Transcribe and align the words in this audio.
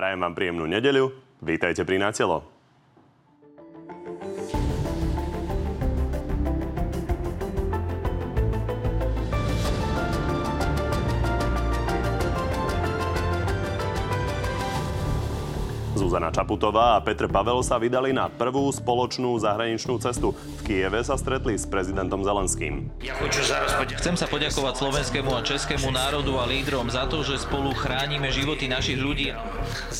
Prajem 0.00 0.24
vám 0.24 0.32
príjemnú 0.32 0.64
nedeľu. 0.64 1.12
Vítajte 1.44 1.84
pri 1.84 2.00
Natelo. 2.00 2.59
Zuzana 16.10 16.34
Čaputová 16.34 16.98
a 16.98 17.02
Petr 17.06 17.30
Pavel 17.30 17.62
sa 17.62 17.78
vydali 17.78 18.10
na 18.10 18.26
prvú 18.26 18.66
spoločnú 18.74 19.38
zahraničnú 19.38 19.94
cestu. 20.02 20.34
V 20.34 20.60
Kieve 20.66 21.06
sa 21.06 21.14
stretli 21.14 21.54
s 21.54 21.70
prezidentom 21.70 22.26
Zelenským. 22.26 22.90
Chcem 23.94 24.18
sa 24.18 24.26
poďakovať 24.26 24.74
slovenskému 24.74 25.30
a 25.30 25.38
českému 25.46 25.86
národu 25.94 26.34
a 26.34 26.50
lídrom 26.50 26.90
za 26.90 27.06
to, 27.06 27.22
že 27.22 27.46
spolu 27.46 27.70
chránime 27.78 28.26
životy 28.34 28.66
našich 28.66 28.98
ľudí. 28.98 29.30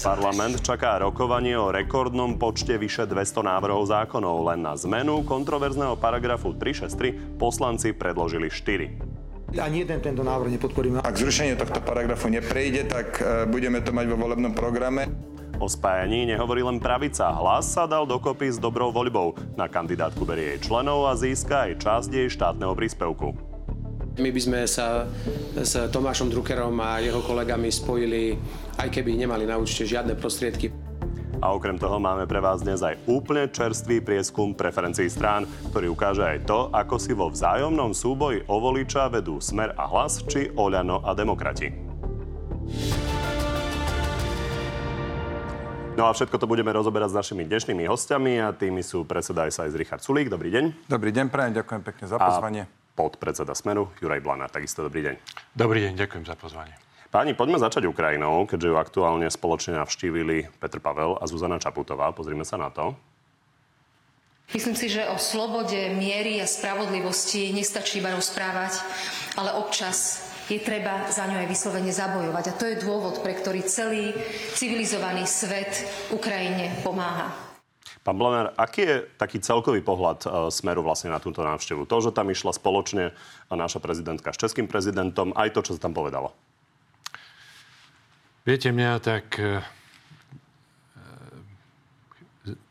Parlament 0.02 0.58
čaká 0.66 0.98
rokovanie 0.98 1.54
o 1.54 1.70
rekordnom 1.70 2.42
počte 2.42 2.74
vyše 2.74 3.06
200 3.06 3.46
návrhov 3.46 3.86
zákonov. 3.86 4.50
Len 4.50 4.66
na 4.66 4.74
zmenu 4.74 5.22
kontroverzného 5.22 5.94
paragrafu 5.94 6.58
363 6.58 7.38
poslanci 7.38 7.94
predložili 7.94 8.50
4. 8.50 9.20
Ani 9.58 9.82
jeden 9.82 9.98
tento 9.98 10.22
návrh 10.22 10.58
nepodporíme. 10.58 11.02
Ak 11.02 11.18
zrušenie 11.18 11.58
tohto 11.58 11.82
paragrafu 11.82 12.30
neprejde, 12.30 12.86
tak 12.86 13.18
e, 13.18 13.50
budeme 13.50 13.82
to 13.82 13.90
mať 13.90 14.06
vo 14.06 14.14
volebnom 14.14 14.54
programe. 14.54 15.29
O 15.60 15.68
spájaní 15.68 16.24
nehovorí 16.24 16.64
len 16.64 16.80
pravica. 16.80 17.28
Hlas 17.36 17.68
sa 17.68 17.84
dal 17.84 18.08
dokopy 18.08 18.48
s 18.48 18.56
dobrou 18.56 18.88
voľbou. 18.88 19.36
Na 19.60 19.68
kandidátku 19.68 20.24
berie 20.24 20.56
jej 20.56 20.72
členov 20.72 21.04
a 21.04 21.12
získa 21.12 21.68
aj 21.68 21.84
časť 21.84 22.10
jej 22.16 22.28
štátneho 22.32 22.72
príspevku. 22.72 23.36
My 24.16 24.32
by 24.32 24.40
sme 24.40 24.64
sa 24.64 25.04
s 25.52 25.76
Tomášom 25.92 26.32
Druckerom 26.32 26.72
a 26.80 27.04
jeho 27.04 27.20
kolegami 27.20 27.68
spojili, 27.68 28.40
aj 28.80 28.88
keby 28.88 29.20
nemali 29.20 29.44
na 29.44 29.60
účte 29.60 29.84
žiadne 29.84 30.16
prostriedky. 30.16 30.72
A 31.44 31.52
okrem 31.52 31.76
toho 31.76 32.00
máme 32.00 32.24
pre 32.24 32.40
vás 32.40 32.64
dnes 32.64 32.80
aj 32.80 32.96
úplne 33.04 33.48
čerstvý 33.48 34.00
prieskum 34.00 34.56
preferencií 34.56 35.12
strán, 35.12 35.44
ktorý 35.72 35.92
ukáže 35.92 36.24
aj 36.24 36.38
to, 36.48 36.72
ako 36.72 36.96
si 36.96 37.12
vo 37.12 37.28
vzájomnom 37.28 37.92
súboji 37.92 38.44
o 38.48 38.60
voliča 38.60 39.12
vedú 39.12 39.40
Smer 39.40 39.76
a 39.76 39.84
Hlas 39.88 40.24
či 40.24 40.48
Oľano 40.56 41.04
a 41.04 41.12
Demokrati. 41.12 41.68
No 46.00 46.08
a 46.08 46.16
všetko 46.16 46.40
to 46.40 46.48
budeme 46.48 46.72
rozoberať 46.72 47.12
s 47.12 47.18
našimi 47.20 47.44
dnešnými 47.44 47.84
hostiami 47.84 48.40
a 48.40 48.56
tými 48.56 48.80
sú 48.80 49.04
predseda 49.04 49.44
SAS 49.52 49.76
Richard 49.76 50.00
Sulík. 50.00 50.32
Dobrý 50.32 50.48
deň. 50.48 50.88
Dobrý 50.88 51.12
deň, 51.12 51.28
prajem, 51.28 51.60
ďakujem 51.60 51.82
pekne 51.84 52.08
za 52.08 52.16
pozvanie. 52.16 52.64
A 52.64 52.96
podpredseda 52.96 53.52
Smeru 53.52 53.92
Juraj 54.00 54.24
Blanár. 54.24 54.48
Takisto 54.48 54.80
dobrý 54.80 55.04
deň. 55.04 55.14
Dobrý 55.52 55.84
deň, 55.84 56.00
ďakujem 56.00 56.24
za 56.24 56.40
pozvanie. 56.40 56.72
Páni, 57.12 57.36
poďme 57.36 57.60
začať 57.60 57.84
Ukrajinou, 57.84 58.48
keďže 58.48 58.72
ju 58.72 58.76
aktuálne 58.80 59.28
spoločne 59.28 59.76
navštívili 59.76 60.48
Petr 60.56 60.80
Pavel 60.80 61.20
a 61.20 61.28
Zuzana 61.28 61.60
Čaputová. 61.60 62.16
Pozrime 62.16 62.48
sa 62.48 62.56
na 62.56 62.72
to. 62.72 62.96
Myslím 64.56 64.80
si, 64.80 64.88
že 64.88 65.04
o 65.04 65.20
slobode, 65.20 65.76
miery 66.00 66.40
a 66.40 66.48
spravodlivosti 66.48 67.52
nestačí 67.52 68.00
iba 68.00 68.16
rozprávať, 68.16 68.80
ale 69.36 69.52
občas 69.52 70.29
je 70.50 70.66
treba 70.66 71.06
za 71.06 71.30
ňu 71.30 71.46
aj 71.46 71.48
vyslovene 71.48 71.94
zabojovať. 71.94 72.44
A 72.50 72.56
to 72.58 72.66
je 72.66 72.82
dôvod, 72.82 73.22
pre 73.22 73.38
ktorý 73.38 73.62
celý 73.62 74.10
civilizovaný 74.58 75.22
svet 75.30 75.86
Ukrajine 76.10 76.74
pomáha. 76.82 77.30
Pán 78.00 78.16
Blanár, 78.16 78.56
aký 78.56 78.82
je 78.82 78.96
taký 79.20 79.38
celkový 79.44 79.84
pohľad 79.84 80.18
uh, 80.24 80.30
Smeru 80.48 80.80
vlastne 80.80 81.12
na 81.12 81.20
túto 81.20 81.44
návštevu? 81.44 81.84
To, 81.84 81.96
že 82.00 82.16
tam 82.16 82.32
išla 82.32 82.56
spoločne 82.56 83.12
naša 83.52 83.78
prezidentka 83.78 84.32
s 84.32 84.40
českým 84.40 84.64
prezidentom, 84.66 85.36
aj 85.36 85.52
to, 85.52 85.60
čo 85.62 85.76
sa 85.76 85.84
tam 85.84 85.92
povedalo. 85.92 86.32
Viete, 88.42 88.72
mňa 88.72 88.90
tak 89.04 89.36
uh, 89.36 89.60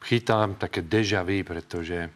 chytám 0.02 0.58
také 0.58 0.82
deja 0.82 1.22
vu, 1.22 1.46
pretože 1.46 2.10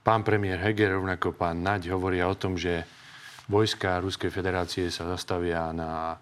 pán 0.00 0.24
premiér 0.24 0.64
Heger, 0.64 0.96
rovnako 0.96 1.36
pán 1.36 1.60
Naď, 1.60 1.92
hovoria 1.92 2.24
o 2.24 2.34
tom, 2.34 2.56
že 2.56 2.88
vojska 3.50 3.98
Ruskej 3.98 4.30
federácie 4.30 4.86
sa 4.94 5.10
zastavia 5.10 5.74
na 5.74 6.14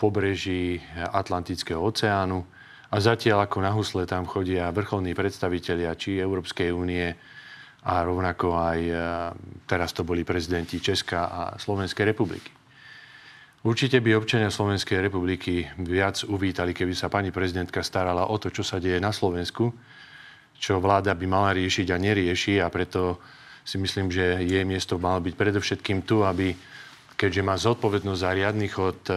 pobreží 0.00 0.80
Atlantického 0.96 1.76
oceánu 1.76 2.40
a 2.88 2.96
zatiaľ 2.96 3.44
ako 3.44 3.58
na 3.60 3.70
husle 3.76 4.08
tam 4.08 4.24
chodia 4.24 4.72
vrcholní 4.72 5.12
predstavitelia 5.12 5.92
či 5.92 6.16
Európskej 6.16 6.72
únie 6.72 7.12
a 7.84 7.94
rovnako 8.00 8.56
aj 8.56 8.80
e, 8.80 8.94
teraz 9.68 9.92
to 9.92 10.04
boli 10.04 10.24
prezidenti 10.24 10.80
Česka 10.80 11.20
a 11.28 11.42
Slovenskej 11.60 12.08
republiky. 12.08 12.50
Určite 13.60 14.00
by 14.00 14.16
občania 14.16 14.48
Slovenskej 14.48 15.04
republiky 15.04 15.68
viac 15.84 16.24
uvítali, 16.24 16.72
keby 16.72 16.96
sa 16.96 17.12
pani 17.12 17.28
prezidentka 17.28 17.84
starala 17.84 18.32
o 18.32 18.36
to, 18.40 18.48
čo 18.48 18.64
sa 18.64 18.80
deje 18.80 18.96
na 18.96 19.12
Slovensku, 19.12 19.68
čo 20.56 20.80
vláda 20.80 21.12
by 21.12 21.28
mala 21.28 21.52
riešiť 21.52 21.92
a 21.92 21.96
nerieši 22.00 22.54
a 22.60 22.72
preto 22.72 23.20
si 23.70 23.78
myslím, 23.78 24.10
že 24.10 24.42
jej 24.42 24.66
miesto 24.66 24.98
malo 24.98 25.22
byť 25.22 25.34
predovšetkým 25.38 26.02
tu, 26.02 26.26
aby 26.26 26.58
keďže 27.14 27.42
má 27.44 27.54
zodpovednosť 27.54 28.20
za 28.24 28.30
riadny 28.32 28.66
chod 28.72 28.96
e, 29.12 29.14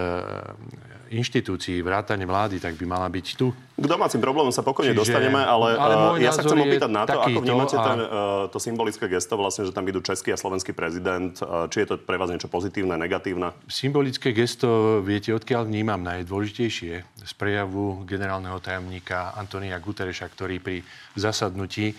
inštitúcií, 1.16 1.80
vrátane 1.80 2.28
vlády, 2.28 2.60
tak 2.60 2.76
by 2.76 2.84
mala 2.84 3.08
byť 3.08 3.28
tu. 3.40 3.56
K 3.80 3.86
domácim 3.88 4.20
problémom 4.20 4.52
sa 4.52 4.60
pokojne 4.60 4.92
Čiže, 4.92 5.00
dostaneme, 5.08 5.40
ale, 5.40 5.80
ale 5.80 6.20
e, 6.20 6.28
ja 6.28 6.36
sa 6.36 6.44
chcem 6.44 6.60
opýtať 6.60 6.92
na 6.92 7.08
to, 7.08 7.16
ako 7.16 7.40
vnímate 7.40 7.80
a... 7.80 7.84
ten, 7.88 8.00
uh, 8.04 8.10
to 8.52 8.60
symbolické 8.60 9.08
gesto, 9.08 9.40
vlastne, 9.40 9.64
že 9.64 9.72
tam 9.72 9.88
idú 9.88 10.04
český 10.04 10.36
a 10.36 10.38
slovenský 10.38 10.76
prezident. 10.76 11.32
Či 11.72 11.78
je 11.80 11.88
to 11.88 11.96
pre 11.96 12.20
vás 12.20 12.28
niečo 12.28 12.52
pozitívne, 12.52 13.00
negatívne? 13.00 13.56
Symbolické 13.72 14.36
gesto, 14.36 15.00
viete, 15.00 15.32
odkiaľ 15.32 15.72
vnímam 15.72 16.04
najdôležitejšie 16.04 16.94
z 17.24 17.32
prejavu 17.40 18.04
generálneho 18.04 18.60
tajomníka 18.60 19.32
Antonia 19.40 19.80
Gutereša, 19.80 20.28
ktorý 20.28 20.60
pri 20.60 20.84
zasadnutí 21.16 21.96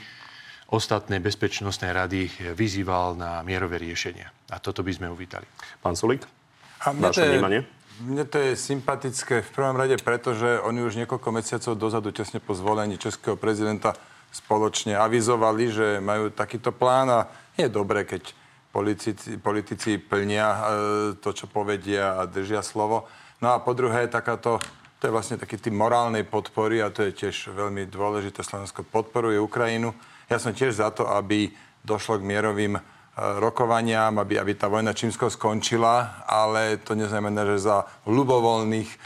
ostatné 0.75 1.23
bezpečnostné 1.23 1.95
rady 1.95 2.27
vyzýval 2.59 3.15
na 3.15 3.47
mierové 3.47 3.79
riešenia. 3.79 4.35
A 4.51 4.59
toto 4.59 4.83
by 4.83 4.91
sme 4.91 5.07
uvítali. 5.07 5.47
Pán 5.79 5.95
mne 6.99 7.15
vaše 7.15 7.31
vnímanie? 7.31 7.61
Mne 8.03 8.27
to 8.27 8.43
je 8.43 8.59
sympatické 8.59 9.47
v 9.47 9.51
prvom 9.55 9.79
rade, 9.79 9.95
pretože 10.03 10.59
oni 10.67 10.83
už 10.83 10.99
niekoľko 10.99 11.29
mesiacov 11.31 11.79
dozadu, 11.79 12.11
tesne 12.11 12.43
po 12.43 12.51
zvolení 12.53 12.99
českého 12.99 13.39
prezidenta, 13.39 13.95
spoločne 14.35 14.99
avizovali, 14.99 15.65
že 15.71 15.87
majú 16.03 16.35
takýto 16.35 16.75
plán 16.75 17.07
a 17.07 17.21
je 17.55 17.71
dobré, 17.71 18.03
keď 18.03 18.35
politici, 18.75 19.39
politici 19.39 20.03
plnia 20.03 20.49
e, 20.51 20.61
to, 21.23 21.31
čo 21.31 21.47
povedia 21.47 22.19
a 22.19 22.27
držia 22.27 22.67
slovo. 22.67 23.07
No 23.39 23.55
a 23.55 23.63
po 23.63 23.79
druhé, 23.79 24.11
takáto, 24.11 24.59
to 24.99 25.07
je 25.07 25.15
vlastne 25.15 25.39
taký 25.39 25.55
tým 25.63 25.79
morálnej 25.79 26.27
podpory 26.27 26.83
a 26.83 26.91
to 26.91 27.07
je 27.07 27.15
tiež 27.15 27.55
veľmi 27.55 27.87
dôležité. 27.87 28.43
Slovensko 28.43 28.83
podporuje 28.83 29.39
Ukrajinu 29.39 29.95
ja 30.35 30.43
som 30.43 30.51
tiež 30.51 30.83
za 30.83 30.91
to, 30.91 31.07
aby 31.07 31.55
došlo 31.87 32.19
k 32.19 32.27
mierovým 32.27 32.75
e, 32.75 32.83
rokovaniam, 33.39 34.19
aby, 34.19 34.43
aby 34.43 34.59
tá 34.59 34.67
vojna 34.67 34.91
čímsko 34.91 35.31
skončila, 35.31 36.27
ale 36.27 36.83
to 36.83 36.99
neznamená, 36.99 37.47
že 37.55 37.71
za 37.71 37.87
ľubovoľných 38.11 38.91
e, 38.91 38.99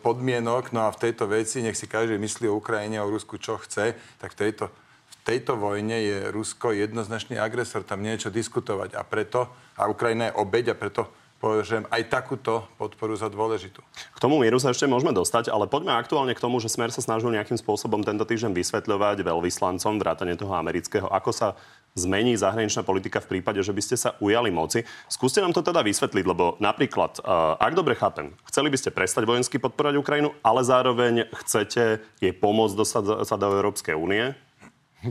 podmienok, 0.00 0.72
no 0.72 0.88
a 0.88 0.94
v 0.96 1.00
tejto 1.04 1.28
veci, 1.28 1.60
nech 1.60 1.76
si 1.76 1.84
každý 1.84 2.16
myslí 2.16 2.48
o 2.48 2.56
Ukrajine, 2.56 3.04
o 3.04 3.12
Rusku, 3.12 3.36
čo 3.36 3.60
chce, 3.60 3.92
tak 4.16 4.32
v 4.32 4.48
tejto, 4.48 4.72
v 5.12 5.16
tejto 5.28 5.60
vojne 5.60 6.00
je 6.00 6.18
Rusko 6.32 6.72
jednoznačný 6.72 7.36
agresor, 7.36 7.84
tam 7.84 8.00
niečo 8.00 8.32
diskutovať. 8.32 8.96
A 8.96 9.04
preto, 9.04 9.52
a 9.76 9.92
Ukrajina 9.92 10.32
je 10.32 10.38
obeď 10.40 10.72
a 10.72 10.80
preto 10.80 11.19
považujem 11.40 11.88
aj 11.88 12.12
takúto 12.12 12.68
podporu 12.76 13.16
za 13.16 13.32
dôležitú. 13.32 13.80
K 14.12 14.18
tomu 14.20 14.36
mieru 14.36 14.60
sa 14.60 14.76
ešte 14.76 14.84
môžeme 14.84 15.16
dostať, 15.16 15.48
ale 15.48 15.64
poďme 15.64 15.96
aktuálne 15.96 16.36
k 16.36 16.42
tomu, 16.44 16.60
že 16.60 16.68
Smer 16.68 16.92
sa 16.92 17.00
snažil 17.00 17.32
nejakým 17.32 17.56
spôsobom 17.56 18.04
tento 18.04 18.28
týždeň 18.28 18.52
vysvetľovať 18.52 19.24
veľvyslancom 19.24 19.96
vrátane 19.96 20.36
toho 20.36 20.52
amerického, 20.52 21.08
ako 21.08 21.32
sa 21.32 21.48
zmení 21.96 22.38
zahraničná 22.38 22.86
politika 22.86 23.18
v 23.18 23.36
prípade, 23.38 23.58
že 23.64 23.74
by 23.74 23.82
ste 23.82 23.96
sa 23.98 24.14
ujali 24.22 24.52
moci. 24.52 24.86
Skúste 25.10 25.42
nám 25.42 25.56
to 25.56 25.64
teda 25.64 25.82
vysvetliť, 25.82 26.24
lebo 26.28 26.54
napríklad, 26.62 27.18
eh, 27.18 27.24
ak 27.56 27.72
dobre 27.74 27.96
chápem, 27.96 28.36
chceli 28.46 28.70
by 28.70 28.78
ste 28.78 28.94
prestať 28.94 29.24
vojensky 29.26 29.58
podporovať 29.58 29.96
Ukrajinu, 29.98 30.30
ale 30.44 30.60
zároveň 30.62 31.26
chcete 31.34 31.98
jej 32.20 32.34
pomôcť 32.36 32.76
dostať 32.76 33.04
sa 33.26 33.34
do 33.40 33.48
Európskej 33.50 33.96
únie? 33.96 34.36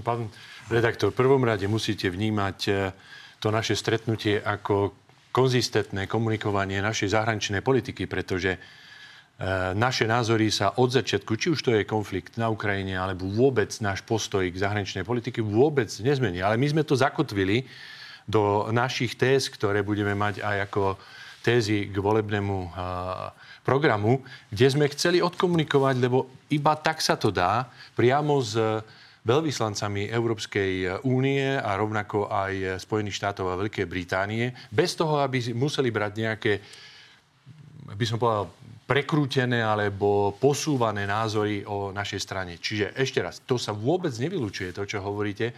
Pán 0.06 0.30
redaktor, 0.70 1.10
v 1.10 1.20
prvom 1.20 1.42
rade 1.42 1.66
musíte 1.66 2.08
vnímať 2.08 2.60
eh, 2.70 2.94
to 3.42 3.50
naše 3.50 3.74
stretnutie 3.74 4.40
ako 4.40 4.94
konzistentné 5.30 6.10
komunikovanie 6.10 6.81
našej 6.81 7.14
zahraničnej 7.14 7.62
politiky, 7.62 8.10
pretože 8.10 8.58
e, 8.58 8.60
naše 9.78 10.10
názory 10.10 10.50
sa 10.50 10.74
od 10.81 10.90
začiatku, 10.90 11.38
či 11.38 11.54
už 11.54 11.60
to 11.62 11.72
je 11.78 11.86
konflikt 11.86 12.36
na 12.42 12.50
Ukrajine, 12.50 12.98
alebo 12.98 13.30
vôbec 13.30 13.70
náš 13.80 14.02
postoj 14.02 14.42
k 14.50 14.58
zahraničnej 14.58 15.06
politiky 15.06 15.46
vôbec 15.46 15.90
nezmení. 16.02 16.42
Ale 16.42 16.58
my 16.58 16.68
sme 16.70 16.84
to 16.84 16.98
zakotvili 16.98 17.70
do 18.30 18.70
našich 18.74 19.18
téz, 19.18 19.50
ktoré 19.50 19.86
budeme 19.86 20.14
mať 20.18 20.42
aj 20.42 20.58
ako 20.70 20.98
tézy 21.46 21.90
k 21.90 21.98
volebnému 21.98 22.58
e, 22.66 22.70
programu, 23.62 24.26
kde 24.50 24.66
sme 24.66 24.90
chceli 24.90 25.22
odkomunikovať, 25.22 25.96
lebo 26.02 26.30
iba 26.50 26.74
tak 26.74 27.06
sa 27.06 27.14
to 27.14 27.30
dá 27.30 27.70
priamo 27.94 28.42
z 28.42 28.81
veľvyslancami 29.25 30.07
Európskej 30.07 31.04
únie 31.04 31.44
a 31.60 31.75
rovnako 31.75 32.31
aj 32.31 32.80
Spojených 32.80 33.19
štátov 33.19 33.51
a 33.51 33.60
Veľkej 33.60 33.86
Británie, 33.89 34.56
bez 34.71 34.95
toho, 34.95 35.19
aby 35.19 35.51
museli 35.51 35.92
brať 35.92 36.12
nejaké, 36.16 36.54
by 37.92 38.06
som 38.07 38.16
povedal, 38.16 38.48
prekrútené 38.89 39.62
alebo 39.62 40.33
posúvané 40.33 41.06
názory 41.06 41.62
o 41.62 41.94
našej 41.94 42.21
strane. 42.25 42.57
Čiže 42.57 42.98
ešte 42.98 43.21
raz, 43.21 43.45
to 43.45 43.62
sa 43.62 43.69
vôbec 43.69 44.10
nevylučuje, 44.18 44.74
to, 44.74 44.89
čo 44.89 45.06
hovoríte, 45.06 45.54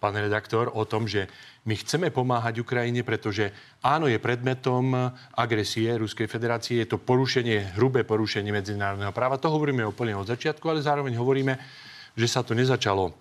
pán 0.00 0.16
redaktor, 0.16 0.72
o 0.72 0.88
tom, 0.88 1.04
že 1.04 1.28
my 1.68 1.76
chceme 1.76 2.08
pomáhať 2.08 2.56
Ukrajine, 2.64 3.04
pretože 3.04 3.52
áno, 3.84 4.08
je 4.08 4.16
predmetom 4.16 4.96
agresie 5.36 5.92
Ruskej 5.92 6.24
federácie, 6.24 6.80
je 6.80 6.96
to 6.96 6.96
porušenie, 6.96 7.76
hrubé 7.76 8.08
porušenie 8.08 8.48
medzinárodného 8.48 9.12
práva. 9.12 9.36
To 9.36 9.52
hovoríme 9.52 9.84
úplne 9.84 10.16
od 10.16 10.24
začiatku, 10.24 10.64
ale 10.72 10.80
zároveň 10.80 11.20
hovoríme, 11.20 11.52
že 12.14 12.26
sa 12.26 12.42
to 12.42 12.54
nezačalo 12.56 13.14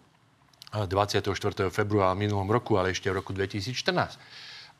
24. 0.74 1.34
februára 1.74 2.14
minulom 2.14 2.46
roku, 2.46 2.78
ale 2.78 2.94
ešte 2.94 3.10
v 3.10 3.18
roku 3.18 3.34
2014. 3.34 4.22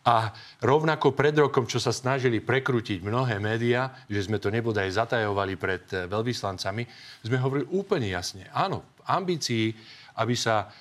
A 0.08 0.32
rovnako 0.64 1.12
pred 1.12 1.36
rokom, 1.36 1.68
čo 1.68 1.82
sa 1.82 1.92
snažili 1.92 2.40
prekrútiť 2.40 3.04
mnohé 3.04 3.36
médiá, 3.42 3.92
že 4.08 4.32
sme 4.32 4.40
to 4.40 4.48
nebodaj 4.48 4.88
zatajovali 4.88 5.60
pred 5.60 5.84
eh, 5.92 6.08
veľvyslancami, 6.08 6.84
sme 7.26 7.38
hovorili 7.42 7.68
úplne 7.76 8.08
jasne. 8.08 8.48
Áno, 8.56 8.96
ambícii, 9.04 9.76
aby 10.24 10.36
sa 10.40 10.72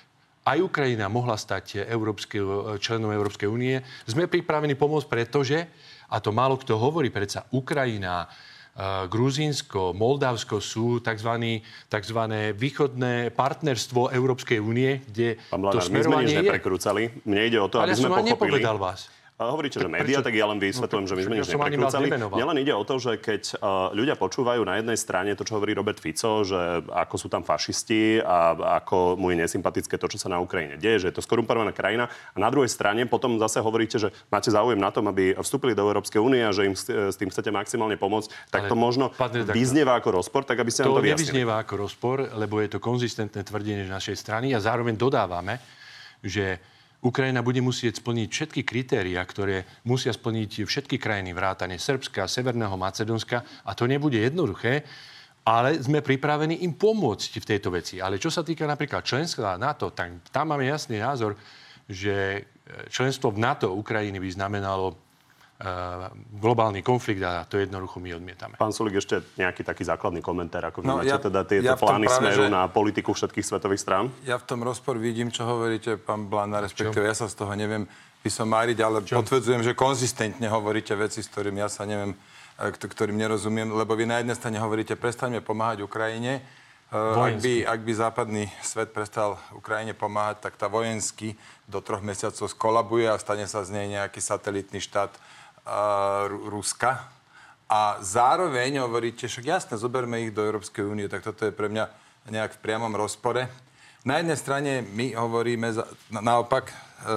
aj 0.47 0.57
Ukrajina 0.63 1.11
mohla 1.11 1.35
stať 1.35 1.83
Európske, 1.83 2.39
členom 2.79 3.11
Európskej 3.11 3.45
únie, 3.45 3.83
sme 4.07 4.31
pripravení 4.31 4.73
pomôcť, 4.73 5.07
pretože, 5.11 5.67
a 6.09 6.17
to 6.23 6.31
málo 6.31 6.57
kto 6.57 6.79
hovorí, 6.79 7.11
predsa 7.11 7.43
Ukrajina, 7.51 8.23
eh, 8.23 8.48
Gruzínsko, 9.11 9.91
Moldavsko 9.91 10.63
sú 10.63 11.03
tzv. 11.03 11.59
tzv. 11.91 12.19
východné 12.55 13.35
partnerstvo 13.35 14.07
Európskej 14.15 14.63
únie, 14.63 15.03
kde 15.03 15.35
Pán 15.51 15.59
Blanár, 15.59 15.83
to 15.83 15.83
smerovanie 15.83 16.25
my 16.25 16.31
sme 16.31 16.39
nič 16.39 16.47
neprekrúcali. 16.47 17.01
Mne 17.27 17.41
ide 17.43 17.59
o 17.59 17.67
to, 17.67 17.83
Ale 17.83 17.91
aby 17.91 17.99
sme 17.99 18.09
pochopili... 18.15 18.31
nepovedal 18.31 18.79
vás. 18.79 19.11
A 19.39 19.55
hovoríte, 19.55 19.79
že 19.79 19.87
média, 19.87 20.19
tak 20.19 20.35
ja 20.35 20.43
len 20.51 20.59
vysvetľujem, 20.59 21.05
no, 21.07 21.09
že 21.09 21.15
my 21.15 21.23
sme 21.23 21.35
nič 21.39 21.47
neprekrúcali. 21.55 22.11
Nielen 22.11 22.59
ide 22.59 22.75
o 22.75 22.83
to, 22.83 22.99
že 22.99 23.23
keď 23.23 23.55
uh, 23.63 23.87
ľudia 23.95 24.19
počúvajú 24.19 24.67
na 24.67 24.83
jednej 24.83 24.99
strane 24.99 25.31
to, 25.31 25.47
čo 25.47 25.55
hovorí 25.55 25.71
Robert 25.71 25.95
Fico, 25.95 26.43
že 26.43 26.83
ako 26.83 27.15
sú 27.15 27.31
tam 27.31 27.47
fašisti 27.47 28.19
a 28.19 28.51
ako 28.83 29.15
mu 29.15 29.31
je 29.31 29.39
nesympatické 29.39 29.95
to, 29.95 30.11
čo 30.11 30.19
sa 30.19 30.27
na 30.27 30.43
Ukrajine 30.43 30.75
deje, 30.75 31.07
že 31.07 31.15
je 31.15 31.15
to 31.15 31.23
skorumpovaná 31.23 31.71
krajina. 31.71 32.11
A 32.35 32.37
na 32.37 32.51
druhej 32.51 32.67
strane 32.67 33.07
potom 33.07 33.39
zase 33.39 33.63
hovoríte, 33.63 33.95
že 33.95 34.11
máte 34.27 34.51
záujem 34.51 34.75
na 34.75 34.91
tom, 34.91 35.07
aby 35.07 35.31
vstúpili 35.39 35.71
do 35.71 35.87
Európskej 35.87 36.19
únie 36.19 36.43
a 36.43 36.51
že 36.51 36.67
im 36.67 36.75
s 36.75 37.15
tým 37.15 37.31
chcete 37.31 37.47
maximálne 37.47 37.95
pomôcť. 37.95 38.51
Tak 38.51 38.67
to 38.67 38.75
možno 38.75 39.15
vyznieva 39.55 39.95
ako 40.03 40.19
rozpor, 40.19 40.43
tak 40.43 40.59
aby 40.59 40.67
ste 40.67 40.83
to 40.83 40.91
nám 40.91 40.99
to 40.99 41.15
vyjasnili. 41.15 41.15
To 41.15 41.47
nevyznieva 41.47 41.55
ako 41.63 41.73
rozpor, 41.87 42.27
lebo 42.35 42.59
je 42.59 42.75
to 42.75 42.83
konzistentné 42.83 43.47
tvrdenie 43.47 43.87
našej 43.87 44.19
strany 44.19 44.51
a 44.51 44.59
zároveň 44.59 44.99
dodávame, 44.99 45.63
že 46.19 46.59
Ukrajina 46.99 47.39
bude 47.39 47.63
musieť 47.63 48.03
splniť 48.03 48.27
všetky 48.27 48.61
kritéria, 48.67 49.23
ktoré 49.23 49.63
musia 49.87 50.11
splniť 50.11 50.67
všetky 50.67 50.99
krajiny, 50.99 51.31
vrátane 51.31 51.79
Srbska, 51.79 52.27
Severného 52.27 52.75
Macedónska 52.75 53.63
a 53.63 53.71
to 53.71 53.87
nebude 53.87 54.19
jednoduché, 54.19 54.83
ale 55.47 55.79
sme 55.79 56.03
pripravení 56.03 56.67
im 56.67 56.75
pomôcť 56.75 57.39
v 57.39 57.49
tejto 57.55 57.71
veci. 57.71 58.03
Ale 58.03 58.19
čo 58.19 58.27
sa 58.27 58.43
týka 58.43 58.67
napríklad 58.67 59.07
členstva 59.07 59.55
NATO, 59.55 59.95
tak 59.95 60.27
tam 60.27 60.51
máme 60.51 60.67
jasný 60.67 60.99
názor, 60.99 61.39
že 61.87 62.45
členstvo 62.91 63.31
v 63.31 63.41
NATO 63.41 63.73
Ukrajiny 63.73 64.19
by 64.19 64.29
znamenalo 64.35 65.08
globálny 66.39 66.79
konflikt 66.79 67.19
a 67.19 67.43
to 67.43 67.59
jednoducho 67.59 67.99
my 67.99 68.15
odmietame. 68.15 68.55
Pán 68.55 68.71
Sulik, 68.71 68.95
ešte 68.95 69.19
nejaký 69.35 69.67
taký 69.67 69.83
základný 69.83 70.23
komentár, 70.23 70.63
ako 70.71 70.87
no, 70.87 71.03
ja, 71.03 71.19
teda 71.19 71.43
tieto 71.43 71.67
ja 71.67 71.75
plány 71.75 72.07
práve, 72.07 72.31
smeru 72.31 72.43
že... 72.47 72.55
na 72.55 72.63
politiku 72.71 73.11
všetkých 73.11 73.43
svetových 73.43 73.83
strán? 73.83 74.07
Ja 74.23 74.39
v 74.39 74.47
tom 74.47 74.63
rozpor 74.63 74.95
vidím, 74.95 75.27
čo 75.27 75.43
hovoríte, 75.43 75.99
pán 75.99 76.31
Blana, 76.31 76.63
respektíve 76.63 77.03
ja 77.03 77.11
sa 77.11 77.27
z 77.27 77.35
toho 77.35 77.51
neviem 77.59 77.83
vysomáriť, 78.23 78.77
ale 78.79 79.03
čo? 79.03 79.19
potvrdzujem, 79.19 79.67
že 79.67 79.75
konzistentne 79.75 80.47
hovoríte 80.47 80.95
veci, 80.95 81.19
s 81.19 81.27
ktorým 81.27 81.59
ja 81.59 81.67
sa 81.67 81.83
neviem, 81.83 82.15
eh, 82.55 82.71
ktorým 82.71 83.19
nerozumiem, 83.19 83.67
lebo 83.67 83.99
vy 83.99 84.07
na 84.07 84.23
jednej 84.23 84.39
strane 84.39 84.63
hovoríte, 84.63 84.95
prestaňme 84.95 85.43
pomáhať 85.43 85.83
Ukrajine, 85.83 86.39
eh, 86.39 86.95
ak 86.95 87.35
by, 87.43 87.53
ak 87.67 87.79
by 87.83 87.91
západný 87.99 88.43
svet 88.63 88.95
prestal 88.95 89.35
Ukrajine 89.51 89.91
pomáhať, 89.91 90.39
tak 90.39 90.55
tá 90.55 90.71
vojensky 90.71 91.35
do 91.67 91.83
troch 91.83 91.99
mesiacov 91.99 92.47
skolabuje 92.47 93.11
a 93.11 93.19
stane 93.19 93.43
sa 93.43 93.67
z 93.67 93.75
nej 93.75 93.99
nejaký 93.99 94.23
satelitný 94.23 94.79
štát 94.79 95.11
Ruska. 96.49 97.09
A 97.69 98.01
zároveň 98.01 98.81
hovoríte, 98.81 99.29
však 99.29 99.45
jasne, 99.45 99.77
zoberme 99.77 100.25
ich 100.25 100.33
do 100.33 100.41
Európskej 100.41 100.89
únie, 100.89 101.05
tak 101.05 101.21
toto 101.21 101.45
je 101.45 101.53
pre 101.53 101.69
mňa 101.69 101.85
nejak 102.33 102.57
v 102.57 102.63
priamom 102.65 102.93
rozpore. 102.97 103.45
Na 104.07 104.17
jednej 104.17 104.39
strane 104.39 104.71
my 104.95 105.11
hovoríme, 105.11 105.75
na, 106.09 106.21
naopak, 106.23 106.71
e, 106.71 106.73
e, 106.73 107.15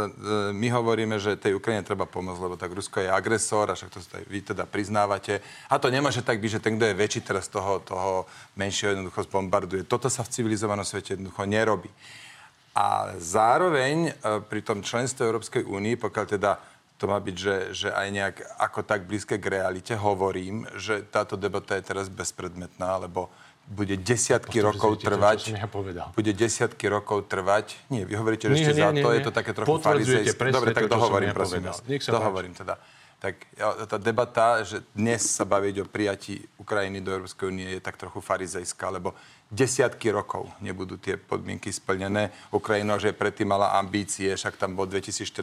my 0.52 0.68
hovoríme, 0.74 1.14
že 1.16 1.38
tej 1.38 1.54
Ukrajine 1.56 1.86
treba 1.86 2.10
pomôcť, 2.10 2.42
lebo 2.42 2.58
tak 2.58 2.74
Rusko 2.74 3.00
je 3.00 3.08
agresor 3.08 3.70
a 3.70 3.78
však 3.78 3.90
to 3.94 4.00
vy 4.26 4.42
teda 4.42 4.66
priznávate. 4.66 5.40
A 5.70 5.78
to 5.78 5.94
nemôže 5.94 6.26
tak 6.26 6.42
byť, 6.42 6.58
že 6.58 6.60
ten, 6.60 6.74
kto 6.76 6.90
je 6.90 6.98
väčší 6.98 7.20
teraz 7.22 7.46
toho, 7.46 7.78
toho 7.86 8.26
menšieho 8.58 8.98
jednoducho 8.98 9.24
zbombarduje. 9.24 9.86
Toto 9.86 10.10
sa 10.10 10.26
v 10.26 10.34
civilizovanom 10.34 10.82
svete 10.82 11.14
jednoducho 11.14 11.46
nerobí. 11.46 11.88
A 12.74 13.14
zároveň 13.20 14.10
e, 14.10 14.42
pri 14.42 14.60
tom 14.66 14.82
členstve 14.82 15.22
Európskej 15.22 15.62
únii, 15.62 15.94
pokiaľ 15.96 16.24
teda 16.28 16.58
to 17.02 17.10
má 17.10 17.18
byť, 17.18 17.34
že, 17.34 17.56
že 17.74 17.88
aj 17.90 18.08
nejak 18.14 18.36
ako 18.62 18.86
tak 18.86 19.10
blízke 19.10 19.34
k 19.34 19.58
realite 19.58 19.98
hovorím, 19.98 20.70
že 20.78 21.02
táto 21.02 21.34
debata 21.34 21.74
je 21.74 21.82
teraz 21.82 22.06
bezpredmetná, 22.06 23.02
lebo 23.02 23.26
bude 23.66 23.98
desiatky 23.98 24.62
rokov 24.62 25.02
trvať. 25.02 25.50
To, 25.50 25.58
ja 25.58 25.66
povedal. 25.66 26.06
Bude 26.14 26.30
desiatky 26.30 26.86
rokov 26.86 27.26
trvať. 27.26 27.74
Nie, 27.90 28.06
vy 28.06 28.14
hovoríte, 28.14 28.46
že 28.46 28.54
nie, 28.54 28.62
ešte 28.62 28.74
nie, 28.78 28.84
za 28.86 28.90
nie, 28.94 29.02
to 29.02 29.10
nie. 29.10 29.16
je 29.18 29.22
to 29.26 29.32
také 29.34 29.50
trochu 29.50 29.82
farizejské. 29.82 30.50
Dobre, 30.54 30.70
tak 30.70 30.86
dohovorím, 30.86 31.34
prosím 31.34 31.66
vás. 31.66 31.82
Dohovorím 31.82 32.54
teda. 32.54 32.78
Tak 33.22 33.38
tá 33.86 34.02
debata, 34.02 34.66
že 34.66 34.82
dnes 34.98 35.22
sa 35.22 35.46
baviť 35.46 35.74
o 35.78 35.86
prijatí 35.86 36.42
Ukrajiny 36.58 36.98
do 36.98 37.14
Európskej 37.14 37.54
únie 37.54 37.70
je 37.70 37.78
tak 37.78 37.94
trochu 37.94 38.18
farizejská, 38.18 38.90
lebo 38.90 39.14
desiatky 39.46 40.10
rokov 40.10 40.50
nebudú 40.58 40.98
tie 40.98 41.14
podmienky 41.14 41.70
splnené. 41.70 42.34
Ukrajina, 42.50 42.98
že 42.98 43.14
predtým 43.14 43.46
mala 43.46 43.78
ambície, 43.78 44.26
však 44.34 44.58
tam 44.58 44.74
bol 44.74 44.90
2014 44.90 45.38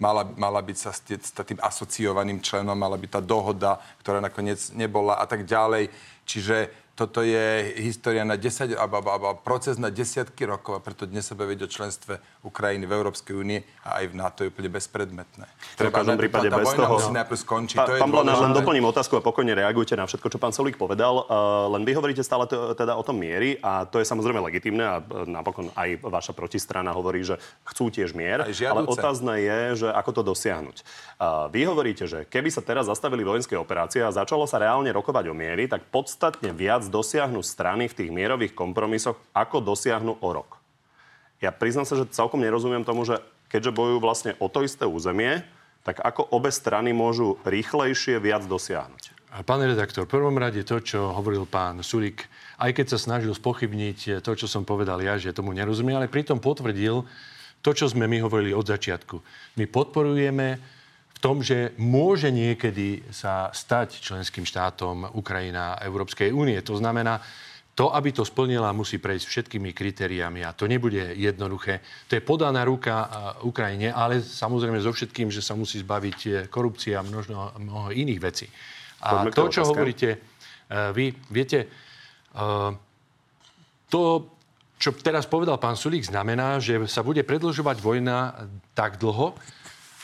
mala, 0.00 0.24
mala 0.24 0.64
byť 0.64 0.78
sa 0.80 0.96
s 0.96 1.04
tým 1.44 1.60
asociovaným 1.60 2.40
členom, 2.40 2.72
mala 2.72 2.96
byť 2.96 3.10
tá 3.10 3.20
dohoda, 3.20 3.84
ktorá 4.00 4.24
nakoniec 4.24 4.72
nebola 4.72 5.20
a 5.20 5.28
tak 5.28 5.44
ďalej. 5.44 5.92
Čiže 6.24 6.72
toto 6.96 7.20
je 7.20 7.74
história 7.84 8.24
na 8.24 8.40
10, 8.40 8.80
alebo, 8.80 9.04
alebo 9.12 9.36
proces 9.44 9.76
na 9.76 9.92
desiatky 9.92 10.48
rokov 10.48 10.78
a 10.78 10.80
preto 10.80 11.04
dnes 11.04 11.28
sa 11.28 11.36
baviť 11.36 11.58
o 11.66 11.68
členstve 11.68 12.14
Ukrajiny 12.44 12.84
v 12.84 12.92
Európskej 12.92 13.34
únie 13.34 13.64
a 13.80 14.04
aj 14.04 14.12
v 14.12 14.14
NATO 14.14 14.38
je 14.44 14.52
úplne 14.52 14.68
bezpredmetné. 14.68 15.48
Treba, 15.80 15.90
v 15.90 15.98
každom 16.04 16.18
prípade 16.20 16.48
bez 16.52 16.76
toho... 16.76 16.92
musí 17.00 17.12
najprv 17.16 17.38
skončiť. 17.40 17.76
Pa, 17.80 17.88
to 17.88 17.92
je 17.96 18.00
pán 18.04 18.12
Blanáš, 18.12 18.44
len 18.44 18.52
doplním 18.52 18.84
otázku 18.84 19.16
a 19.16 19.24
pokojne 19.24 19.56
reagujte 19.56 19.96
na 19.96 20.04
všetko, 20.04 20.28
čo 20.28 20.38
pán 20.38 20.52
Solík 20.52 20.76
povedal. 20.76 21.24
Uh, 21.24 21.72
len 21.72 21.88
vy 21.88 21.96
hovoríte 21.96 22.20
stále 22.20 22.44
to, 22.44 22.76
teda 22.76 22.94
o 22.94 23.02
tom 23.02 23.16
miery 23.16 23.56
a 23.64 23.88
to 23.88 23.96
je 23.98 24.06
samozrejme 24.06 24.44
legitimné 24.44 24.84
a 24.84 25.00
e, 25.00 25.24
napokon 25.24 25.72
aj 25.72 26.04
vaša 26.04 26.36
protistrana 26.36 26.92
hovorí, 26.92 27.24
že 27.24 27.40
chcú 27.64 27.88
tiež 27.88 28.12
mier. 28.12 28.44
Ale 28.44 28.84
otázne 28.84 29.40
je, 29.40 29.60
že 29.84 29.88
ako 29.88 30.10
to 30.20 30.22
dosiahnuť. 30.36 30.76
Uh, 31.16 31.48
vy 31.48 31.64
hovoríte, 31.64 32.04
že 32.04 32.28
keby 32.28 32.52
sa 32.52 32.60
teraz 32.60 32.92
zastavili 32.92 33.24
vojenské 33.24 33.56
operácie 33.56 34.04
a 34.04 34.12
začalo 34.12 34.44
sa 34.44 34.60
reálne 34.60 34.92
rokovať 34.92 35.32
o 35.32 35.34
miery, 35.34 35.64
tak 35.64 35.88
podstatne 35.88 36.52
viac 36.52 36.84
dosiahnu 36.84 37.40
strany 37.40 37.88
v 37.88 37.96
tých 37.96 38.10
mierových 38.12 38.52
kompromisoch, 38.52 39.16
ako 39.32 39.64
dosiahnu 39.64 40.20
o 40.20 40.28
rok. 40.28 40.53
Ja 41.44 41.52
priznám 41.52 41.84
sa, 41.84 42.00
že 42.00 42.08
celkom 42.08 42.40
nerozumiem 42.40 42.88
tomu, 42.88 43.04
že 43.04 43.20
keďže 43.52 43.76
bojujú 43.76 43.98
vlastne 44.00 44.32
o 44.40 44.48
to 44.48 44.64
isté 44.64 44.88
územie, 44.88 45.44
tak 45.84 46.00
ako 46.00 46.24
obe 46.32 46.48
strany 46.48 46.96
môžu 46.96 47.36
rýchlejšie 47.44 48.16
viac 48.16 48.48
dosiahnuť? 48.48 49.12
Pán 49.44 49.60
redaktor, 49.60 50.08
v 50.08 50.14
prvom 50.14 50.38
rade 50.40 50.64
to, 50.64 50.80
čo 50.80 51.12
hovoril 51.12 51.44
pán 51.44 51.84
Sulik, 51.84 52.24
aj 52.56 52.70
keď 52.72 52.86
sa 52.96 52.98
snažil 53.02 53.34
spochybniť 53.34 54.24
to, 54.24 54.30
čo 54.32 54.46
som 54.48 54.64
povedal 54.64 55.02
ja, 55.04 55.20
že 55.20 55.36
tomu 55.36 55.52
nerozumie, 55.52 55.92
ale 55.92 56.08
pritom 56.08 56.40
potvrdil 56.40 57.04
to, 57.60 57.70
čo 57.74 57.90
sme 57.90 58.08
my 58.08 58.24
hovorili 58.24 58.54
od 58.54 58.64
začiatku. 58.64 59.20
My 59.60 59.66
podporujeme 59.68 60.62
tom, 61.24 61.40
že 61.40 61.72
môže 61.80 62.28
niekedy 62.28 63.08
sa 63.08 63.48
stať 63.48 63.96
členským 63.96 64.44
štátom 64.44 65.16
Ukrajina 65.16 65.80
Európskej 65.80 66.28
únie. 66.36 66.60
To 66.60 66.76
znamená, 66.76 67.24
to, 67.74 67.90
aby 67.90 68.14
to 68.14 68.22
splnila, 68.22 68.70
musí 68.70 69.02
prejsť 69.02 69.26
všetkými 69.26 69.74
kritériami 69.74 70.46
a 70.46 70.54
to 70.54 70.70
nebude 70.70 71.18
jednoduché. 71.18 71.82
To 72.06 72.14
je 72.14 72.22
podaná 72.22 72.62
ruka 72.62 73.10
Ukrajine, 73.42 73.90
ale 73.90 74.22
samozrejme 74.22 74.78
so 74.78 74.94
všetkým, 74.94 75.26
že 75.34 75.42
sa 75.42 75.58
musí 75.58 75.82
zbaviť 75.82 76.18
e, 76.22 76.30
korupcia 76.46 77.02
a 77.02 77.06
mnoho, 77.06 77.58
mnoho 77.58 77.88
iných 77.90 78.20
vecí. 78.22 78.46
A 79.02 79.26
to, 79.26 79.50
čo 79.50 79.66
hovoríte, 79.66 80.08
e, 80.14 80.18
vy 80.94 81.10
viete, 81.34 81.66
e, 81.66 81.68
to, 83.90 84.02
čo 84.78 84.94
teraz 85.02 85.26
povedal 85.26 85.58
pán 85.58 85.74
Sulík, 85.74 86.06
znamená, 86.06 86.62
že 86.62 86.78
sa 86.86 87.02
bude 87.02 87.26
predlžovať 87.26 87.82
vojna 87.82 88.46
tak 88.78 89.02
dlho, 89.02 89.34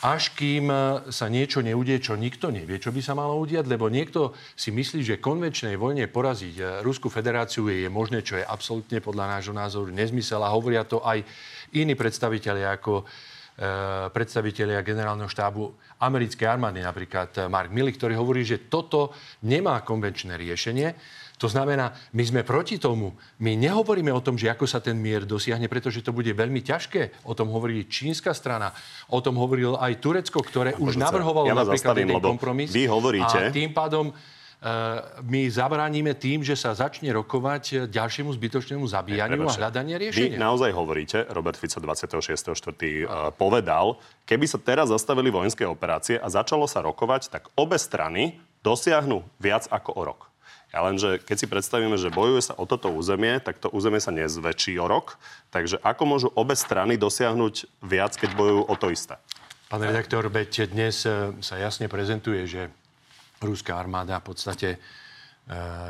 až 0.01 0.33
kým 0.33 0.65
e, 0.73 0.77
sa 1.13 1.29
niečo 1.29 1.61
neudie, 1.61 2.01
čo 2.01 2.17
nikto 2.17 2.49
nevie, 2.49 2.81
čo 2.81 2.89
by 2.89 3.01
sa 3.05 3.13
malo 3.13 3.37
udiať, 3.37 3.69
lebo 3.69 3.85
niekto 3.85 4.33
si 4.57 4.73
myslí, 4.73 5.05
že 5.05 5.21
konvenčnej 5.21 5.77
vojne 5.77 6.09
poraziť 6.09 6.55
e, 6.57 6.63
Ruskú 6.81 7.13
federáciu 7.13 7.69
je 7.69 7.85
možné, 7.85 8.25
čo 8.25 8.41
je 8.41 8.45
absolútne 8.45 8.97
podľa 8.97 9.37
nášho 9.37 9.53
názoru 9.53 9.93
nezmysel 9.93 10.41
a 10.41 10.49
hovoria 10.49 10.81
to 10.89 11.05
aj 11.05 11.21
iní 11.77 11.93
predstaviteľi 11.93 12.65
ako 12.81 13.05
predstavitelia 14.09 14.81
generálneho 14.81 15.29
štábu 15.29 15.69
americkej 16.01 16.49
armády, 16.49 16.81
napríklad 16.81 17.45
Mark 17.45 17.69
Milley, 17.69 17.93
ktorý 17.93 18.17
hovorí, 18.17 18.41
že 18.41 18.65
toto 18.65 19.13
nemá 19.45 19.85
konvenčné 19.85 20.33
riešenie. 20.33 20.97
To 21.37 21.49
znamená, 21.49 21.93
my 22.13 22.21
sme 22.21 22.41
proti 22.45 22.77
tomu. 22.77 23.17
My 23.41 23.57
nehovoríme 23.57 24.13
o 24.13 24.21
tom, 24.21 24.37
že 24.37 24.49
ako 24.49 24.69
sa 24.69 24.77
ten 24.77 24.93
mier 24.93 25.25
dosiahne, 25.25 25.65
pretože 25.65 26.05
to 26.05 26.13
bude 26.13 26.29
veľmi 26.29 26.61
ťažké. 26.61 27.25
O 27.25 27.33
tom 27.33 27.49
hovorí 27.49 27.89
čínska 27.89 28.29
strana. 28.37 28.69
O 29.09 29.25
tom 29.25 29.41
hovoril 29.41 29.73
aj 29.73 29.97
Turecko, 29.97 30.45
ktoré 30.45 30.77
už 30.77 31.01
navrhovalo 31.01 31.49
ja 31.49 31.57
napríklad 31.57 31.97
jeden 31.97 32.21
kompromis. 32.21 32.69
Vy 32.69 32.85
hovoríte... 32.85 33.49
A 33.49 33.49
tým 33.49 33.73
pádom 33.73 34.13
my 35.25 35.41
zabránime 35.49 36.13
tým, 36.13 36.45
že 36.45 36.53
sa 36.53 36.77
začne 36.77 37.09
rokovať 37.09 37.89
ďalšiemu 37.89 38.29
zbytočnému 38.29 38.85
zabíjaniu 38.85 39.49
a 39.49 39.57
hľadanie 39.57 39.97
riešenia. 39.97 40.37
Vy 40.37 40.41
naozaj 40.41 40.69
hovoríte, 40.77 41.25
Robert 41.33 41.57
Fico 41.57 41.81
26.4. 41.81 42.61
Eh, 42.61 43.05
povedal, 43.41 43.97
keby 44.29 44.45
sa 44.45 44.61
teraz 44.61 44.93
zastavili 44.93 45.33
vojenské 45.33 45.65
operácie 45.65 46.21
a 46.21 46.29
začalo 46.29 46.69
sa 46.69 46.85
rokovať, 46.85 47.33
tak 47.33 47.49
obe 47.57 47.81
strany 47.81 48.37
dosiahnu 48.61 49.25
viac 49.41 49.65
ako 49.73 49.97
o 49.97 50.01
rok. 50.05 50.21
Ja 50.69 50.85
lenže 50.85 51.17
keď 51.17 51.37
si 51.41 51.47
predstavíme, 51.49 51.97
že 51.97 52.13
bojuje 52.13 52.45
sa 52.45 52.53
o 52.53 52.69
toto 52.69 52.93
územie, 52.93 53.41
tak 53.41 53.57
to 53.57 53.67
územie 53.73 53.97
sa 53.97 54.13
nezväčší 54.13 54.77
o 54.77 54.85
rok. 54.85 55.17
Takže 55.49 55.81
ako 55.81 56.03
môžu 56.05 56.29
obe 56.37 56.53
strany 56.53 57.01
dosiahnuť 57.01 57.81
viac, 57.81 58.13
keď 58.13 58.37
bojujú 58.37 58.61
o 58.69 58.75
to 58.77 58.93
isté? 58.93 59.17
Pán 59.73 59.81
redaktor, 59.81 60.29
veď 60.29 60.69
dnes 60.69 61.01
eh, 61.09 61.33
sa 61.41 61.57
jasne 61.57 61.89
prezentuje, 61.89 62.45
že 62.45 62.69
ruská 63.41 63.75
armáda 63.75 64.21
v 64.21 64.25
podstate 64.31 64.69
e, 64.75 64.77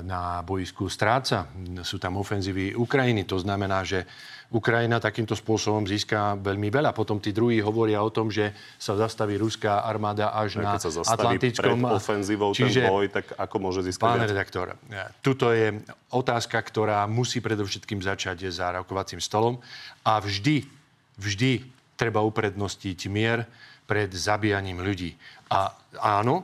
na 0.07 0.39
boisku 0.41 0.87
stráca. 0.87 1.51
Sú 1.83 1.99
tam 1.99 2.17
ofenzívy 2.17 2.73
Ukrajiny. 2.73 3.27
To 3.27 3.37
znamená, 3.37 3.83
že 3.83 4.07
Ukrajina 4.51 4.99
takýmto 4.99 5.31
spôsobom 5.31 5.87
získa 5.87 6.35
veľmi 6.35 6.67
veľa. 6.67 6.91
Potom 6.91 7.23
tí 7.23 7.31
druhí 7.31 7.63
hovoria 7.63 8.03
o 8.03 8.11
tom, 8.11 8.27
že 8.27 8.51
sa 8.75 8.99
zastaví 8.99 9.39
ruská 9.39 9.87
armáda 9.87 10.35
až 10.35 10.59
na 10.59 10.75
sa 10.75 10.91
Atlantickom. 10.91 11.79
Pred 11.79 11.95
ofenzívou 11.95 12.51
Čiže, 12.51 12.83
ten 12.83 12.91
boj, 12.91 13.07
tak 13.07 13.31
ako 13.39 13.55
môže 13.63 13.79
získať 13.87 14.03
Pán 14.03 14.19
viac? 14.19 14.31
redaktor, 14.31 14.65
e, 14.91 15.07
tuto 15.23 15.55
je 15.55 15.79
otázka, 16.11 16.59
ktorá 16.59 17.07
musí 17.07 17.39
predovšetkým 17.39 18.03
začať 18.03 18.51
za 18.51 18.75
rokovacím 18.75 19.23
stolom 19.23 19.63
a 20.03 20.19
vždy, 20.19 20.67
vždy 21.15 21.63
treba 21.95 22.19
uprednostiť 22.19 22.99
mier 23.07 23.47
pred 23.87 24.11
zabíjaním 24.11 24.83
ľudí. 24.83 25.15
A 25.47 25.71
áno, 25.99 26.43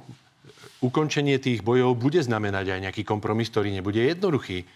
ukončenie 0.83 1.37
tých 1.41 1.65
bojov 1.65 1.97
bude 1.97 2.21
znamenať 2.21 2.77
aj 2.77 2.79
nejaký 2.89 3.03
kompromis, 3.03 3.49
ktorý 3.49 3.73
nebude 3.73 3.99
jednoduchý. 3.99 4.67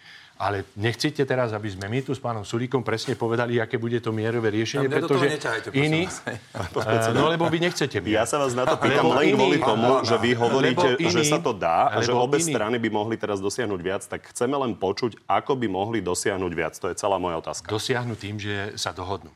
Ale 0.42 0.66
nechcete 0.74 1.22
teraz, 1.22 1.54
aby 1.54 1.70
sme 1.70 1.86
my 1.86 2.02
tu 2.02 2.10
s 2.10 2.18
pánom 2.18 2.42
Sulíkom 2.42 2.82
presne 2.82 3.14
povedali, 3.14 3.62
aké 3.62 3.78
bude 3.78 4.02
to 4.02 4.10
mierové 4.10 4.50
riešenie, 4.50 4.90
Tam 4.90 4.98
pretože 4.98 5.38
iní... 5.70 6.10
no 7.14 7.30
lebo 7.30 7.46
vy 7.46 7.62
nechcete 7.62 8.02
mier. 8.02 8.18
Ja 8.18 8.24
sa 8.26 8.42
vás 8.42 8.50
na 8.50 8.66
to 8.66 8.74
pýtam 8.74 9.06
lebo 9.06 9.22
len 9.22 9.30
iní, 9.30 9.38
kvôli 9.38 9.58
tomu, 9.62 10.02
že 10.02 10.16
vy 10.18 10.30
hovoríte, 10.34 10.88
iní, 10.98 11.14
že 11.14 11.22
sa 11.30 11.38
to 11.38 11.54
dá 11.54 11.94
a 11.94 12.02
že 12.02 12.10
obe 12.10 12.42
iní. 12.42 12.50
strany 12.50 12.76
by 12.82 12.88
mohli 12.90 13.14
teraz 13.14 13.38
dosiahnuť 13.38 13.80
viac, 13.84 14.02
tak 14.02 14.34
chceme 14.34 14.58
len 14.58 14.74
počuť, 14.74 15.20
ako 15.30 15.52
by 15.54 15.66
mohli 15.70 16.02
dosiahnuť 16.02 16.52
viac. 16.56 16.74
To 16.80 16.90
je 16.90 16.98
celá 16.98 17.22
moja 17.22 17.38
otázka. 17.38 17.70
Dosiahnuť 17.70 18.18
tým, 18.18 18.36
že 18.42 18.74
sa 18.74 18.90
dohodnú 18.90 19.30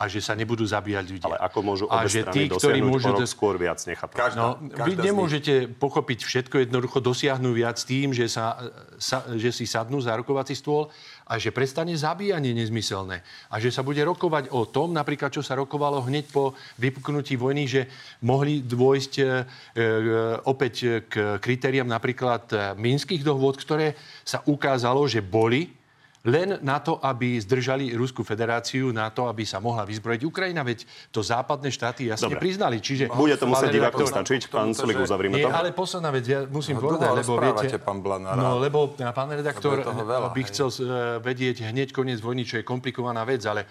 a 0.00 0.08
že 0.08 0.24
sa 0.24 0.32
nebudú 0.32 0.64
zabíjať 0.64 1.04
ľudia. 1.12 1.28
Ale 1.28 1.44
ako 1.44 1.58
môžu 1.60 1.84
obe 1.84 2.00
a 2.00 2.08
že 2.08 2.24
tí, 2.32 2.48
ktorí 2.48 2.80
môžu... 2.80 3.12
rok 3.12 3.20
skôr 3.28 3.60
viac, 3.60 3.76
nechápem. 3.84 4.16
Každá, 4.16 4.40
no, 4.40 4.56
každá 4.56 4.88
vy 4.88 4.92
nemôžete 4.96 5.54
pochopiť 5.76 6.24
všetko 6.24 6.56
jednoducho 6.64 7.04
dosiahnuť 7.04 7.52
viac 7.52 7.76
tým, 7.84 8.16
že, 8.16 8.24
sa, 8.24 8.56
sa, 8.96 9.28
že 9.36 9.52
si 9.52 9.68
sadnú 9.68 10.00
za 10.00 10.16
rokovací 10.16 10.56
stôl 10.56 10.88
a 11.28 11.36
že 11.36 11.52
prestane 11.52 11.92
zabíjanie 11.92 12.56
nezmyselné. 12.56 13.20
A 13.52 13.60
že 13.60 13.68
sa 13.68 13.84
bude 13.84 14.00
rokovať 14.00 14.48
o 14.56 14.64
tom, 14.64 14.96
napríklad, 14.96 15.36
čo 15.36 15.44
sa 15.44 15.52
rokovalo 15.60 16.00
hneď 16.08 16.32
po 16.32 16.56
vypuknutí 16.80 17.36
vojny, 17.36 17.68
že 17.68 17.86
mohli 18.24 18.64
dôjsť 18.64 19.12
e, 19.20 19.22
e, 19.22 19.28
opäť 20.48 21.04
k 21.12 21.36
kritériám 21.38 21.86
napríklad 21.86 22.44
e, 22.50 22.56
minských 22.80 23.20
dohôd, 23.20 23.60
ktoré 23.60 23.94
sa 24.24 24.40
ukázalo, 24.48 25.04
že 25.04 25.20
boli 25.20 25.79
len 26.28 26.60
na 26.60 26.76
to, 26.84 27.00
aby 27.00 27.40
zdržali 27.40 27.96
Ruskú 27.96 28.20
federáciu, 28.20 28.92
na 28.92 29.08
to, 29.08 29.24
aby 29.24 29.48
sa 29.48 29.56
mohla 29.56 29.88
vyzbrojiť 29.88 30.22
Ukrajina, 30.28 30.60
veď 30.60 30.84
to 31.08 31.24
západné 31.24 31.72
štáty 31.72 32.12
jasne 32.12 32.28
Dobre. 32.28 32.44
priznali. 32.44 32.76
Čiže, 32.76 33.08
Bude 33.08 33.40
to 33.40 33.48
musieť 33.48 33.72
divákom 33.72 34.04
stačiť, 34.04 34.52
pán 34.52 34.76
Sulik, 34.76 35.00
uzavrime 35.00 35.40
to. 35.40 35.48
Nie, 35.48 35.52
ale 35.52 35.72
posledná 35.72 36.12
vec, 36.12 36.28
ja 36.28 36.44
musím 36.44 36.76
no, 36.76 36.92
povedať, 36.92 37.08
lebo 37.24 37.32
viete... 37.40 37.80
pán 37.80 38.04
No, 38.36 38.60
lebo 38.60 38.92
pán 38.92 39.32
redaktor 39.32 39.80
veľa, 39.80 40.28
by 40.36 40.42
chcel 40.52 40.68
uh, 40.68 40.76
vedieť 41.24 41.72
hneď 41.72 41.96
koniec 41.96 42.20
vojny, 42.20 42.44
čo 42.44 42.60
je 42.60 42.64
komplikovaná 42.68 43.24
vec, 43.24 43.40
ale 43.48 43.64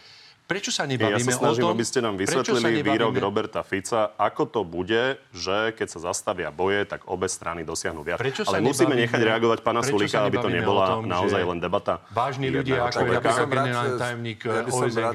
Prečo 0.49 0.73
sa 0.73 0.89
nebavíme 0.89 1.29
ja 1.29 1.37
sa 1.37 1.45
snažím, 1.45 1.61
o 1.61 1.69
tom, 1.69 1.77
aby 1.77 1.85
ste 1.85 1.99
nám 2.01 2.17
vysvetlili 2.17 2.81
výrok 2.81 3.13
Roberta 3.21 3.61
Fica, 3.61 4.17
ako 4.17 4.49
to 4.49 4.61
bude, 4.65 5.21
že 5.29 5.77
keď 5.77 5.87
sa 5.93 6.09
zastavia 6.09 6.49
boje, 6.49 6.89
tak 6.89 7.05
obe 7.05 7.29
strany 7.29 7.61
dosiahnu 7.61 8.01
viac. 8.01 8.17
Prečo 8.17 8.49
Ale 8.49 8.57
musíme 8.57 8.97
nechať 8.97 9.21
reagovať 9.29 9.61
pána 9.61 9.85
Sulíka, 9.85 10.25
aby 10.25 10.41
to 10.41 10.49
nebola 10.49 10.97
tom, 10.97 11.05
naozaj 11.05 11.45
len 11.45 11.61
debata. 11.61 12.01
Vážni 12.09 12.49
ľudia, 12.49 12.81
ako 12.81 13.13
napríklad 13.13 13.45
generálny 13.45 13.93
tajomník 14.01 14.39
ja 14.41 14.65
OSN 14.65 15.13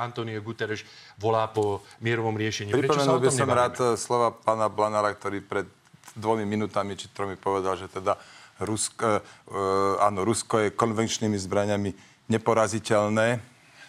Antonio, 0.00 0.40
Guterres 0.40 0.80
volá 1.20 1.44
po 1.52 1.84
mierovom 2.00 2.32
riešení. 2.32 2.72
Sa 2.72 3.04
tom 3.04 3.20
by 3.20 3.28
som 3.28 3.48
rád 3.52 3.76
eh, 3.84 4.00
slova 4.00 4.32
pána 4.32 4.72
Blanára, 4.72 5.12
ktorý 5.12 5.44
pred 5.44 5.68
dvomi 6.16 6.48
minútami 6.48 6.96
či 6.96 7.12
tromi 7.12 7.36
povedal, 7.36 7.76
že 7.76 7.92
teda 7.92 8.16
Rusko, 8.64 9.18
uh, 9.18 9.98
áno, 9.98 10.22
Rusko 10.22 10.62
je 10.62 10.68
konvenčnými 10.70 11.34
zbraniami 11.34 11.90
neporaziteľné, 12.30 13.42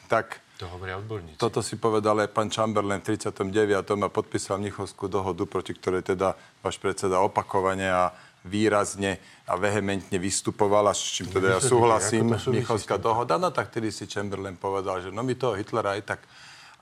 tak 0.09 0.41
to 0.55 0.71
hovoria 0.71 0.95
odborníci. 0.95 1.35
Toto 1.35 1.59
si 1.59 1.75
povedal 1.75 2.15
aj 2.23 2.31
pán 2.31 2.47
Chamberlain 2.47 3.03
v 3.03 3.19
39. 3.19 3.75
a 3.75 4.07
podpísal 4.07 4.55
Mnichovskú 4.55 5.11
dohodu, 5.11 5.43
proti 5.43 5.75
ktorej 5.75 6.07
teda 6.15 6.35
váš 6.63 6.79
predseda 6.79 7.19
opakovane 7.19 7.91
a 7.91 8.15
výrazne 8.45 9.17
a 9.49 9.57
vehementne 9.57 10.15
vystupoval, 10.21 10.85
a 10.87 10.93
s 10.93 11.01
čím 11.01 11.33
teda 11.33 11.57
ja 11.57 11.59
súhlasím, 11.59 12.37
Mnichovská 12.37 12.95
dohoda. 13.01 13.41
No 13.41 13.49
tak 13.49 13.73
tedy 13.73 13.89
si 13.89 14.05
Chamberlain 14.05 14.55
povedal, 14.55 15.01
že 15.01 15.09
no 15.09 15.25
my 15.25 15.33
toho 15.35 15.57
Hitlera 15.57 15.97
aj 15.97 16.15
tak 16.15 16.19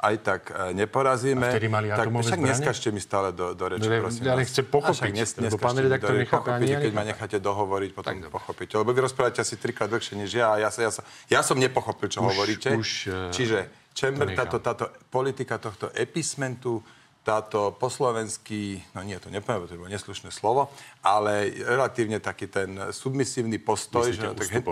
aj 0.04 0.16
tak 0.20 0.42
e, 0.52 0.76
neporazíme. 0.76 1.48
A 1.48 1.56
vtedy 1.56 1.72
mali 1.72 1.88
tak, 1.88 2.12
však 2.12 2.40
neskažte 2.44 2.92
mi 2.92 3.00
stále 3.00 3.32
do, 3.32 3.56
do 3.56 3.66
reči, 3.72 3.88
no, 3.88 4.04
prosím 4.04 4.28
Ale 4.28 4.44
chce 4.44 4.62
pochopiť, 4.68 5.12
nes, 5.16 5.30
lebo 5.40 5.56
pán 5.56 5.80
redaktor 5.80 6.20
nechápe 6.20 6.52
ani 6.52 6.76
Keď 6.76 6.92
ma 6.92 7.04
necháte 7.08 7.38
dohovoriť, 7.40 7.90
potom 7.96 8.20
tak, 8.20 8.28
pochopíte. 8.28 8.76
Lebo 8.76 8.92
vy 8.92 9.08
rozprávate 9.08 9.40
asi 9.40 9.56
trikrát 9.56 9.88
dlhšie 9.88 10.20
než 10.20 10.36
ja 10.36 10.52
a 10.52 10.56
ja, 10.60 10.70
ja, 10.70 10.92
ja, 10.92 11.02
ja 11.32 11.40
som 11.40 11.56
nepochopil, 11.56 12.12
čo 12.12 12.20
už, 12.20 12.28
hovoríte. 12.36 12.76
Už, 12.76 12.90
uh, 13.08 13.32
Čiže 13.32 13.72
Chamber, 13.94 14.28
táto, 14.36 14.58
táto 14.60 14.86
politika 15.08 15.62
tohto 15.62 15.88
epismentu, 15.94 16.82
táto 17.24 17.72
poslovenský, 17.80 18.84
no 18.92 19.00
nie, 19.00 19.16
to 19.16 19.32
nepoviem, 19.32 19.64
to 19.64 19.80
bolo 19.80 19.88
neslušné 19.88 20.28
slovo, 20.28 20.68
ale 21.00 21.56
relatívne 21.56 22.20
taký 22.20 22.52
ten 22.52 22.92
submisívny 22.92 23.64
postoj, 23.64 24.12
Myslíte, 24.12 24.36
že 24.36 24.40
tak 24.44 24.52
hej, 24.52 24.64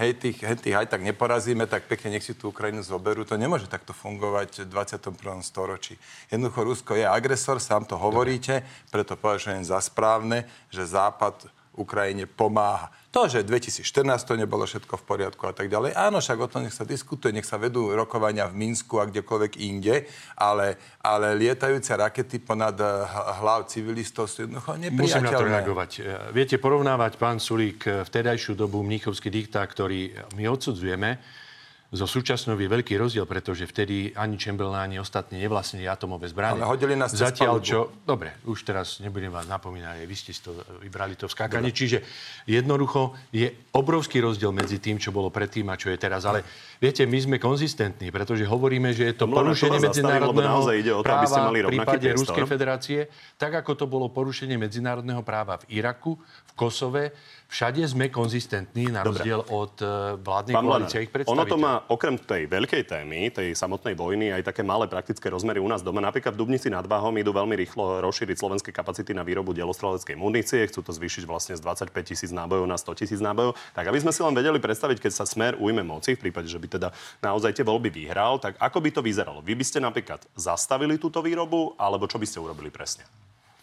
hej, 0.00 0.12
tých, 0.16 0.38
hej, 0.40 0.56
tých 0.64 0.76
aj 0.80 0.88
tak 0.88 1.04
neporazíme, 1.04 1.68
tak 1.68 1.84
pekne 1.84 2.16
nech 2.16 2.24
si 2.24 2.32
tú 2.32 2.48
Ukrajinu 2.56 2.80
zoberú. 2.80 3.28
To 3.28 3.36
nemôže 3.36 3.68
takto 3.68 3.92
fungovať 3.92 4.64
v 4.64 4.72
21. 4.72 5.44
storočí. 5.44 6.00
Jednoducho 6.32 6.60
Rusko 6.64 6.92
je 6.96 7.04
agresor, 7.04 7.60
sám 7.60 7.84
to 7.84 8.00
hovoríte, 8.00 8.64
preto 8.88 9.20
považujem 9.20 9.60
za 9.60 9.76
správne, 9.84 10.48
že 10.72 10.88
Západ 10.88 11.52
Ukrajine 11.76 12.24
pomáha. 12.24 12.88
To, 13.14 13.30
že 13.30 13.46
2014 13.46 14.26
to 14.26 14.34
nebolo 14.34 14.66
všetko 14.66 14.98
v 14.98 15.04
poriadku 15.06 15.46
a 15.46 15.54
tak 15.54 15.70
ďalej. 15.70 15.94
Áno, 15.94 16.18
však 16.18 16.34
o 16.34 16.50
tom 16.50 16.66
nech 16.66 16.74
sa 16.74 16.82
diskutuje, 16.82 17.30
nech 17.30 17.46
sa 17.46 17.62
vedú 17.62 17.94
rokovania 17.94 18.50
v 18.50 18.58
Minsku 18.58 18.98
a 18.98 19.06
kdekoľvek 19.06 19.54
inde, 19.62 20.10
ale, 20.34 20.98
ale 20.98 21.38
lietajúce 21.38 21.94
rakety 21.94 22.42
ponad 22.42 22.74
eh, 22.74 22.90
hlav 23.38 23.70
civilistov 23.70 24.26
sú 24.26 24.50
jednoducho 24.50 24.74
nepriateľné. 24.82 24.98
Musím 24.98 25.30
na 25.30 25.38
to 25.38 25.46
reagovať. 25.46 25.90
Eh, 26.02 26.02
viete 26.34 26.58
porovnávať, 26.58 27.14
pán 27.14 27.38
Sulík, 27.38 27.86
eh, 27.86 28.02
vtedajšiu 28.02 28.58
dobu 28.58 28.82
mníchovský 28.82 29.30
diktát, 29.30 29.70
ktorý 29.70 30.10
my 30.34 30.50
odsudzujeme, 30.50 31.22
so 31.94 32.10
súčasnou 32.10 32.58
je 32.58 32.66
veľký 32.66 32.98
rozdiel, 32.98 33.22
pretože 33.22 33.70
vtedy 33.70 34.10
ani 34.18 34.34
Chamberlain, 34.34 34.90
ani 34.90 34.96
ostatní 34.98 35.38
nevlastnili 35.38 35.86
atomové 35.86 36.26
zbranie. 36.26 36.58
Ale 36.58 36.66
hodili 36.66 36.98
nás 36.98 37.14
Zatiaľ, 37.14 37.62
čo... 37.62 37.94
Dobre, 38.02 38.34
už 38.50 38.66
teraz 38.66 38.98
nebudem 38.98 39.30
vás 39.30 39.46
napomínať, 39.46 40.02
vy 40.02 40.16
ste 40.18 40.34
to 40.34 40.58
vybrali 40.82 41.14
to 41.14 41.30
vskákanie. 41.30 41.70
Čiže 41.70 42.02
jednoducho 42.50 43.14
je 43.30 43.46
obrovský 43.70 44.18
rozdiel 44.18 44.50
medzi 44.50 44.82
tým, 44.82 44.98
čo 44.98 45.14
bolo 45.14 45.30
predtým 45.30 45.70
a 45.70 45.78
čo 45.78 45.94
je 45.94 45.98
teraz. 46.02 46.26
Ale 46.26 46.42
viete, 46.82 47.06
my 47.06 47.18
sme 47.22 47.36
konzistentní, 47.38 48.10
pretože 48.10 48.42
hovoríme, 48.42 48.90
že 48.90 49.14
je 49.14 49.14
to 49.14 49.30
porušenie 49.30 49.78
medzinárodného 49.78 50.60
ide 50.74 50.90
o 50.90 51.00
to, 51.00 51.06
práva 51.06 51.22
aby 51.22 51.26
ste 51.30 51.40
mali 51.46 51.58
v 51.62 51.70
prípade 51.78 52.06
Ruskej 52.10 52.44
federácie, 52.50 53.00
tak 53.38 53.54
ako 53.54 53.78
to 53.78 53.86
bolo 53.86 54.10
porušenie 54.10 54.58
medzinárodného 54.58 55.22
práva 55.22 55.62
v 55.62 55.78
Iraku, 55.78 56.18
v 56.18 56.52
Kosove, 56.58 57.14
Všade 57.54 57.86
sme 57.86 58.10
konzistentní 58.10 58.90
na 58.90 59.06
rozdiel 59.06 59.44
Dobre. 59.46 59.54
od 59.54 59.74
uh, 59.78 59.88
vládnej 60.18 60.54
koalície 60.58 60.98
ich 61.06 61.10
Ono 61.30 61.46
to 61.46 61.54
má 61.54 61.83
okrem 61.88 62.16
tej 62.16 62.48
veľkej 62.48 62.82
témy, 62.88 63.32
tej 63.32 63.52
samotnej 63.52 63.96
vojny, 63.96 64.32
aj 64.32 64.48
také 64.50 64.60
malé 64.60 64.88
praktické 64.90 65.30
rozmery 65.30 65.60
u 65.60 65.68
nás 65.68 65.80
doma. 65.80 66.00
Napríklad 66.00 66.34
v 66.34 66.40
Dubnici 66.44 66.68
nad 66.72 66.84
Váhom 66.84 67.12
idú 67.16 67.32
veľmi 67.32 67.54
rýchlo 67.54 68.02
rozšíriť 68.04 68.36
slovenské 68.36 68.70
kapacity 68.72 69.12
na 69.12 69.22
výrobu 69.22 69.52
dielostreleckej 69.52 70.16
munície. 70.18 70.64
Chcú 70.68 70.84
to 70.84 70.92
zvýšiť 70.92 71.24
vlastne 71.28 71.54
z 71.54 71.62
25 71.62 71.90
tisíc 72.04 72.30
nábojov 72.34 72.66
na 72.68 72.76
100 72.80 73.00
tisíc 73.00 73.20
nábojov. 73.20 73.56
Tak 73.72 73.84
aby 73.88 73.98
sme 74.00 74.12
si 74.12 74.20
len 74.20 74.34
vedeli 74.34 74.58
predstaviť, 74.58 74.98
keď 75.00 75.12
sa 75.12 75.24
smer 75.24 75.56
ujme 75.56 75.84
moci, 75.86 76.16
v 76.16 76.28
prípade, 76.28 76.48
že 76.50 76.60
by 76.60 76.68
teda 76.80 76.88
naozaj 77.20 77.56
tie 77.56 77.64
voľby 77.64 77.92
vyhral, 77.92 78.40
tak 78.40 78.56
ako 78.60 78.78
by 78.80 78.90
to 78.92 79.00
vyzeralo? 79.00 79.44
Vy 79.44 79.54
by 79.54 79.64
ste 79.64 79.78
napríklad 79.80 80.24
zastavili 80.34 80.96
túto 80.96 81.20
výrobu, 81.20 81.76
alebo 81.76 82.08
čo 82.08 82.20
by 82.20 82.26
ste 82.28 82.42
urobili 82.42 82.72
presne? 82.72 83.06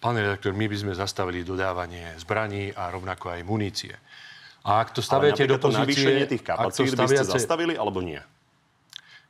Pán 0.02 0.18
redaktor, 0.18 0.58
my 0.58 0.66
by 0.66 0.78
sme 0.82 0.94
zastavili 0.98 1.46
dodávanie 1.46 2.18
zbraní 2.18 2.74
a 2.74 2.90
rovnako 2.90 3.38
aj 3.38 3.46
munície. 3.46 3.94
A 4.62 4.86
ak 4.86 4.94
to 4.94 5.02
staviate 5.02 5.50
do 5.50 5.58
pozície... 5.58 5.82
navýšenie 5.82 6.26
tých 6.30 6.44
kapacít 6.46 6.94
staviate... 6.94 7.02
by 7.02 7.18
ste 7.26 7.38
zastavili 7.42 7.74
alebo 7.74 8.02
nie? 8.02 8.22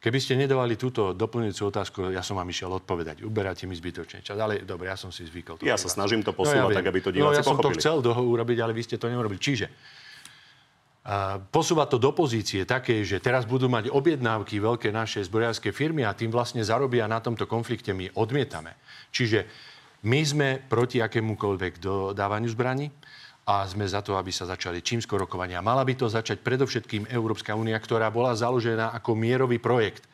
Keby 0.01 0.17
ste 0.17 0.33
nedávali 0.33 0.81
túto 0.81 1.13
doplňujúcu 1.13 1.61
otázku, 1.69 1.97
ja 2.09 2.25
som 2.25 2.33
vám 2.33 2.49
išiel 2.49 2.73
odpovedať. 2.73 3.21
Uberáte 3.21 3.69
mi 3.69 3.77
zbytočne 3.77 4.25
čas. 4.25 4.33
Ale 4.33 4.65
dobre, 4.65 4.89
ja 4.89 4.97
som 4.97 5.13
si 5.13 5.21
zvykol. 5.29 5.61
To 5.61 5.63
ja 5.63 5.77
sa 5.77 5.93
snažím 5.93 6.25
to 6.25 6.33
posúvať 6.33 6.73
no, 6.73 6.73
ja 6.73 6.77
tak, 6.81 6.89
aby 6.89 6.99
to 7.05 7.13
diváci 7.13 7.29
no, 7.29 7.37
ja 7.37 7.45
som 7.45 7.61
to 7.61 7.69
chcel 7.77 8.01
doho 8.01 8.17
urobiť, 8.17 8.57
ale 8.65 8.73
vy 8.73 8.81
ste 8.81 8.97
to 8.97 9.05
neurobili. 9.05 9.37
Čiže 9.37 9.69
uh, 9.69 11.37
posúvať 11.53 11.87
to 11.93 11.97
do 12.01 12.17
pozície 12.17 12.65
také, 12.65 13.05
že 13.05 13.21
teraz 13.21 13.45
budú 13.45 13.69
mať 13.69 13.93
objednávky 13.93 14.57
veľké 14.57 14.89
naše 14.89 15.21
zbrojárske 15.21 15.69
firmy 15.69 16.01
a 16.01 16.17
tým 16.17 16.33
vlastne 16.33 16.65
zarobia 16.65 17.05
na 17.05 17.21
tomto 17.21 17.45
konflikte, 17.45 17.93
my 17.93 18.09
odmietame. 18.17 18.73
Čiže 19.13 19.45
my 20.01 20.19
sme 20.25 20.49
proti 20.65 20.97
akémukoľvek 20.97 21.77
dodávaniu 21.77 22.49
zbraní 22.49 22.89
a 23.45 23.65
sme 23.65 23.89
za 23.89 24.05
to, 24.05 24.13
aby 24.15 24.29
sa 24.29 24.45
začali 24.45 24.85
čím 24.85 25.01
skôr 25.01 25.25
rokovania. 25.25 25.65
Mala 25.65 25.81
by 25.81 25.97
to 25.97 26.05
začať 26.05 26.45
predovšetkým 26.45 27.09
Európska 27.09 27.57
únia, 27.57 27.77
ktorá 27.81 28.13
bola 28.13 28.37
založená 28.37 28.93
ako 28.93 29.17
mierový 29.17 29.57
projekt. 29.57 30.05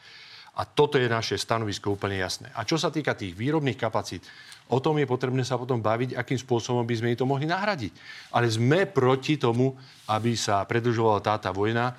A 0.57 0.65
toto 0.65 0.97
je 0.97 1.05
naše 1.05 1.37
stanovisko 1.37 1.93
úplne 1.93 2.17
jasné. 2.17 2.49
A 2.57 2.65
čo 2.65 2.81
sa 2.81 2.89
týka 2.89 3.13
tých 3.13 3.37
výrobných 3.37 3.77
kapacít, 3.77 4.25
o 4.73 4.81
tom 4.81 4.97
je 4.97 5.05
potrebné 5.05 5.45
sa 5.45 5.53
potom 5.53 5.77
baviť, 5.77 6.17
akým 6.17 6.39
spôsobom 6.39 6.81
by 6.81 6.95
sme 6.97 7.13
to 7.13 7.29
mohli 7.29 7.45
nahradiť. 7.45 7.93
Ale 8.33 8.49
sme 8.49 8.89
proti 8.89 9.37
tomu, 9.37 9.77
aby 10.09 10.33
sa 10.33 10.65
predlžovala 10.65 11.21
táta 11.21 11.53
vojna 11.53 11.93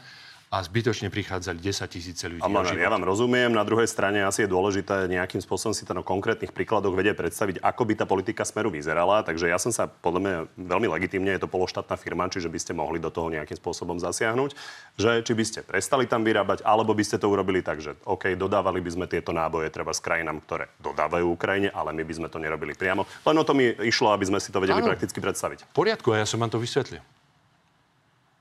a 0.49 0.65
zbytočne 0.65 1.13
prichádzali 1.13 1.61
10 1.61 1.93
tisíce 1.93 2.25
ľudí. 2.25 2.41
Pán 2.41 2.65
ja 2.73 2.89
vám 2.89 3.05
rozumiem. 3.05 3.53
Na 3.53 3.69
druhej 3.69 3.85
strane 3.85 4.25
asi 4.25 4.45
je 4.45 4.49
dôležité 4.49 5.05
nejakým 5.05 5.45
spôsobom 5.45 5.77
si 5.77 5.85
to 5.85 5.93
na 5.93 6.01
konkrétnych 6.01 6.57
príkladoch 6.57 6.97
vedieť 6.97 7.21
predstaviť, 7.21 7.57
ako 7.61 7.83
by 7.85 7.93
tá 8.01 8.05
politika 8.09 8.49
Smeru 8.49 8.73
vyzerala. 8.73 9.21
Takže 9.21 9.53
ja 9.53 9.61
som 9.61 9.69
sa, 9.69 9.85
podľa 9.85 10.21
mňa, 10.25 10.37
veľmi 10.57 10.89
legitimne, 10.89 11.29
je 11.37 11.45
to 11.45 11.53
pološtátna 11.53 12.01
firma, 12.01 12.33
čiže 12.33 12.49
by 12.49 12.59
ste 12.61 12.73
mohli 12.73 12.97
do 12.97 13.13
toho 13.13 13.29
nejakým 13.29 13.61
spôsobom 13.61 14.01
zasiahnuť, 14.01 14.57
že 14.97 15.21
či 15.21 15.33
by 15.37 15.45
ste 15.45 15.61
prestali 15.69 16.09
tam 16.09 16.25
vyrábať, 16.25 16.65
alebo 16.65 16.97
by 16.97 17.05
ste 17.05 17.21
to 17.21 17.29
urobili 17.29 17.61
tak, 17.61 17.85
že 17.85 18.01
OK, 18.09 18.33
dodávali 18.33 18.81
by 18.81 18.91
sme 18.97 19.05
tieto 19.05 19.37
náboje 19.37 19.69
treba 19.69 19.93
s 19.93 20.01
krajinám, 20.01 20.41
ktoré 20.49 20.73
dodávajú 20.81 21.29
Ukrajine, 21.29 21.69
ale 21.77 21.93
my 21.93 22.01
by 22.09 22.15
sme 22.17 22.29
to 22.33 22.41
nerobili 22.41 22.73
priamo. 22.73 23.05
Len 23.29 23.37
o 23.37 23.45
to 23.45 23.53
mi 23.53 23.69
išlo, 23.85 24.17
aby 24.17 24.25
sme 24.25 24.41
si 24.41 24.49
to 24.49 24.65
vedeli 24.65 24.81
ano. 24.81 24.89
prakticky 24.97 25.21
predstaviť. 25.21 25.69
V 25.69 25.77
poriadku, 25.77 26.17
a 26.17 26.25
ja 26.25 26.27
som 26.27 26.41
vám 26.41 26.49
to 26.49 26.57
vysvetlil. 26.57 27.05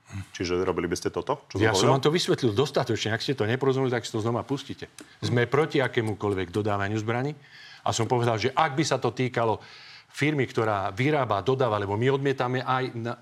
Čiže 0.08 0.64
robili 0.64 0.88
by 0.88 0.96
ste 0.96 1.12
toto? 1.12 1.44
Čo 1.52 1.60
ja 1.60 1.76
som 1.76 1.92
vám 1.92 2.00
to 2.00 2.08
vysvetlil 2.08 2.56
dostatočne. 2.56 3.12
Ak 3.12 3.20
ste 3.20 3.36
to 3.36 3.44
neporozumeli, 3.44 3.92
tak 3.92 4.08
si 4.08 4.12
to 4.12 4.24
znova 4.24 4.40
pustíte. 4.40 4.88
Sme 5.20 5.44
proti 5.44 5.84
akémukoľvek 5.84 6.48
dodávaniu 6.48 6.96
zbraní. 6.96 7.36
A 7.84 7.92
som 7.92 8.08
povedal, 8.08 8.40
že 8.40 8.48
ak 8.56 8.72
by 8.72 8.84
sa 8.88 8.96
to 8.96 9.12
týkalo 9.12 9.60
firmy, 10.08 10.48
ktorá 10.48 10.88
vyrába, 10.96 11.44
dodáva, 11.44 11.76
lebo 11.76 11.94
my 12.00 12.08
odmietame 12.08 12.64
aj 12.64 12.84
na, 12.96 13.14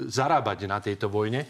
zarábať 0.00 0.64
na 0.64 0.80
tejto 0.80 1.12
vojne, 1.12 1.44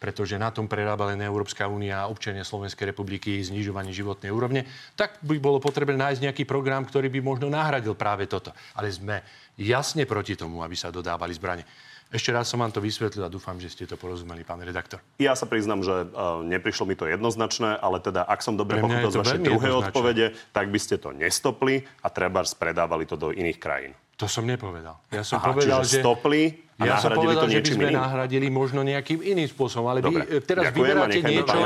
pretože 0.00 0.40
na 0.40 0.48
tom 0.48 0.64
prerába 0.64 1.12
len 1.12 1.20
Európska 1.20 1.68
únia 1.68 2.00
a 2.00 2.08
občania 2.08 2.40
Slovenskej 2.40 2.96
republiky 2.96 3.44
znižovanie 3.44 3.92
životnej 3.92 4.32
úrovne, 4.32 4.64
tak 4.96 5.20
by 5.20 5.36
bolo 5.36 5.60
potrebné 5.60 6.00
nájsť 6.00 6.24
nejaký 6.24 6.44
program, 6.48 6.88
ktorý 6.88 7.12
by 7.12 7.20
možno 7.20 7.52
nahradil 7.52 7.92
práve 7.92 8.24
toto. 8.24 8.56
Ale 8.72 8.88
sme 8.88 9.20
jasne 9.60 10.08
proti 10.08 10.40
tomu, 10.40 10.64
aby 10.64 10.72
sa 10.72 10.88
dodávali 10.88 11.36
zbranie. 11.36 11.68
Ešte 12.10 12.34
raz 12.34 12.50
som 12.50 12.58
vám 12.58 12.74
to 12.74 12.82
vysvetlil 12.82 13.22
a 13.22 13.30
dúfam, 13.30 13.54
že 13.62 13.70
ste 13.70 13.86
to 13.86 13.94
porozumeli, 13.94 14.42
pán 14.42 14.58
redaktor. 14.58 14.98
Ja 15.22 15.38
sa 15.38 15.46
priznam, 15.46 15.86
že 15.86 16.10
uh, 16.10 16.42
neprišlo 16.42 16.82
mi 16.82 16.98
to 16.98 17.06
jednoznačné, 17.06 17.78
ale 17.78 18.02
teda, 18.02 18.26
ak 18.26 18.42
som 18.42 18.58
dobre 18.58 18.82
pochopil 18.82 19.14
z 19.14 19.18
vašej 19.22 19.40
druhej 19.46 19.72
odpovede, 19.78 20.26
tak 20.50 20.74
by 20.74 20.78
ste 20.82 20.98
to 20.98 21.14
nestopli 21.14 21.86
a 22.02 22.10
treba 22.10 22.42
spredávali 22.42 23.06
to 23.06 23.14
do 23.14 23.30
iných 23.30 23.58
krajín. 23.62 23.94
To 24.18 24.26
som 24.26 24.42
nepovedal. 24.42 24.98
Ja 25.14 25.22
som 25.22 25.38
Aha, 25.38 25.54
povedal, 25.54 25.80
že... 25.86 26.02
stopli 26.02 26.66
a 26.82 26.82
ja 26.82 26.96
som 26.98 27.14
povedal, 27.14 27.46
to 27.46 27.56
že 27.56 27.62
by 27.62 27.70
sme 27.78 27.88
iným? 27.88 28.02
nahradili 28.02 28.46
možno 28.50 28.82
nejakým 28.82 29.22
iným 29.22 29.48
spôsobom. 29.48 29.86
Ale 29.88 30.02
Dobre. 30.02 30.26
vy 30.26 30.44
teraz 30.44 30.74
Ďakujem 30.74 30.84
vyberáte 30.90 31.20
niečo, 31.24 31.56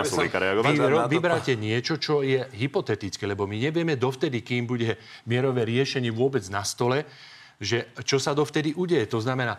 vy 0.63 0.99
vyberáte 1.09 1.53
niečo, 1.57 1.95
čo 1.97 2.15
je 2.21 2.45
hypotetické, 2.55 3.25
lebo 3.25 3.49
my 3.49 3.59
nevieme 3.59 3.97
dovtedy, 3.97 4.45
kým 4.45 4.69
bude 4.69 5.01
mierové 5.25 5.65
riešenie 5.67 6.13
vôbec 6.13 6.45
na 6.53 6.63
stole, 6.63 7.09
že 7.59 7.91
čo 8.07 8.23
sa 8.23 8.37
dovtedy 8.37 8.77
udeje. 8.77 9.09
To 9.11 9.19
znamená, 9.19 9.59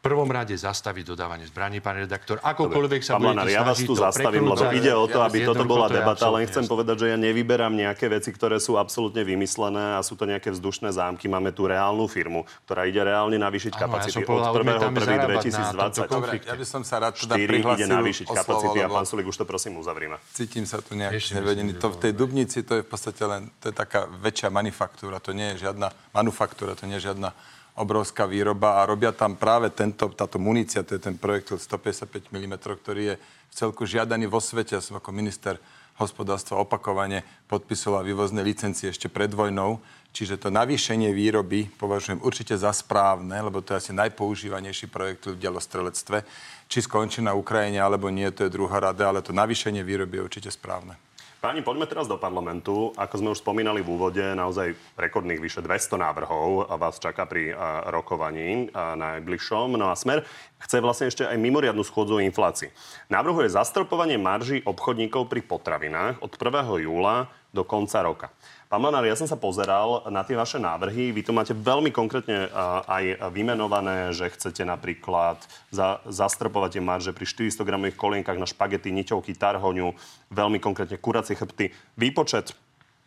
prvom 0.00 0.28
rade 0.32 0.56
zastaviť 0.56 1.12
dodávanie 1.12 1.44
zbraní, 1.44 1.84
pán 1.84 2.00
redaktor. 2.00 2.40
Akokoľvek 2.40 3.00
sa 3.04 3.20
pán 3.20 3.36
Lanár, 3.36 3.52
ja 3.52 3.60
vás 3.60 3.84
tu 3.84 3.92
zastavím, 3.92 4.48
lebo 4.48 4.64
ide 4.72 4.96
o 4.96 5.04
to, 5.04 5.20
aby 5.20 5.44
toto 5.44 5.68
bola 5.68 5.92
debata, 5.92 6.24
len 6.32 6.48
chcem 6.48 6.64
jasný. 6.64 6.72
povedať, 6.72 6.96
že 7.04 7.06
ja 7.12 7.18
nevyberám 7.20 7.76
nejaké 7.76 8.08
veci, 8.08 8.32
ktoré 8.32 8.56
sú 8.56 8.80
absolútne 8.80 9.20
vymyslené 9.20 9.96
a 9.96 10.00
sú 10.00 10.16
to 10.16 10.24
nejaké 10.24 10.48
vzdušné 10.56 10.96
zámky. 10.96 11.28
Máme 11.28 11.52
tu 11.52 11.68
reálnu 11.68 12.08
firmu, 12.08 12.48
ktorá 12.64 12.88
ide 12.88 13.04
reálne 13.04 13.36
navýšiť 13.36 13.72
ano, 13.76 13.82
kapacity 13.84 14.24
ja 14.24 14.32
od 14.32 14.42
1.1.2020. 14.56 16.08
Dobre, 16.08 16.32
ja 16.40 16.56
by 16.56 16.66
som 16.66 16.82
sa 16.82 16.96
rád 17.04 17.20
teda 17.20 17.36
ide 17.36 17.86
navýšiť 17.86 18.26
kapacity 18.32 18.78
a 18.80 18.88
pán 18.88 19.04
Sulik 19.04 19.28
už 19.28 19.36
to 19.36 19.44
prosím 19.44 19.76
uzavrime. 19.76 20.16
Cítim 20.32 20.64
sa 20.64 20.80
tu 20.80 20.96
nejak 20.96 21.12
nevedený. 21.12 21.76
To 21.76 21.92
v 21.92 21.98
tej 22.00 22.12
Dubnici 22.16 22.64
to 22.64 22.80
je 22.80 22.82
v 22.82 22.88
podstate 22.88 23.20
len 23.28 23.52
to 23.60 23.68
je 23.68 23.74
taká 23.76 24.08
väčšia 24.08 24.48
manufaktúra, 24.48 25.20
to 25.20 25.36
nie 25.36 25.52
je 25.54 25.68
žiadna 25.68 25.92
manufaktúra, 26.16 26.72
to 26.72 26.88
nie 26.88 26.96
je 26.96 27.12
žiadna 27.12 27.36
obrovská 27.80 28.28
výroba 28.28 28.78
a 28.78 28.86
robia 28.86 29.10
tam 29.16 29.34
práve 29.34 29.72
tento, 29.72 30.12
táto 30.12 30.36
munícia, 30.36 30.84
to 30.84 30.94
je 30.94 31.02
ten 31.02 31.16
projekt 31.16 31.56
155 31.56 32.28
mm, 32.28 32.54
ktorý 32.60 33.02
je 33.02 33.14
v 33.20 33.52
celku 33.56 33.88
žiadaný 33.88 34.28
vo 34.28 34.38
svete. 34.38 34.76
Ja 34.76 34.84
som 34.84 35.00
ako 35.00 35.10
minister 35.10 35.56
hospodárstva 36.00 36.60
opakovane 36.60 37.24
podpisoval 37.48 38.04
vývozné 38.04 38.40
licencie 38.40 38.88
ešte 38.88 39.12
pred 39.12 39.28
vojnou. 39.32 39.80
Čiže 40.10 40.42
to 40.42 40.48
navýšenie 40.50 41.14
výroby 41.14 41.70
považujem 41.78 42.18
určite 42.24 42.58
za 42.58 42.74
správne, 42.74 43.36
lebo 43.36 43.62
to 43.62 43.76
je 43.76 43.80
asi 43.86 43.92
najpoužívanejší 43.94 44.90
projekt 44.90 45.30
v 45.30 45.38
dielostrelectve. 45.38 46.26
Či 46.66 46.78
skončí 46.82 47.22
na 47.22 47.36
Ukrajine 47.36 47.78
alebo 47.78 48.10
nie, 48.10 48.26
to 48.34 48.46
je 48.46 48.54
druhá 48.54 48.82
rada, 48.82 49.06
ale 49.06 49.22
to 49.22 49.30
navýšenie 49.30 49.86
výroby 49.86 50.18
je 50.18 50.26
určite 50.26 50.50
správne. 50.50 50.98
Páni, 51.40 51.64
poďme 51.64 51.88
teraz 51.88 52.04
do 52.04 52.20
parlamentu. 52.20 52.92
Ako 53.00 53.16
sme 53.16 53.32
už 53.32 53.40
spomínali 53.40 53.80
v 53.80 53.96
úvode, 53.96 54.20
naozaj 54.20 54.76
rekordných 55.00 55.40
vyše 55.40 55.64
200 55.64 55.96
návrhov 55.96 56.68
vás 56.76 57.00
čaká 57.00 57.24
pri 57.24 57.56
rokovaní 57.88 58.68
najbližšom. 58.76 59.72
No 59.72 59.88
a 59.88 59.96
Smer 59.96 60.20
chce 60.60 60.84
vlastne 60.84 61.08
ešte 61.08 61.24
aj 61.24 61.40
mimoriadnu 61.40 61.80
schôdzu 61.80 62.20
o 62.20 62.24
inflácii. 62.28 62.68
Navrhuje 63.08 63.48
zastrpovanie 63.56 64.20
marží 64.20 64.60
obchodníkov 64.68 65.32
pri 65.32 65.40
potravinách 65.40 66.20
od 66.20 66.28
1. 66.28 66.84
júla 66.84 67.32
do 67.56 67.64
konca 67.64 68.04
roka. 68.04 68.28
Pán 68.70 68.86
Manár, 68.86 69.02
ja 69.02 69.18
som 69.18 69.26
sa 69.26 69.34
pozeral 69.34 70.06
na 70.14 70.22
tie 70.22 70.38
vaše 70.38 70.54
návrhy. 70.54 71.10
Vy 71.10 71.26
tu 71.26 71.34
máte 71.34 71.50
veľmi 71.50 71.90
konkrétne 71.90 72.46
aj 72.86 73.18
vymenované, 73.34 74.14
že 74.14 74.30
chcete 74.30 74.62
napríklad 74.62 75.42
za, 75.74 75.98
zastrpovať 76.06 76.78
tie 76.78 76.82
marže 76.86 77.10
pri 77.10 77.50
400 77.50 77.66
gramových 77.66 77.98
kolienkach 77.98 78.38
na 78.38 78.46
špagety, 78.46 78.94
niťovky, 78.94 79.34
tarhoňu, 79.34 79.90
veľmi 80.30 80.62
konkrétne 80.62 81.02
kuracie 81.02 81.34
chrbty. 81.34 81.74
Výpočet 81.98 82.54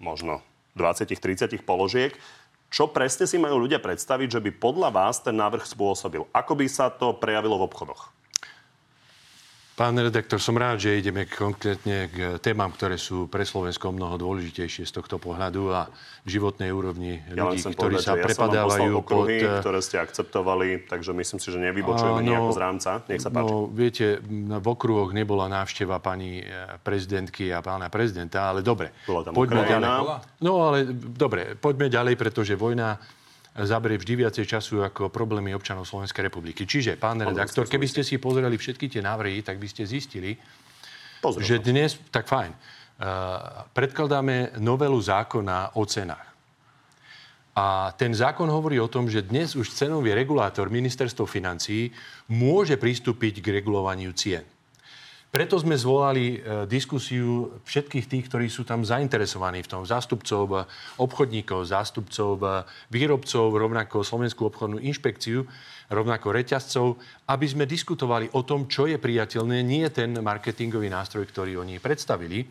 možno 0.04 0.43
20-30 0.76 1.56
položiek. 1.63 2.12
Čo 2.67 2.91
presne 2.91 3.23
si 3.23 3.39
majú 3.39 3.63
ľudia 3.63 3.80
predstaviť, 3.80 4.36
že 4.36 4.43
by 4.43 4.60
podľa 4.60 4.91
vás 4.91 5.23
ten 5.23 5.39
návrh 5.39 5.63
spôsobil? 5.63 6.28
Ako 6.36 6.60
by 6.60 6.67
sa 6.67 6.91
to 6.91 7.15
prejavilo 7.15 7.56
v 7.56 7.71
obchodoch? 7.71 8.12
Pán 9.73 9.97
redaktor, 9.97 10.38
som 10.38 10.53
rád, 10.53 10.86
že 10.86 11.01
ideme 11.01 11.25
konkrétne 11.25 12.05
k 12.05 12.38
témam, 12.38 12.69
ktoré 12.69 12.93
sú 12.93 13.25
pre 13.25 13.41
Slovensko 13.41 13.89
mnoho 13.89 14.21
dôležitejšie 14.21 14.86
z 14.86 14.93
tohto 14.93 15.17
pohľadu 15.17 15.73
a 15.73 15.89
v 16.21 16.29
životnej 16.29 16.69
úrovni 16.69 17.17
ja 17.33 17.49
ľudí, 17.49 17.65
ktorí 17.73 17.97
povedať, 17.97 18.05
sa 18.05 18.13
ja 18.13 18.21
prepadávajú 18.21 18.91
okruhy, 19.01 19.41
pod... 19.41 19.65
ktoré 19.65 19.79
ste 19.81 19.97
akceptovali, 19.97 20.86
takže 20.86 21.17
myslím 21.17 21.39
si, 21.41 21.47
že 21.49 21.57
nevybočujeme 21.57 22.21
no, 22.21 22.27
nejako 22.29 22.51
z 22.53 22.59
rámca. 22.62 22.91
Nech 23.09 23.25
sa 23.25 23.33
páči. 23.33 23.49
No, 23.49 23.65
viete, 23.65 24.05
v 24.21 24.67
okruhoch 24.69 25.09
nebola 25.09 25.49
návšteva 25.49 25.97
pani 25.97 26.45
e, 26.45 26.77
prezidentky 26.86 27.49
a 27.49 27.65
pána 27.65 27.89
prezidenta, 27.89 28.53
ale 28.53 28.62
dobre. 28.62 28.93
Bola 29.09 29.25
tam 29.25 29.33
poďme 29.33 29.65
Ukrajina. 29.65 29.81
ďalej. 29.81 30.05
No 30.45 30.51
ale 30.69 30.77
dobre, 30.93 31.57
poďme 31.57 31.89
ďalej, 31.89 32.13
pretože 32.13 32.53
vojna 32.53 33.01
zaberie 33.53 34.01
vždy 34.01 34.25
viacej 34.25 34.45
času 34.49 34.81
ako 34.81 35.13
problémy 35.13 35.53
občanov 35.53 35.85
Slovenskej 35.85 36.25
republiky. 36.25 36.65
Čiže, 36.65 36.97
pán 36.97 37.21
redaktor, 37.21 37.69
keby 37.69 37.85
ste 37.85 38.01
si 38.01 38.17
pozreli 38.17 38.57
všetky 38.57 38.89
tie 38.89 39.05
návrhy, 39.05 39.45
tak 39.45 39.61
by 39.61 39.67
ste 39.69 39.85
zistili, 39.85 40.33
Pozrel 41.21 41.45
že 41.45 41.55
dnes, 41.63 41.95
tak 42.11 42.27
fajn, 42.27 42.51
uh, 42.51 42.59
predkladáme 43.71 44.59
novelu 44.59 44.99
zákona 44.99 45.77
o 45.79 45.85
cenách. 45.87 46.33
A 47.53 47.93
ten 47.93 48.09
zákon 48.09 48.49
hovorí 48.49 48.81
o 48.81 48.89
tom, 48.89 49.05
že 49.05 49.21
dnes 49.21 49.53
už 49.53 49.69
cenový 49.77 50.17
regulátor 50.17 50.73
ministerstvo 50.73 51.29
financií 51.29 51.93
môže 52.33 52.81
pristúpiť 52.81 53.45
k 53.45 53.61
regulovaniu 53.61 54.09
cien. 54.17 54.41
Preto 55.33 55.57
sme 55.57 55.73
zvolali 55.73 56.37
e, 56.37 56.69
diskusiu 56.69 57.57
všetkých 57.65 58.05
tých, 58.05 58.23
ktorí 58.29 58.53
sú 58.53 58.69
tam 58.69 58.85
zainteresovaní 58.85 59.65
v 59.65 59.71
tom. 59.73 59.81
Zástupcov 59.81 60.45
e, 60.45 60.57
obchodníkov, 61.01 61.73
zástupcov 61.73 62.37
e, 62.37 62.45
výrobcov, 62.93 63.49
rovnako 63.49 64.05
Slovenskú 64.05 64.45
obchodnú 64.53 64.77
inšpekciu, 64.77 65.41
rovnako 65.89 66.37
reťazcov, 66.37 67.01
aby 67.33 67.49
sme 67.49 67.65
diskutovali 67.65 68.29
o 68.37 68.45
tom, 68.45 68.69
čo 68.69 68.85
je 68.85 69.01
priateľné, 69.01 69.65
nie 69.65 69.89
ten 69.89 70.13
marketingový 70.21 70.93
nástroj, 70.93 71.25
ktorý 71.25 71.65
oni 71.65 71.81
predstavili. 71.81 72.45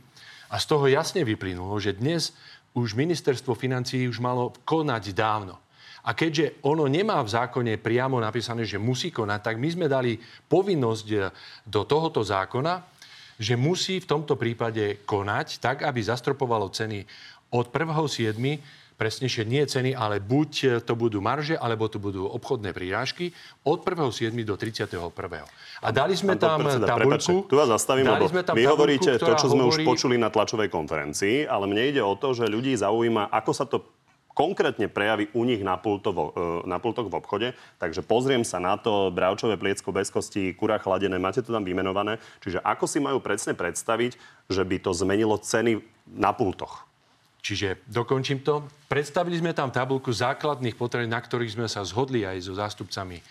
A 0.50 0.58
z 0.58 0.66
toho 0.66 0.90
jasne 0.90 1.22
vyplynulo, 1.22 1.78
že 1.78 1.94
dnes 1.94 2.34
už 2.74 2.98
ministerstvo 2.98 3.54
financií 3.54 4.10
už 4.10 4.18
malo 4.18 4.58
konať 4.66 5.14
dávno. 5.14 5.62
A 6.02 6.18
keďže 6.18 6.58
ono 6.66 6.90
nemá 6.90 7.22
v 7.22 7.30
zákone 7.30 7.78
priamo 7.78 8.18
napísané, 8.18 8.66
že 8.66 8.82
musí 8.82 9.14
konať, 9.14 9.40
tak 9.52 9.56
my 9.62 9.68
sme 9.70 9.86
dali 9.86 10.18
povinnosť 10.50 11.06
eh, 11.14 11.30
do 11.62 11.86
tohoto 11.86 12.22
zákona, 12.26 12.82
že 13.38 13.54
musí 13.54 14.02
v 14.02 14.10
tomto 14.10 14.34
prípade 14.34 15.02
konať 15.06 15.62
tak, 15.62 15.86
aby 15.86 16.02
zastropovalo 16.02 16.70
ceny 16.70 17.06
od 17.54 17.70
1.7 17.70 18.82
presnejšie 19.02 19.42
nie 19.42 19.66
ceny, 19.66 19.98
ale 19.98 20.22
buď 20.22 20.50
eh, 20.62 20.70
to 20.82 20.94
budú 20.94 21.18
marže, 21.18 21.58
alebo 21.58 21.90
to 21.90 21.98
budú 21.98 22.26
obchodné 22.30 22.70
prírážky 22.70 23.34
od 23.66 23.82
1.7. 23.82 24.30
do 24.46 24.54
31. 24.54 25.10
A 25.82 25.88
dali 25.90 26.14
sme 26.14 26.38
tam 26.38 26.62
tabuľku. 26.62 27.50
tu 27.50 27.54
vás 27.58 27.66
zastavím, 27.66 28.06
lebo 28.10 28.30
vy 28.30 28.64
hovoríte 28.66 29.18
to, 29.18 29.34
čo 29.34 29.50
sme 29.50 29.66
hovorí... 29.66 29.82
už 29.82 29.88
počuli 29.88 30.14
na 30.18 30.30
tlačovej 30.30 30.70
konferencii, 30.70 31.50
ale 31.50 31.66
mne 31.66 31.82
ide 31.94 32.02
o 32.02 32.14
to, 32.14 32.30
že 32.30 32.46
ľudí 32.46 32.74
zaujíma, 32.78 33.30
ako 33.34 33.50
sa 33.50 33.66
to 33.66 34.01
konkrétne 34.32 34.88
prejaví 34.88 35.28
u 35.36 35.44
nich 35.44 35.60
na, 35.60 35.76
pultovo, 35.76 36.32
e, 36.32 36.68
na 36.68 36.80
pultoch 36.80 37.08
v 37.08 37.16
obchode. 37.16 37.48
Takže 37.80 38.04
pozriem 38.04 38.42
sa 38.44 38.58
na 38.58 38.80
to, 38.80 39.12
bravčové 39.12 39.56
pliecko 39.56 39.92
bez 39.92 40.08
kosti, 40.08 40.56
kura 40.56 40.80
chladené, 40.80 41.16
máte 41.20 41.44
to 41.44 41.52
tam 41.52 41.64
vymenované. 41.64 42.20
Čiže 42.40 42.60
ako 42.64 42.84
si 42.88 42.98
majú 42.98 43.20
presne 43.20 43.52
predstaviť, 43.52 44.16
že 44.48 44.62
by 44.64 44.76
to 44.80 44.90
zmenilo 44.96 45.36
ceny 45.40 45.80
na 46.12 46.32
pultoch? 46.32 46.88
Čiže 47.42 47.82
dokončím 47.90 48.46
to. 48.46 48.64
Predstavili 48.86 49.34
sme 49.42 49.50
tam 49.50 49.74
tabulku 49.74 50.14
základných 50.14 50.78
potravín, 50.78 51.10
na 51.10 51.18
ktorých 51.18 51.58
sme 51.58 51.66
sa 51.66 51.82
zhodli 51.82 52.22
aj 52.22 52.38
so 52.46 52.54
zástupcami 52.54 53.18
e, 53.18 53.24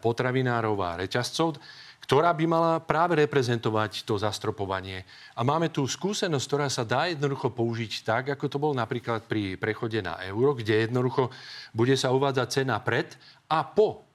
potravinárov 0.00 0.76
a 0.80 0.96
reťazcov 0.96 1.60
ktorá 2.02 2.34
by 2.34 2.44
mala 2.44 2.72
práve 2.82 3.16
reprezentovať 3.18 4.02
to 4.02 4.18
zastropovanie. 4.18 5.06
A 5.38 5.46
máme 5.46 5.70
tu 5.70 5.86
skúsenosť, 5.86 6.46
ktorá 6.46 6.66
sa 6.68 6.82
dá 6.82 7.08
jednoducho 7.08 7.54
použiť 7.54 7.92
tak, 8.02 8.24
ako 8.34 8.44
to 8.50 8.58
bolo 8.58 8.74
napríklad 8.74 9.24
pri 9.24 9.56
prechode 9.56 10.02
na 10.02 10.18
euro, 10.26 10.52
kde 10.52 10.90
jednoducho 10.90 11.30
bude 11.70 11.94
sa 11.94 12.10
uvádzať 12.10 12.48
cena 12.50 12.76
pred 12.82 13.14
a 13.46 13.62
po 13.64 14.11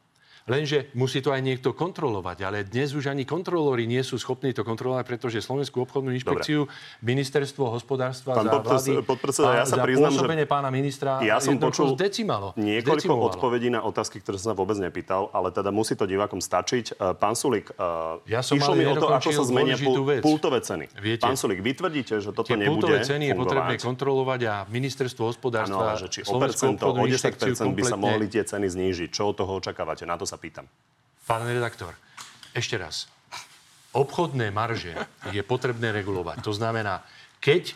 Lenže 0.48 0.88
musí 0.96 1.20
to 1.20 1.36
aj 1.36 1.44
niekto 1.44 1.76
kontrolovať. 1.76 2.38
Ale 2.48 2.58
dnes 2.64 2.96
už 2.96 3.12
ani 3.12 3.28
kontrolóri 3.28 3.84
nie 3.84 4.00
sú 4.00 4.16
schopní 4.16 4.56
to 4.56 4.64
kontrolovať, 4.64 5.04
pretože 5.04 5.44
Slovenskú 5.44 5.84
obchodnú 5.84 6.16
inšpekciu, 6.16 6.66
Dobre. 6.66 7.04
ministerstvo 7.04 7.68
hospodárstva 7.68 8.40
Pán 8.40 8.48
za 8.48 8.64
vlády, 8.64 8.92
podpredseda, 9.04 9.60
ja 9.60 9.66
sa 9.68 9.84
priznám, 9.84 10.16
že 10.16 10.48
pána 10.48 10.72
ministra 10.72 11.20
ja 11.20 11.44
som 11.44 11.60
počul 11.60 12.00
decimalo. 12.00 12.56
Niekoľko 12.56 13.04
zdecimovalo. 13.04 13.28
odpovedí 13.36 13.68
na 13.68 13.84
otázky, 13.84 14.24
ktoré 14.24 14.40
som 14.40 14.56
sa 14.56 14.56
vôbec 14.56 14.80
nepýtal, 14.80 15.28
ale 15.36 15.52
teda 15.52 15.76
musí 15.76 16.00
to 16.00 16.08
divákom 16.08 16.40
stačiť. 16.40 16.96
E, 16.96 17.20
pán 17.20 17.36
Sulik, 17.36 17.76
uh, 17.76 18.24
ja 18.24 18.40
som 18.40 18.56
išlo 18.56 18.80
mi 18.80 18.88
o 18.88 18.96
to, 18.96 19.12
ako 19.12 19.30
sa 19.36 19.44
zmenia 19.44 19.76
pultové 20.24 20.64
ceny. 20.64 20.88
Viete, 20.96 21.28
Pán 21.28 21.36
Sulik, 21.36 21.60
vy 21.60 21.76
tvrdíte, 21.76 22.24
že 22.24 22.32
toto 22.32 22.56
nebude 22.56 22.88
pultové 22.88 23.04
ceny 23.04 23.34
je 23.34 23.36
potrebné 23.36 23.76
kontrolovať 23.76 24.40
a 24.48 24.54
ministerstvo 24.72 25.28
hospodárstva, 25.28 25.94
ano, 25.94 26.00
že 26.00 26.08
či 26.08 26.20
o 26.24 26.40
percento, 26.40 26.96
o 26.96 27.04
10% 27.04 27.76
by 27.76 27.84
sa 27.84 28.00
mohli 28.00 28.32
tie 28.32 28.48
ceny 28.48 28.72
znížiť. 28.72 29.10
Čo 29.12 29.36
od 29.36 29.44
toho 29.44 29.52
očakávate? 29.60 30.08
Na 30.08 30.16
to 30.16 30.24
sa 30.24 30.37
sa 30.38 30.46
pýtam. 30.46 30.70
Pán 31.26 31.50
redaktor, 31.50 31.98
ešte 32.54 32.78
raz. 32.78 33.10
Obchodné 33.98 34.54
marže 34.54 34.94
je 35.34 35.42
potrebné 35.42 35.90
regulovať. 35.90 36.46
To 36.46 36.54
znamená, 36.54 37.02
keď 37.42 37.74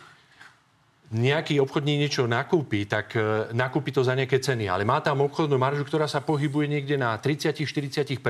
nejaký 1.12 1.58
obchodník 1.58 2.06
niečo 2.06 2.30
nakúpi, 2.30 2.86
tak 2.86 3.18
e, 3.18 3.50
nakúpi 3.58 3.90
to 3.90 4.06
za 4.06 4.14
nejaké 4.14 4.38
ceny. 4.38 4.70
Ale 4.70 4.86
má 4.86 5.02
tam 5.02 5.26
obchodnú 5.26 5.58
maržu, 5.58 5.82
ktorá 5.84 6.06
sa 6.06 6.22
pohybuje 6.22 6.70
niekde 6.70 6.96
na 7.02 7.18
30-40%. 7.18 8.22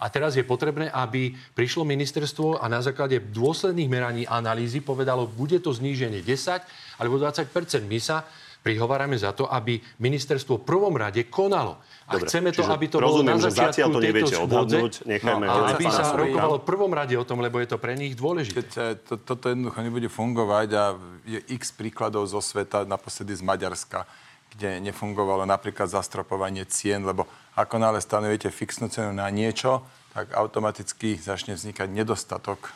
A 0.00 0.06
teraz 0.08 0.34
je 0.34 0.44
potrebné, 0.44 0.90
aby 0.90 1.32
prišlo 1.54 1.86
ministerstvo 1.86 2.58
a 2.60 2.66
na 2.66 2.82
základe 2.82 3.20
dôsledných 3.20 3.88
meraní 3.88 4.22
analýzy 4.26 4.82
povedalo, 4.82 5.28
bude 5.30 5.60
to 5.62 5.70
zníženie 5.70 6.20
10 6.20 7.00
alebo 7.00 7.16
20 7.16 7.46
My 7.86 8.00
sa 8.00 8.26
prihovárame 8.60 9.16
za 9.16 9.32
to, 9.32 9.48
aby 9.48 9.80
ministerstvo 10.00 10.60
v 10.60 10.64
prvom 10.64 10.92
rade 10.92 11.24
konalo. 11.32 11.80
A 12.08 12.18
Dobre, 12.18 12.28
chceme 12.28 12.50
to, 12.52 12.62
aby 12.68 12.86
to 12.92 12.98
rozumiem, 13.00 13.40
bolo 13.40 13.48
na 13.48 13.52
začiatku 13.52 13.80
že 13.80 13.94
to 13.94 14.00
neviete 14.00 14.36
odhadnúť, 14.36 14.92
nechajme 15.08 15.44
no, 15.48 15.64
aby 15.72 15.84
sa 15.88 16.04
rokovalo 16.12 16.56
v 16.60 16.64
prvom 16.66 16.92
rade 16.92 17.14
o 17.16 17.24
tom, 17.24 17.40
lebo 17.40 17.56
je 17.62 17.68
to 17.70 17.78
pre 17.80 17.96
nich 17.96 18.12
dôležité. 18.12 18.60
Keď 18.60 18.70
to, 19.06 19.14
toto 19.16 19.48
jednoducho 19.48 19.80
nebude 19.80 20.08
fungovať 20.12 20.68
a 20.76 20.84
je 21.24 21.40
x 21.56 21.72
príkladov 21.72 22.28
zo 22.28 22.44
sveta, 22.44 22.84
naposledy 22.84 23.32
z 23.32 23.42
Maďarska, 23.46 24.04
kde 24.52 24.82
nefungovalo 24.82 25.48
napríklad 25.48 25.88
zastropovanie 25.88 26.66
cien, 26.68 27.06
lebo 27.06 27.24
ako 27.56 27.80
nále 27.80 28.02
stanovujete 28.02 28.52
fixnú 28.52 28.90
cenu 28.90 29.14
na 29.14 29.30
niečo, 29.30 29.86
tak 30.10 30.34
automaticky 30.34 31.14
začne 31.16 31.54
vznikať 31.54 31.86
nedostatok 31.86 32.58
e, 32.66 32.70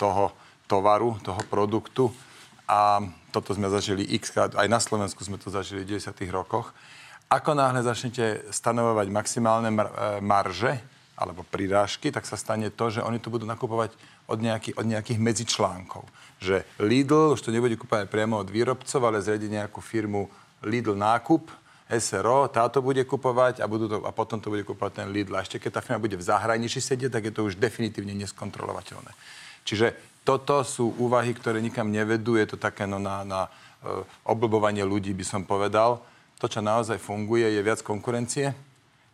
toho 0.00 0.32
tovaru, 0.64 1.20
toho 1.20 1.42
produktu 1.52 2.08
a 2.70 3.02
toto 3.34 3.50
sme 3.50 3.66
zažili 3.66 4.06
x 4.14 4.30
krát, 4.30 4.54
aj 4.54 4.70
na 4.70 4.78
Slovensku 4.78 5.26
sme 5.26 5.42
to 5.42 5.50
zažili 5.50 5.82
v 5.82 5.98
90. 5.98 6.14
rokoch. 6.30 6.70
Ako 7.26 7.58
náhle 7.58 7.82
začnete 7.82 8.46
stanovovať 8.54 9.06
maximálne 9.10 9.74
mar- 9.74 9.90
e, 9.90 10.22
marže 10.22 10.78
alebo 11.18 11.42
prirážky, 11.42 12.14
tak 12.14 12.24
sa 12.30 12.38
stane 12.38 12.70
to, 12.70 12.86
že 12.94 13.02
oni 13.02 13.18
to 13.18 13.28
budú 13.28 13.42
nakupovať 13.44 13.92
od, 14.30 14.38
nejaký, 14.38 14.78
od 14.78 14.86
nejakých 14.86 15.18
medzičlánkov. 15.18 16.06
Že 16.38 16.62
Lidl 16.80 17.34
už 17.34 17.42
to 17.42 17.50
nebude 17.50 17.74
kúpať 17.74 18.06
priamo 18.06 18.38
od 18.38 18.48
výrobcov, 18.48 19.00
ale 19.02 19.20
zriadi 19.20 19.50
nejakú 19.50 19.82
firmu 19.82 20.30
Lidl 20.62 20.94
nákup, 20.94 21.50
SRO, 21.90 22.46
táto 22.46 22.78
bude 22.78 23.02
kupovať 23.02 23.58
a, 23.60 23.66
budú 23.66 23.90
to, 23.90 23.98
a 24.06 24.14
potom 24.14 24.38
to 24.38 24.46
bude 24.46 24.62
kupovať 24.62 25.02
ten 25.02 25.08
Lidl. 25.10 25.34
A 25.34 25.42
ešte 25.42 25.58
keď 25.58 25.70
tá 25.76 25.80
firma 25.82 25.98
bude 25.98 26.14
v 26.14 26.22
zahraničí 26.22 26.78
sedieť, 26.78 27.10
tak 27.18 27.26
je 27.26 27.34
to 27.34 27.42
už 27.50 27.58
definitívne 27.58 28.14
neskontrolovateľné. 28.14 29.10
Čiže 29.66 30.09
toto 30.24 30.60
sú 30.62 30.92
úvahy, 31.00 31.32
ktoré 31.32 31.64
nikam 31.64 31.88
nevedú. 31.88 32.36
Je 32.36 32.54
to 32.54 32.56
také 32.60 32.84
no, 32.84 33.00
na, 33.00 33.24
na 33.24 33.40
uh, 33.46 34.04
oblbovanie 34.28 34.84
ľudí, 34.84 35.16
by 35.16 35.24
som 35.24 35.42
povedal. 35.42 36.04
To, 36.40 36.46
čo 36.48 36.64
naozaj 36.64 37.00
funguje, 37.00 37.48
je 37.48 37.60
viac 37.60 37.80
konkurencie. 37.84 38.52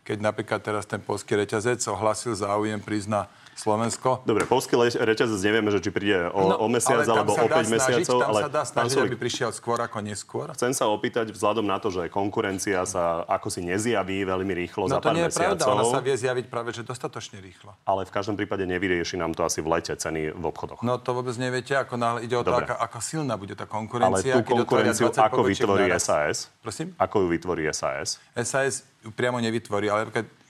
Keď 0.07 0.17
napríklad 0.23 0.63
teraz 0.63 0.87
ten 0.87 1.03
polský 1.03 1.35
reťazec 1.35 1.83
ohlasil 1.91 2.31
záujem 2.35 2.79
prísť 2.79 3.09
na 3.11 3.21
Slovensko. 3.57 4.21
Dobre, 4.21 4.45
polský 4.45 4.77
reťazec 4.77 5.41
nevieme, 5.41 5.73
že 5.73 5.81
či 5.81 5.89
príde 5.89 6.29
o, 6.29 6.53
no, 6.53 6.55
o 6.61 6.67
mesiac 6.69 7.01
alebo 7.09 7.33
o 7.33 7.47
5 7.49 7.73
mesiacov. 7.73 8.19
Tam 8.21 8.29
ale 8.29 8.41
sa 8.45 8.51
dá 8.53 8.63
snažiť, 8.63 8.97
aby 9.09 9.17
prišiel 9.17 9.49
skôr 9.49 9.81
ako 9.81 9.97
neskôr. 10.05 10.53
Chcem 10.53 10.77
sa 10.77 10.85
opýtať 10.85 11.33
vzhľadom 11.33 11.65
na 11.65 11.81
to, 11.81 11.89
že 11.89 12.05
konkurencia 12.13 12.85
sa 12.85 13.25
ako 13.25 13.49
si 13.49 13.65
nezjaví 13.65 14.21
veľmi 14.29 14.53
rýchlo 14.53 14.85
no, 14.85 14.95
za 14.95 15.01
pár 15.01 15.09
to 15.09 15.17
nie 15.17 15.25
je 15.25 15.33
mesiacov. 15.33 15.57
pravda, 15.57 15.73
ona 15.73 15.85
sa 15.89 15.99
vie 16.05 16.15
zjaviť 16.15 16.45
práve, 16.53 16.69
že 16.69 16.81
dostatočne 16.85 17.41
rýchlo. 17.41 17.73
Ale 17.89 18.05
v 18.05 18.11
každom 18.13 18.37
prípade 18.37 18.69
nevyrieši 18.69 19.17
nám 19.17 19.33
to 19.33 19.41
asi 19.41 19.65
v 19.65 19.73
lete 19.73 19.97
ceny 19.97 20.37
v 20.37 20.43
obchodoch. 20.45 20.85
No 20.85 21.01
to 21.01 21.17
vôbec 21.17 21.33
neviete, 21.41 21.73
ako 21.73 21.97
náhle 21.97 22.29
ide 22.29 22.37
o 22.37 22.45
to, 22.45 22.53
ako, 22.53 22.77
ako 22.77 22.97
silná 23.01 23.33
bude 23.41 23.57
tá 23.57 23.65
konkurencia. 23.65 24.37
Ale 24.37 24.45
tú 24.45 24.45
konkurenciu 24.45 25.09
ako 25.09 25.41
vytvorí 25.41 25.89
SAS? 25.97 26.53
Prosím? 26.61 26.93
Ako 27.01 27.25
ju 27.25 27.27
vytvorí 27.33 27.65
SAS? 27.73 28.21
SAS 28.37 28.85
ju 29.01 29.09
priamo 29.09 29.41
nevytvorí, 29.41 29.89
ale 29.89 30.05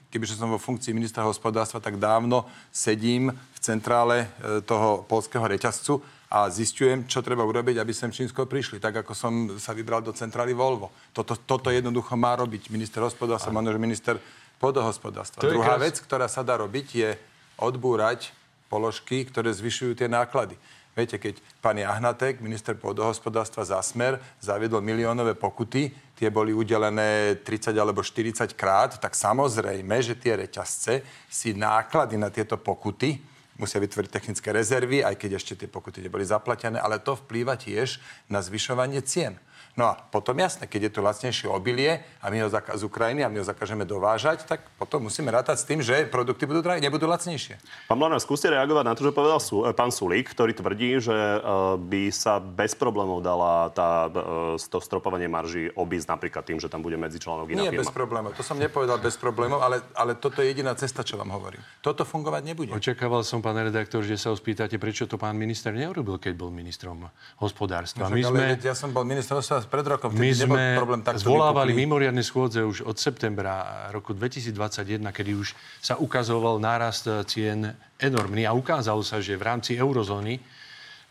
kebyže 0.08 0.40
som 0.40 0.48
vo 0.48 0.60
funkcii 0.60 0.96
ministra 0.96 1.24
hospodárstva, 1.24 1.84
tak 1.84 2.00
dávno 2.00 2.48
sedím 2.72 3.32
v 3.32 3.58
centrále 3.60 4.24
e, 4.24 4.60
toho 4.64 5.04
polského 5.04 5.44
reťazcu 5.44 6.00
a 6.28 6.48
zistujem, 6.52 7.08
čo 7.08 7.24
treba 7.24 7.44
urobiť, 7.44 7.80
aby 7.80 7.92
sem 7.96 8.12
Čínsko 8.12 8.44
prišli. 8.44 8.80
Tak 8.80 9.04
ako 9.04 9.12
som 9.16 9.32
sa 9.56 9.72
vybral 9.72 10.04
do 10.04 10.12
centrály 10.12 10.52
Volvo. 10.52 10.92
Toto, 11.16 11.36
toto 11.36 11.72
jednoducho 11.72 12.16
má 12.20 12.36
robiť 12.36 12.68
minister 12.68 13.00
hospodárstva, 13.00 13.52
že 13.52 13.80
minister 13.80 14.16
podohospodárstva. 14.60 15.40
Druhá 15.40 15.80
krás... 15.80 15.84
vec, 15.88 15.96
ktorá 16.04 16.28
sa 16.28 16.44
dá 16.44 16.60
robiť, 16.60 16.86
je 16.92 17.10
odbúrať 17.56 18.32
položky, 18.68 19.24
ktoré 19.24 19.48
zvyšujú 19.56 19.96
tie 19.96 20.08
náklady. 20.08 20.60
Viete, 20.98 21.22
keď 21.22 21.38
pán 21.62 21.78
Jahnatek, 21.78 22.42
minister 22.42 22.74
pôdohospodárstva 22.74 23.62
za 23.62 23.78
smer, 23.86 24.18
zaviedol 24.42 24.82
miliónové 24.82 25.38
pokuty, 25.38 25.94
tie 26.18 26.26
boli 26.26 26.50
udelené 26.50 27.38
30 27.38 27.70
alebo 27.78 28.02
40 28.02 28.58
krát, 28.58 28.98
tak 28.98 29.14
samozrejme, 29.14 29.94
že 30.02 30.18
tie 30.18 30.34
reťazce 30.34 31.06
si 31.30 31.54
náklady 31.54 32.18
na 32.18 32.34
tieto 32.34 32.58
pokuty 32.58 33.14
musia 33.58 33.82
vytvoriť 33.82 34.10
technické 34.10 34.50
rezervy, 34.50 35.06
aj 35.06 35.18
keď 35.18 35.38
ešte 35.38 35.54
tie 35.54 35.68
pokuty 35.70 36.02
neboli 36.02 36.26
zaplatené, 36.26 36.78
ale 36.82 37.02
to 37.02 37.14
vplýva 37.14 37.58
tiež 37.58 37.98
na 38.30 38.42
zvyšovanie 38.42 39.02
cien. 39.02 39.38
No 39.78 39.86
a 39.86 39.94
potom 39.94 40.34
jasné, 40.34 40.66
keď 40.66 40.90
je 40.90 40.92
to 40.98 41.00
lacnejšie 41.06 41.46
obilie 41.46 42.02
a 42.18 42.26
my 42.34 42.42
ho 42.42 42.50
zaka- 42.50 42.74
z 42.74 42.82
Ukrajiny 42.82 43.22
a 43.22 43.30
my 43.30 43.38
ho 43.38 43.46
zakážeme 43.46 43.86
dovážať, 43.86 44.42
tak 44.42 44.66
potom 44.74 45.06
musíme 45.06 45.30
rátať 45.30 45.62
s 45.62 45.64
tým, 45.70 45.78
že 45.78 46.02
produkty 46.10 46.50
budú 46.50 46.66
drahé, 46.66 46.82
nebudú 46.82 47.06
lacnejšie. 47.06 47.62
Pán 47.86 47.94
Blanár, 47.94 48.18
skúste 48.18 48.50
reagovať 48.50 48.82
na 48.82 48.98
to, 48.98 49.06
že 49.06 49.14
povedal 49.14 49.38
sú, 49.38 49.62
e, 49.62 49.70
pán 49.70 49.94
Sulík, 49.94 50.34
ktorý 50.34 50.50
tvrdí, 50.58 50.98
že 50.98 51.14
e, 51.14 51.38
by 51.78 52.10
sa 52.10 52.42
bez 52.42 52.74
problémov 52.74 53.22
dala 53.22 53.70
tá, 53.70 54.10
e, 54.10 54.58
to 54.58 54.82
stropovanie 54.82 55.30
marží 55.30 55.70
obísť 55.70 56.10
napríklad 56.10 56.42
tým, 56.42 56.58
že 56.58 56.66
tam 56.66 56.82
bude 56.82 56.98
medzičlánok 56.98 57.46
iná 57.46 57.70
Nie 57.70 57.70
firma. 57.70 57.86
bez 57.86 57.94
problémov. 57.94 58.34
To 58.34 58.42
som 58.42 58.58
nepovedal 58.58 58.98
bez 58.98 59.14
problémov, 59.14 59.62
ale, 59.62 59.78
ale 59.94 60.18
toto 60.18 60.42
je 60.42 60.50
jediná 60.50 60.74
cesta, 60.74 61.06
čo 61.06 61.14
vám 61.14 61.30
hovorím. 61.30 61.62
Toto 61.86 62.02
fungovať 62.02 62.42
nebude. 62.42 62.74
Očakával 62.74 63.22
som, 63.22 63.38
pán 63.38 63.54
redaktor, 63.54 64.02
že 64.02 64.18
sa 64.18 64.34
ho 64.34 64.36
spýtate, 64.36 64.74
prečo 64.74 65.06
to 65.06 65.14
pán 65.14 65.38
minister 65.38 65.70
neurobil, 65.70 66.18
keď 66.18 66.34
bol 66.34 66.50
ministrom 66.50 67.06
hospodárstva. 67.38 68.10
No, 68.10 68.18
My 68.18 68.26
sme, 68.26 68.44
ja 68.58 68.74
som 68.74 68.90
bol 68.90 69.06
minister 69.06 69.38
hospodárstva 69.38 69.67
pred 69.68 69.86
rokom, 69.86 70.10
my 70.10 70.30
sme 70.34 70.62
problém 70.74 71.04
takto 71.04 71.22
zvolávali 71.22 71.70
vypukli. 71.70 71.84
mimoriadne 71.84 72.24
schôdze 72.24 72.64
už 72.64 72.82
od 72.88 72.96
septembra 72.98 73.86
roku 73.94 74.16
2021, 74.16 75.04
kedy 75.14 75.32
už 75.36 75.54
sa 75.78 76.00
ukazoval 76.00 76.58
nárast 76.58 77.06
cien 77.28 77.76
enormný 78.00 78.48
a 78.48 78.56
ukázalo 78.56 79.04
sa, 79.06 79.22
že 79.22 79.38
v 79.38 79.44
rámci 79.46 79.78
eurozóny 79.78 80.40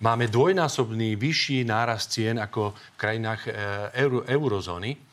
máme 0.04 0.28
dvojnásobný 0.28 1.16
vyšší 1.16 1.64
nárast 1.64 2.14
cien 2.14 2.38
ako 2.38 2.74
v 2.74 2.98
krajinách 3.00 3.42
eh, 3.48 3.54
euro, 4.04 4.26
eurozóny. 4.28 5.07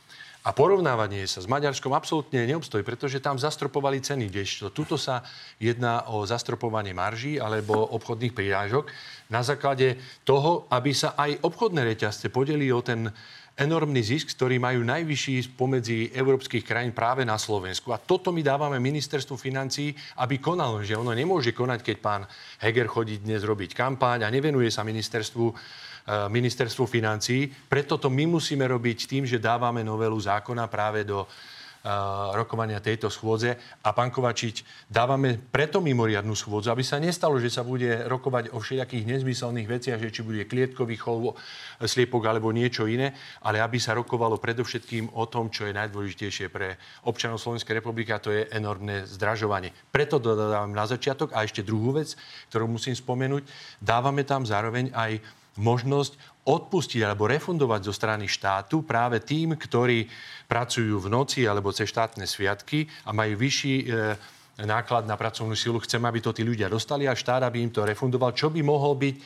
A 0.45 0.53
porovnávanie 0.53 1.25
sa 1.25 1.41
s 1.41 1.49
Maďarskom 1.49 1.97
absolútne 1.97 2.45
neobstojí, 2.45 2.85
pretože 2.85 3.17
tam 3.17 3.41
zastropovali 3.41 4.05
ceny, 4.05 4.29
kdežto 4.29 4.69
tuto 4.77 5.01
sa 5.01 5.25
jedná 5.57 6.05
o 6.13 6.29
zastropovanie 6.29 6.93
marží 6.93 7.41
alebo 7.41 7.73
obchodných 7.97 8.37
prírážok 8.37 8.93
na 9.33 9.41
základe 9.41 9.97
toho, 10.21 10.69
aby 10.69 10.93
sa 10.93 11.17
aj 11.17 11.41
obchodné 11.41 11.89
reťazce 11.89 12.29
podeli 12.29 12.69
o 12.69 12.85
ten 12.85 13.09
enormný 13.55 14.03
zisk, 14.03 14.35
ktorý 14.35 14.59
majú 14.59 14.83
najvyšší 14.83 15.55
spomedzi 15.55 16.11
európskych 16.13 16.67
krajín 16.67 16.93
práve 16.93 17.23
na 17.23 17.39
Slovensku. 17.39 17.95
A 17.95 18.03
toto 18.03 18.35
my 18.35 18.43
dávame 18.43 18.83
ministerstvu 18.83 19.39
financí, 19.39 19.95
aby 20.21 20.43
konalo, 20.43 20.83
že 20.83 20.99
ono 20.99 21.15
nemôže 21.15 21.55
konať, 21.55 21.81
keď 21.81 21.97
pán 22.03 22.23
Heger 22.61 22.91
chodí 22.91 23.23
dnes 23.23 23.47
robiť 23.47 23.73
kampáň 23.73 24.27
a 24.27 24.35
nevenuje 24.35 24.69
sa 24.69 24.83
ministerstvu 24.83 25.55
ministerstvu 26.05 26.85
financií. 26.85 27.49
Preto 27.49 27.97
to 27.97 28.13
my 28.13 28.29
musíme 28.29 28.69
robiť 28.69 29.09
tým, 29.09 29.25
že 29.25 29.41
dávame 29.41 29.81
novelu 29.81 30.21
zákona 30.21 30.69
práve 30.69 31.01
do 31.01 31.25
eh, 31.25 31.89
rokovania 32.37 32.85
tejto 32.85 33.09
schôdze. 33.09 33.57
A 33.81 33.89
pán 33.97 34.13
Kovačič, 34.13 34.69
dávame 34.85 35.41
preto 35.41 35.81
mimoriadnú 35.81 36.37
schôdzu, 36.37 36.69
aby 36.69 36.85
sa 36.85 37.01
nestalo, 37.01 37.41
že 37.41 37.49
sa 37.49 37.65
bude 37.65 38.05
rokovať 38.05 38.53
o 38.53 38.61
všetkých 38.61 39.17
nezmyselných 39.17 39.65
veciach, 39.65 39.97
že 39.97 40.13
či 40.13 40.21
bude 40.21 40.45
klietkový 40.45 40.97
chov, 41.01 41.41
sliepok 41.81 42.21
alebo 42.29 42.53
niečo 42.53 42.85
iné, 42.85 43.17
ale 43.41 43.65
aby 43.65 43.81
sa 43.81 43.97
rokovalo 43.97 44.37
predovšetkým 44.37 45.17
o 45.17 45.25
tom, 45.25 45.49
čo 45.49 45.65
je 45.65 45.73
najdôležitejšie 45.73 46.53
pre 46.53 46.77
občanov 47.09 47.41
Slovenskej 47.41 47.81
republiky 47.81 48.13
a 48.13 48.21
to 48.21 48.29
je 48.29 48.45
enormné 48.53 49.09
zdražovanie. 49.09 49.73
Preto 49.89 50.21
dodávam 50.21 50.69
na 50.69 50.85
začiatok 50.85 51.33
a 51.33 51.49
ešte 51.49 51.65
druhú 51.65 51.97
vec, 51.97 52.13
ktorú 52.53 52.69
musím 52.69 52.93
spomenúť, 52.93 53.49
dávame 53.81 54.29
tam 54.29 54.45
zároveň 54.45 54.93
aj 54.93 55.41
možnosť 55.59 56.19
odpustiť 56.45 57.01
alebo 57.07 57.31
refundovať 57.31 57.81
zo 57.89 57.95
strany 57.95 58.29
štátu 58.29 58.85
práve 58.85 59.23
tým, 59.23 59.57
ktorí 59.57 60.07
pracujú 60.51 61.01
v 61.01 61.09
noci 61.09 61.47
alebo 61.49 61.73
cez 61.73 61.89
štátne 61.89 62.27
sviatky 62.29 62.85
a 63.09 63.17
majú 63.17 63.39
vyšší 63.39 63.75
e, 63.81 63.85
náklad 64.63 65.09
na 65.09 65.17
pracovnú 65.17 65.57
silu. 65.57 65.81
Chcem, 65.81 66.03
aby 66.05 66.21
to 66.21 66.37
tí 66.37 66.45
ľudia 66.45 66.69
dostali 66.69 67.09
a 67.09 67.17
štát, 67.17 67.47
aby 67.47 67.65
im 67.65 67.73
to 67.73 67.87
refundoval, 67.87 68.37
čo 68.37 68.53
by 68.53 68.61
mohol 68.61 68.95
byť 68.99 69.17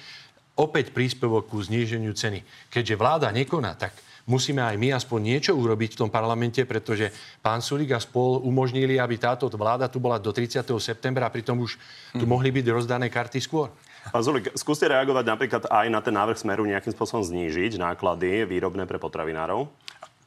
opäť 0.59 0.91
príspevok 0.91 1.51
ku 1.51 1.59
zníženiu 1.59 2.15
ceny. 2.15 2.71
Keďže 2.71 2.99
vláda 2.99 3.29
nekoná, 3.31 3.79
tak 3.79 3.95
musíme 4.29 4.63
aj 4.63 4.77
my 4.77 4.95
aspoň 4.95 5.21
niečo 5.23 5.53
urobiť 5.55 5.97
v 5.97 6.01
tom 6.07 6.11
parlamente, 6.11 6.63
pretože 6.67 7.11
pán 7.43 7.63
Sulík 7.63 7.95
a 7.95 8.03
spol 8.03 8.43
umožnili, 8.43 8.99
aby 8.99 9.17
táto 9.17 9.47
vláda 9.51 9.87
tu 9.91 9.99
bola 9.99 10.19
do 10.19 10.35
30. 10.35 10.67
septembra 10.79 11.31
a 11.31 11.35
pritom 11.35 11.57
už 11.63 11.79
tu 12.15 12.25
mohli 12.27 12.51
byť 12.53 12.67
rozdané 12.69 13.07
karty 13.09 13.39
skôr. 13.41 13.71
Pán 14.09 14.25
Zulik, 14.25 14.49
skúste 14.57 14.89
reagovať 14.89 15.25
napríklad 15.29 15.63
aj 15.69 15.87
na 15.93 16.01
ten 16.01 16.17
návrh 16.17 16.41
Smeru 16.41 16.65
nejakým 16.65 16.97
spôsobom 16.97 17.21
znížiť 17.21 17.77
náklady 17.77 18.49
výrobné 18.49 18.89
pre 18.89 18.97
potravinárov. 18.97 19.69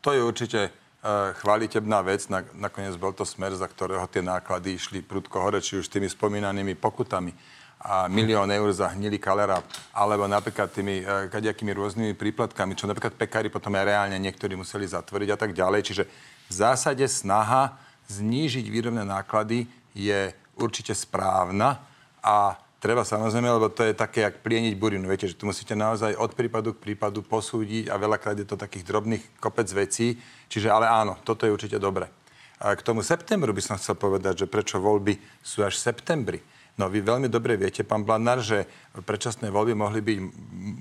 To 0.05 0.09
je 0.13 0.21
určite 0.21 0.69
uh, 0.69 1.33
chválitebná 1.41 2.05
vec. 2.05 2.29
Na, 2.29 2.45
nakoniec 2.53 2.93
bol 2.97 3.13
to 3.13 3.25
smer, 3.25 3.53
za 3.57 3.65
ktorého 3.65 4.05
tie 4.05 4.21
náklady 4.21 4.77
išli 4.77 5.01
prudko 5.01 5.41
hore, 5.41 5.57
či 5.61 5.81
už 5.81 5.89
tými 5.89 6.05
spomínanými 6.05 6.77
pokutami 6.77 7.33
a 7.81 8.05
milión 8.05 8.45
eur 8.53 8.69
za 8.69 8.93
hnilý 8.93 9.17
kalerát, 9.17 9.65
alebo 9.89 10.29
napríklad 10.29 10.69
tými 10.69 11.01
uh, 11.01 11.25
kadejakými 11.33 11.73
rôznymi 11.73 12.13
príplatkami, 12.13 12.77
čo 12.77 12.85
napríklad 12.85 13.17
pekári 13.17 13.49
potom 13.49 13.73
aj 13.73 13.85
reálne 13.89 14.17
niektorí 14.21 14.53
museli 14.53 14.85
zatvoriť 14.85 15.29
a 15.33 15.37
tak 15.37 15.57
ďalej. 15.57 15.81
Čiže 15.89 16.03
v 16.49 16.53
zásade 16.53 17.05
snaha 17.09 17.81
znížiť 18.13 18.65
výrobné 18.69 19.01
náklady 19.01 19.65
je 19.97 20.29
určite 20.61 20.93
správna 20.93 21.81
a 22.21 22.53
treba 22.81 23.05
samozrejme, 23.05 23.45
lebo 23.45 23.69
to 23.69 23.85
je 23.85 23.93
také, 23.93 24.25
jak 24.25 24.41
plieniť 24.41 24.73
burinu. 24.73 25.05
Viete, 25.05 25.29
že 25.29 25.37
tu 25.37 25.45
musíte 25.45 25.77
naozaj 25.77 26.17
od 26.17 26.33
prípadu 26.33 26.73
k 26.73 26.81
prípadu 26.81 27.21
posúdiť 27.21 27.93
a 27.93 27.95
veľakrát 28.01 28.35
je 28.41 28.49
to 28.49 28.57
takých 28.57 28.89
drobných 28.89 29.23
kopec 29.37 29.69
vecí. 29.69 30.17
Čiže 30.49 30.73
ale 30.73 30.89
áno, 30.89 31.21
toto 31.21 31.45
je 31.45 31.53
určite 31.53 31.77
dobre. 31.77 32.09
A 32.57 32.73
k 32.73 32.81
tomu 32.81 33.05
septembru 33.05 33.53
by 33.53 33.61
som 33.61 33.77
chcel 33.77 33.93
povedať, 33.93 34.45
že 34.45 34.51
prečo 34.51 34.81
voľby 34.81 35.21
sú 35.45 35.61
až 35.61 35.77
v 35.77 35.85
septembri. 35.93 36.39
No 36.77 36.89
vy 36.89 37.05
veľmi 37.05 37.29
dobre 37.29 37.53
viete, 37.53 37.85
pán 37.85 38.01
Blanár, 38.01 38.41
že 38.41 38.65
predčasné 38.97 39.53
voľby 39.53 39.77
mohli 39.77 40.01
byť 40.01 40.17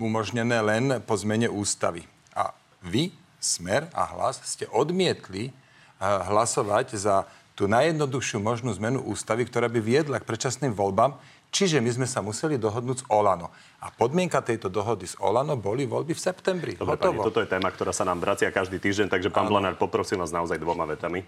umožnené 0.01 0.57
len 0.65 1.05
po 1.05 1.17
zmene 1.21 1.53
ústavy. 1.53 2.09
A 2.33 2.57
vy, 2.81 3.13
Smer 3.41 3.89
a 3.93 4.09
Hlas, 4.09 4.41
ste 4.45 4.69
odmietli 4.69 5.53
hlasovať 6.01 6.97
za 6.97 7.29
tú 7.57 7.69
najjednoduchšiu 7.69 8.41
možnú 8.41 8.73
zmenu 8.81 9.05
ústavy, 9.05 9.45
ktorá 9.45 9.69
by 9.69 9.81
viedla 9.85 10.17
k 10.17 10.29
predčasným 10.29 10.73
voľbám, 10.73 11.17
Čiže 11.51 11.83
my 11.83 11.91
sme 11.91 12.07
sa 12.07 12.23
museli 12.23 12.55
dohodnúť 12.63 13.03
s 13.03 13.05
Olano. 13.11 13.51
A 13.83 13.91
podmienka 13.91 14.39
tejto 14.39 14.71
dohody 14.71 15.11
s 15.11 15.19
Olano 15.19 15.59
boli 15.59 15.83
voľby 15.83 16.15
v 16.15 16.21
septembri. 16.23 16.73
Dobre, 16.79 16.95
Hotovo. 16.95 17.21
pani, 17.21 17.27
toto 17.27 17.39
je 17.43 17.49
téma, 17.51 17.69
ktorá 17.75 17.91
sa 17.91 18.07
nám 18.07 18.23
vracia 18.23 18.55
každý 18.55 18.79
týždeň, 18.79 19.11
takže 19.11 19.35
pán 19.35 19.51
Blanár, 19.51 19.75
poprosím 19.75 20.23
vás 20.23 20.31
naozaj 20.31 20.63
dvoma 20.63 20.87
vetami. 20.87 21.27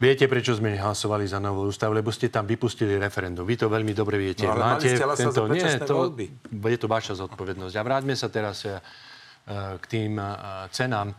Viete, 0.00 0.24
prečo 0.32 0.56
sme 0.56 0.80
hlasovali 0.80 1.28
za 1.28 1.36
novú 1.36 1.68
ústavu? 1.68 1.92
Lebo 1.92 2.08
ste 2.08 2.32
tam 2.32 2.48
vypustili 2.48 2.96
referendum. 2.96 3.44
Vy 3.44 3.60
to 3.60 3.68
veľmi 3.68 3.92
dobre 3.92 4.16
viete. 4.16 4.48
No, 4.48 4.56
ale 4.56 4.80
mali 4.80 4.88
ste 4.88 5.04
hlasovať 5.04 5.34
za 5.36 5.44
Nie, 5.52 5.76
to, 5.84 5.94
voľby. 6.08 6.26
je 6.56 6.78
to 6.80 6.88
vaša 6.88 7.14
zodpovednosť. 7.20 7.74
A 7.76 7.82
vráťme 7.84 8.16
sa 8.16 8.32
teraz 8.32 8.64
eh, 8.64 8.80
k 9.76 9.84
tým 9.86 10.16
eh, 10.16 10.26
cenám. 10.72 11.12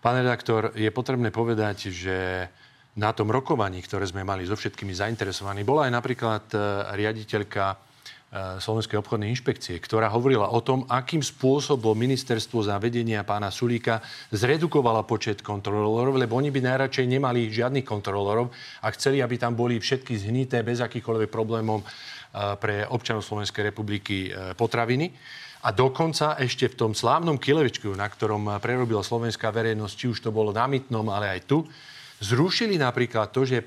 Pán 0.00 0.16
redaktor, 0.16 0.72
je 0.72 0.88
potrebné 0.88 1.28
povedať, 1.28 1.92
že 1.92 2.48
na 2.96 3.12
tom 3.12 3.28
rokovaní, 3.28 3.84
ktoré 3.84 4.08
sme 4.08 4.24
mali 4.24 4.48
so 4.48 4.56
všetkými 4.56 4.92
zainteresovanými, 4.96 5.68
bola 5.68 5.88
aj 5.88 5.92
napríklad 5.92 6.44
eh, 6.52 6.60
riaditeľka 6.96 7.86
Slovenskej 8.36 8.98
obchodnej 8.98 9.30
inšpekcie, 9.32 9.78
ktorá 9.78 10.10
hovorila 10.10 10.50
o 10.50 10.58
tom, 10.58 10.82
akým 10.90 11.22
spôsobom 11.22 11.94
ministerstvo 11.94 12.58
za 12.58 12.76
vedenia 12.76 13.22
pána 13.22 13.54
Sulíka 13.54 14.02
zredukovala 14.34 15.06
počet 15.06 15.40
kontrolorov, 15.40 16.18
lebo 16.18 16.34
oni 16.34 16.50
by 16.50 16.58
najradšej 16.58 17.06
nemali 17.06 17.48
žiadnych 17.48 17.86
kontrolorov 17.86 18.50
a 18.82 18.90
chceli, 18.92 19.22
aby 19.22 19.38
tam 19.38 19.54
boli 19.54 19.78
všetky 19.78 20.18
zhnité 20.18 20.66
bez 20.66 20.82
akýchkoľvek 20.82 21.30
problémov 21.30 21.86
pre 22.58 22.84
občanov 22.84 23.24
Slovenskej 23.24 23.72
republiky 23.72 24.28
potraviny. 24.58 25.08
A 25.64 25.72
dokonca 25.72 26.36
ešte 26.36 26.68
v 26.68 26.78
tom 26.78 26.92
slávnom 26.92 27.40
kilevečku, 27.40 27.94
na 27.96 28.10
ktorom 28.10 28.60
prerobila 28.60 29.00
slovenská 29.06 29.54
verejnosť, 29.54 29.94
či 29.94 30.06
už 30.12 30.18
to 30.20 30.30
bolo 30.34 30.52
na 30.52 30.68
Mytnom, 30.68 31.08
ale 31.08 31.32
aj 31.32 31.40
tu, 31.48 31.64
zrušili 32.20 32.80
napríklad 32.80 33.32
to, 33.32 33.44
že 33.44 33.66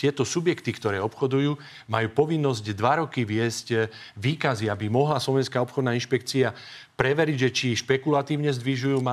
tieto 0.00 0.24
subjekty, 0.24 0.72
ktoré 0.72 0.96
obchodujú, 1.04 1.60
majú 1.84 2.08
povinnosť 2.16 2.72
dva 2.72 3.04
roky 3.04 3.28
viesť 3.28 3.92
výkazy, 4.16 4.72
aby 4.72 4.88
mohla 4.88 5.20
Slovenská 5.20 5.60
obchodná 5.60 5.92
inšpekcia 5.92 6.56
preveriť, 6.96 7.36
že 7.36 7.50
či 7.52 7.76
špekulatívne 7.76 8.48
zdvíhajú, 8.48 9.04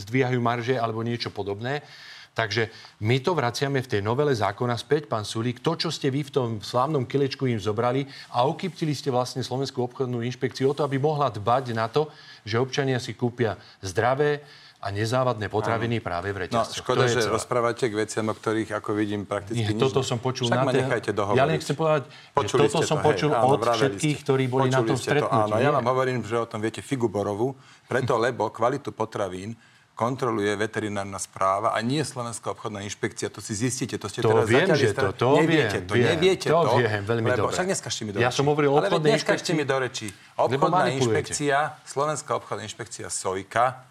zdvíhajú 0.00 0.40
marže 0.40 0.80
alebo 0.80 1.04
niečo 1.04 1.28
podobné. 1.28 1.84
Takže 2.34 2.66
my 3.06 3.22
to 3.22 3.30
vraciame 3.30 3.78
v 3.78 3.90
tej 3.94 4.02
novele 4.02 4.34
zákona 4.34 4.74
späť, 4.74 5.06
pán 5.06 5.22
Sulík. 5.22 5.62
To, 5.62 5.78
čo 5.78 5.94
ste 5.94 6.10
vy 6.10 6.26
v 6.26 6.34
tom 6.34 6.48
slávnom 6.58 7.06
kilečku 7.06 7.46
im 7.46 7.62
zobrali 7.62 8.02
a 8.34 8.42
okyptili 8.42 8.90
ste 8.90 9.14
vlastne 9.14 9.46
Slovenskú 9.46 9.86
obchodnú 9.86 10.18
inšpekciu 10.18 10.72
o 10.72 10.74
to, 10.74 10.82
aby 10.82 10.98
mohla 10.98 11.30
dbať 11.30 11.64
na 11.78 11.86
to, 11.86 12.10
že 12.42 12.58
občania 12.58 12.98
si 12.98 13.14
kúpia 13.14 13.54
zdravé, 13.78 14.42
a 14.84 14.92
nezávadné 14.92 15.48
potraviny 15.48 15.96
Áno. 15.96 16.04
práve 16.04 16.28
v 16.28 16.36
No, 16.36 16.42
reťazcoch. 16.44 16.76
škoda, 16.78 17.08
že 17.08 17.18
celé. 17.18 17.32
rozprávate 17.32 17.88
k 17.88 17.94
veciam, 17.96 18.26
o 18.26 18.34
ktorých, 18.34 18.68
ako 18.74 18.90
vidím, 18.92 19.24
prakticky 19.24 19.64
Nie, 19.64 19.72
nič. 19.72 19.80
toto 19.80 20.04
som 20.04 20.18
počul 20.18 20.44
Však 20.46 20.60
na 20.60 20.68
té- 20.68 20.78
nechajte 20.78 21.10
dohovoriť. 21.10 21.40
Ja 21.40 21.44
len 21.46 21.56
chcem 21.56 21.72
povedať, 21.74 22.02
že 22.04 22.12
Počuli 22.30 22.60
toto 22.62 22.76
ste 22.76 22.84
som 22.84 22.98
to, 22.98 23.04
počul 23.06 23.30
hej, 23.30 23.38
áno, 23.38 23.48
od 23.48 23.58
vraveli 23.58 23.80
všetkých, 23.90 24.14
ste. 24.14 24.22
ktorí 24.22 24.44
boli 24.46 24.62
na 24.62 24.76
Počuli 24.76 24.84
tom 24.86 24.94
ste 24.94 25.00
to, 25.00 25.10
stretnutí. 25.10 25.50
Áno, 25.50 25.56
ja 25.56 25.70
vám 25.72 25.86
hovorím, 25.86 26.18
že 26.20 26.36
o 26.36 26.44
tom 26.44 26.60
viete 26.60 26.80
figu 26.80 27.08
borovú, 27.08 27.56
preto, 27.82 28.12
lebo 28.14 28.46
kvalitu 28.46 28.92
potravín 28.92 29.56
kontroluje 29.94 30.50
veterinárna 30.52 31.16
správa 31.16 31.70
a 31.70 31.78
nie 31.80 32.02
Slovenská 32.02 32.50
obchodná 32.50 32.82
inšpekcia. 32.82 33.30
To 33.30 33.38
si 33.38 33.54
zistíte, 33.54 33.94
to 33.94 34.10
ste 34.10 34.20
To 34.20 34.34
teraz 34.34 34.44
viem, 34.44 34.66
že 34.68 34.90
to- 34.90 35.14
to 35.14 35.38
neviete 35.38 35.78
viem, 35.78 35.86
to, 35.86 35.94
viem. 35.94 36.06
neviete 36.10 36.46
To 36.50 36.60
to. 36.60 36.76
viem 36.76 36.98
veľmi 37.00 37.28
lebo, 37.30 37.40
dobre. 37.40 37.54
Však 37.54 37.68
neskažte 37.68 38.02
mi 38.02 38.10
do 38.10 38.18
Ja 38.18 38.26
rečí. 38.26 38.36
som 38.36 38.44
hovoril 38.44 38.68
o 38.68 38.76
obchodnej 38.76 39.12
inšpekcii. 39.14 39.54
mi 39.54 39.64
do 39.64 39.76
rečí. 39.78 40.08
Obchodná 40.36 40.90
inšpekcia, 40.92 41.56
Slovenská 41.84 42.36
obchodná 42.36 42.62
inšpekcia 42.64 43.06
Sojka 43.08 43.86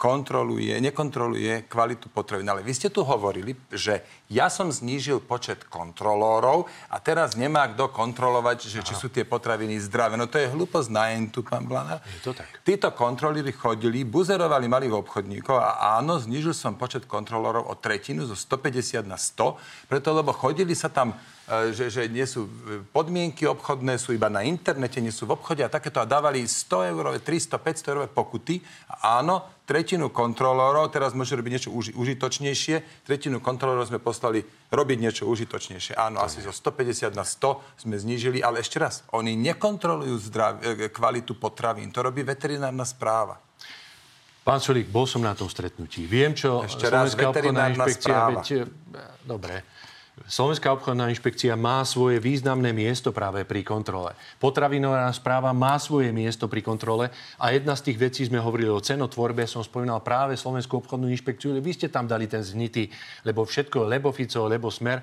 kontroluje, 0.00 0.72
nekontroluje 0.80 1.68
kvalitu 1.68 2.08
potravín. 2.08 2.48
Ale 2.48 2.64
vy 2.64 2.72
ste 2.72 2.88
tu 2.88 3.04
hovorili, 3.04 3.52
že 3.68 4.00
ja 4.32 4.48
som 4.48 4.72
znížil 4.72 5.20
počet 5.20 5.68
kontrolórov 5.68 6.64
a 6.88 6.96
teraz 7.04 7.36
nemá 7.36 7.68
kto 7.68 7.92
kontrolovať, 7.92 8.72
že 8.72 8.80
či 8.80 8.96
sú 8.96 9.12
tie 9.12 9.28
potraviny 9.28 9.76
zdravé. 9.76 10.16
No 10.16 10.24
to 10.24 10.40
je 10.40 10.48
hlúposť 10.48 10.88
na 10.88 11.12
entu, 11.12 11.44
pán 11.44 11.68
Blana. 11.68 12.00
Je 12.16 12.24
to 12.24 12.32
tak. 12.32 12.48
Títo 12.64 12.88
kontrolíri 12.96 13.52
chodili, 13.52 14.08
buzerovali 14.08 14.64
malých 14.72 14.96
obchodníkov 15.04 15.60
a 15.60 16.00
áno, 16.00 16.16
znížil 16.16 16.56
som 16.56 16.80
počet 16.80 17.04
kontrolórov 17.04 17.68
o 17.68 17.76
tretinu 17.76 18.24
zo 18.24 18.32
150 18.32 19.04
na 19.04 19.20
100, 19.20 19.60
preto 19.84 20.16
lebo 20.16 20.32
chodili 20.32 20.72
sa 20.72 20.88
tam 20.88 21.12
E, 21.50 21.74
že, 21.74 21.90
že 21.90 22.06
nie 22.06 22.22
sú 22.22 22.46
e, 22.46 22.78
podmienky 22.94 23.42
obchodné, 23.42 23.98
sú 23.98 24.14
iba 24.14 24.30
na 24.30 24.46
internete, 24.46 25.02
nie 25.02 25.10
sú 25.10 25.26
v 25.26 25.34
obchode 25.34 25.66
a 25.66 25.72
takéto 25.72 25.98
a 25.98 26.06
dávali 26.06 26.46
100 26.46 26.94
eur, 26.94 27.04
300, 27.18 27.58
500 27.58 27.90
eur 27.90 28.00
pokuty. 28.06 28.62
A 28.86 29.18
áno, 29.18 29.42
tretinu 29.70 30.10
kontrolórov, 30.10 30.90
teraz 30.90 31.14
môže 31.14 31.38
robiť 31.38 31.52
niečo 31.54 31.70
uži, 31.70 31.94
užitočnejšie, 31.94 33.06
tretinu 33.06 33.38
kontrolórov 33.38 33.86
sme 33.86 34.02
poslali 34.02 34.42
robiť 34.74 34.98
niečo 34.98 35.30
užitočnejšie. 35.30 35.94
Áno, 35.94 36.18
asi 36.18 36.42
zo 36.42 36.50
150 36.50 37.14
na 37.14 37.22
100 37.22 37.86
sme 37.86 37.94
znížili, 37.94 38.42
ale 38.42 38.66
ešte 38.66 38.82
raz, 38.82 39.06
oni 39.14 39.38
nekontrolujú 39.38 40.16
zdrav, 40.26 40.58
e, 40.58 40.90
kvalitu 40.90 41.38
potravín, 41.38 41.94
to 41.94 42.02
robí 42.02 42.26
veterinárna 42.26 42.82
správa. 42.82 43.38
Pán 44.42 44.58
Solík, 44.58 44.90
bol 44.90 45.06
som 45.06 45.22
na 45.22 45.38
tom 45.38 45.46
stretnutí. 45.46 46.02
Viem, 46.10 46.34
čo 46.34 46.66
Ešte 46.66 46.90
raz, 46.90 47.14
Slovenská 47.14 47.30
obchodná 47.30 47.64
inšpekcia... 47.70 48.16
Veď, 48.34 48.48
dobre. 49.22 49.62
Slovenská 50.28 50.76
obchodná 50.76 51.08
inšpekcia 51.08 51.56
má 51.56 51.80
svoje 51.88 52.20
významné 52.20 52.76
miesto 52.76 53.08
práve 53.08 53.48
pri 53.48 53.64
kontrole. 53.64 54.12
Potravinová 54.36 55.08
správa 55.16 55.48
má 55.56 55.80
svoje 55.80 56.12
miesto 56.12 56.44
pri 56.44 56.60
kontrole 56.60 57.08
a 57.40 57.44
jedna 57.56 57.72
z 57.72 57.88
tých 57.88 57.98
vecí 57.98 58.20
sme 58.28 58.36
hovorili 58.36 58.68
o 58.68 58.84
cenotvorbe, 58.84 59.48
som 59.48 59.64
spomínal 59.64 60.04
práve 60.04 60.36
Slovenskú 60.36 60.84
obchodnú 60.84 61.08
inšpekciu, 61.08 61.56
vy 61.56 61.72
ste 61.72 61.88
tam 61.88 62.04
dali 62.04 62.28
ten 62.28 62.44
znity, 62.44 62.92
lebo 63.24 63.48
všetko, 63.48 63.88
lebo 63.88 64.12
Fico, 64.12 64.44
lebo 64.44 64.68
Smer, 64.68 65.00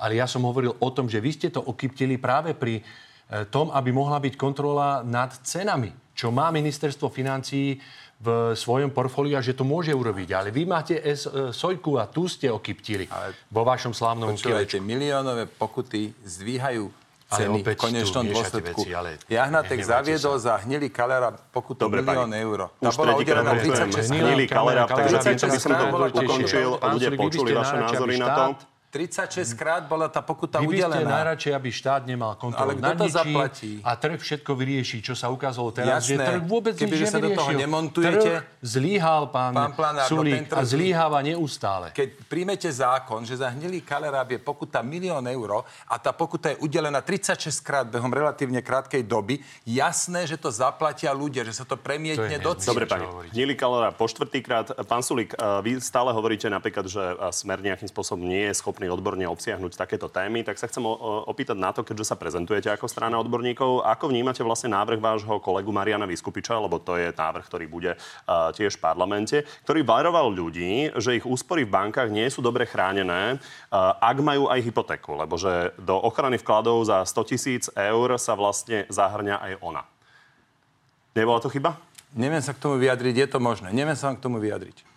ale 0.00 0.16
ja 0.16 0.24
som 0.24 0.48
hovoril 0.48 0.72
o 0.80 0.88
tom, 0.96 1.12
že 1.12 1.20
vy 1.20 1.30
ste 1.36 1.48
to 1.52 1.60
okyptili 1.60 2.16
práve 2.16 2.56
pri 2.56 2.80
eh, 2.80 3.44
tom, 3.52 3.68
aby 3.68 3.92
mohla 3.92 4.16
byť 4.16 4.34
kontrola 4.40 5.04
nad 5.04 5.28
cenami, 5.44 5.92
čo 6.16 6.32
má 6.32 6.48
ministerstvo 6.48 7.12
financií 7.12 7.76
v 8.20 8.54
svojom 8.54 8.90
portfóliu 8.94 9.36
že 9.42 9.56
to 9.56 9.66
môže 9.66 9.90
urobiť. 9.90 10.28
Ale 10.32 10.48
vy 10.54 10.62
máte 10.64 10.96
S, 11.00 11.26
e, 11.26 11.50
Sojku 11.50 11.98
a 11.98 12.06
tu 12.06 12.30
ste 12.30 12.48
okyptili 12.48 13.10
ale 13.10 13.34
vo 13.50 13.66
vašom 13.66 13.92
slávnom 13.92 14.32
kilečku. 14.36 14.80
miliónové 14.80 15.50
pokuty 15.50 16.14
zdvíhajú 16.22 16.88
ceny 17.34 17.60
v 17.64 17.74
konečnom 17.74 18.24
dôsledku. 18.30 18.80
Veci, 18.84 18.90
ale 18.94 19.18
Jahnatek 19.26 19.80
zaviedol 19.82 20.36
sa. 20.38 20.44
za 20.44 20.54
hnilý 20.62 20.88
kalera 20.92 21.32
pokutu 21.32 21.88
Dobre, 21.88 22.04
milión 22.04 22.30
eur. 22.30 22.70
Tá 22.78 22.90
bola 22.94 23.18
udelená 23.18 23.52
36 23.58 24.12
hnilý 24.12 24.44
kalera, 24.46 24.86
takže 24.86 25.46
by 25.50 25.58
som 25.58 25.72
to 25.74 25.86
ukončil. 26.22 26.68
Ľudia 26.78 27.10
počuli 27.18 27.50
vaše 27.56 27.76
názory 27.80 28.14
na 28.20 28.28
to. 28.30 28.44
36 28.94 29.58
krát 29.58 29.82
bola 29.90 30.06
tá 30.06 30.22
pokuta 30.22 30.62
Vy 30.62 30.70
udelená. 30.70 31.02
Vy 31.02 31.02
ste 31.02 31.10
najradšej, 31.10 31.52
aby 31.58 31.68
štát 31.74 32.06
nemal 32.06 32.38
kontrolu 32.38 32.78
Ale 32.78 32.78
kto 32.78 32.92
to 32.94 33.06
zaplatí? 33.10 33.82
A 33.82 33.98
trh 33.98 34.14
všetko 34.22 34.54
vyrieši, 34.54 35.02
čo 35.02 35.18
sa 35.18 35.34
ukázalo 35.34 35.74
teraz, 35.74 36.06
Jasné. 36.06 36.14
že 36.14 36.30
trh 36.30 36.42
vôbec 36.46 36.78
Keby 36.78 36.94
nič 36.94 37.10
sa 37.10 37.18
do 37.18 37.34
toho 37.34 37.50
nemontujete... 37.58 38.30
Trh 38.38 38.54
zlíhal 38.64 39.28
pán, 39.34 39.52
pán 39.52 39.74
Planár, 39.74 40.06
Sulík 40.06 40.46
a 40.54 40.62
zlíháva 40.62 41.20
neustále. 41.26 41.90
Keď 41.90 42.30
príjmete 42.30 42.70
zákon, 42.70 43.26
že 43.26 43.36
za 43.36 43.50
hnilý 43.50 43.82
kaleráb 43.84 44.38
je 44.38 44.40
pokuta 44.40 44.80
milión 44.80 45.26
eur 45.26 45.66
a 45.84 45.98
tá 45.98 46.14
pokuta 46.14 46.54
je 46.54 46.56
udelená 46.64 47.02
36 47.02 47.50
krát 47.60 47.84
behom 47.84 48.08
relatívne 48.08 48.62
krátkej 48.64 49.04
doby, 49.04 49.42
jasné, 49.68 50.24
že 50.24 50.38
to 50.40 50.48
zaplatia 50.54 51.12
ľudia, 51.12 51.44
že 51.44 51.60
sa 51.60 51.66
to 51.66 51.76
premietne 51.76 52.40
to 52.40 52.46
do 52.46 52.52
cien. 52.56 52.72
Dobre, 52.72 52.86
pani. 52.86 53.04
Hnilý 53.34 53.58
kalera 53.58 53.90
po 53.92 54.06
štvrtýkrát. 54.06 54.86
Pán 54.86 55.02
Sulík, 55.02 55.34
vy 55.36 55.82
stále 55.82 56.14
hovoríte 56.14 56.46
napríklad, 56.46 56.86
že 56.86 57.02
Smer 57.34 57.58
nejakým 57.60 57.90
spôsobom 57.90 58.22
nie 58.24 58.48
je 58.48 58.54
schopný 58.56 58.83
odborne 58.92 59.24
obsiahnuť 59.24 59.54
obsiahnuť 59.54 59.78
takéto 59.78 60.08
témy, 60.10 60.42
tak 60.42 60.58
sa 60.60 60.68
chcem 60.68 60.84
opýtať 60.84 61.56
na 61.56 61.70
to, 61.70 61.86
keďže 61.86 62.10
sa 62.10 62.16
prezentujete 62.18 62.68
ako 62.68 62.90
strana 62.90 63.16
odborníkov, 63.22 63.86
ako 63.86 64.10
vnímate 64.10 64.42
vlastne 64.44 64.74
návrh 64.74 65.00
vášho 65.00 65.38
kolegu 65.38 65.70
Mariana 65.70 66.04
Vyskupiča, 66.04 66.58
lebo 66.58 66.82
to 66.82 66.98
je 66.98 67.14
návrh, 67.14 67.44
ktorý 67.46 67.66
bude 67.70 67.92
uh, 67.94 68.50
tiež 68.52 68.76
v 68.76 68.84
parlamente, 68.84 69.36
ktorý 69.64 69.86
varoval 69.86 70.28
ľudí, 70.32 70.90
že 70.98 71.16
ich 71.16 71.24
úspory 71.28 71.64
v 71.64 71.72
bankách 71.72 72.10
nie 72.10 72.26
sú 72.28 72.44
dobre 72.44 72.66
chránené, 72.68 73.38
uh, 73.38 73.94
ak 74.02 74.16
majú 74.20 74.50
aj 74.50 74.60
hypotéku, 74.60 75.16
lebo 75.16 75.38
že 75.40 75.72
do 75.80 75.96
ochrany 75.96 76.36
vkladov 76.36 76.84
za 76.84 77.06
100 77.06 77.30
tisíc 77.30 77.64
eur 77.72 78.18
sa 78.20 78.34
vlastne 78.36 78.84
zahrňa 78.90 79.38
aj 79.38 79.52
ona. 79.64 79.82
Nebola 81.14 81.38
to 81.38 81.48
chyba? 81.48 81.78
Neviem 82.14 82.42
sa 82.42 82.54
k 82.54 82.62
tomu 82.62 82.78
vyjadriť, 82.78 83.14
je 83.26 83.28
to 83.30 83.38
možné. 83.38 83.70
Neviem 83.70 83.94
sa 83.94 84.10
vám 84.10 84.18
k 84.18 84.24
tomu 84.24 84.38
vyjadriť. 84.42 84.94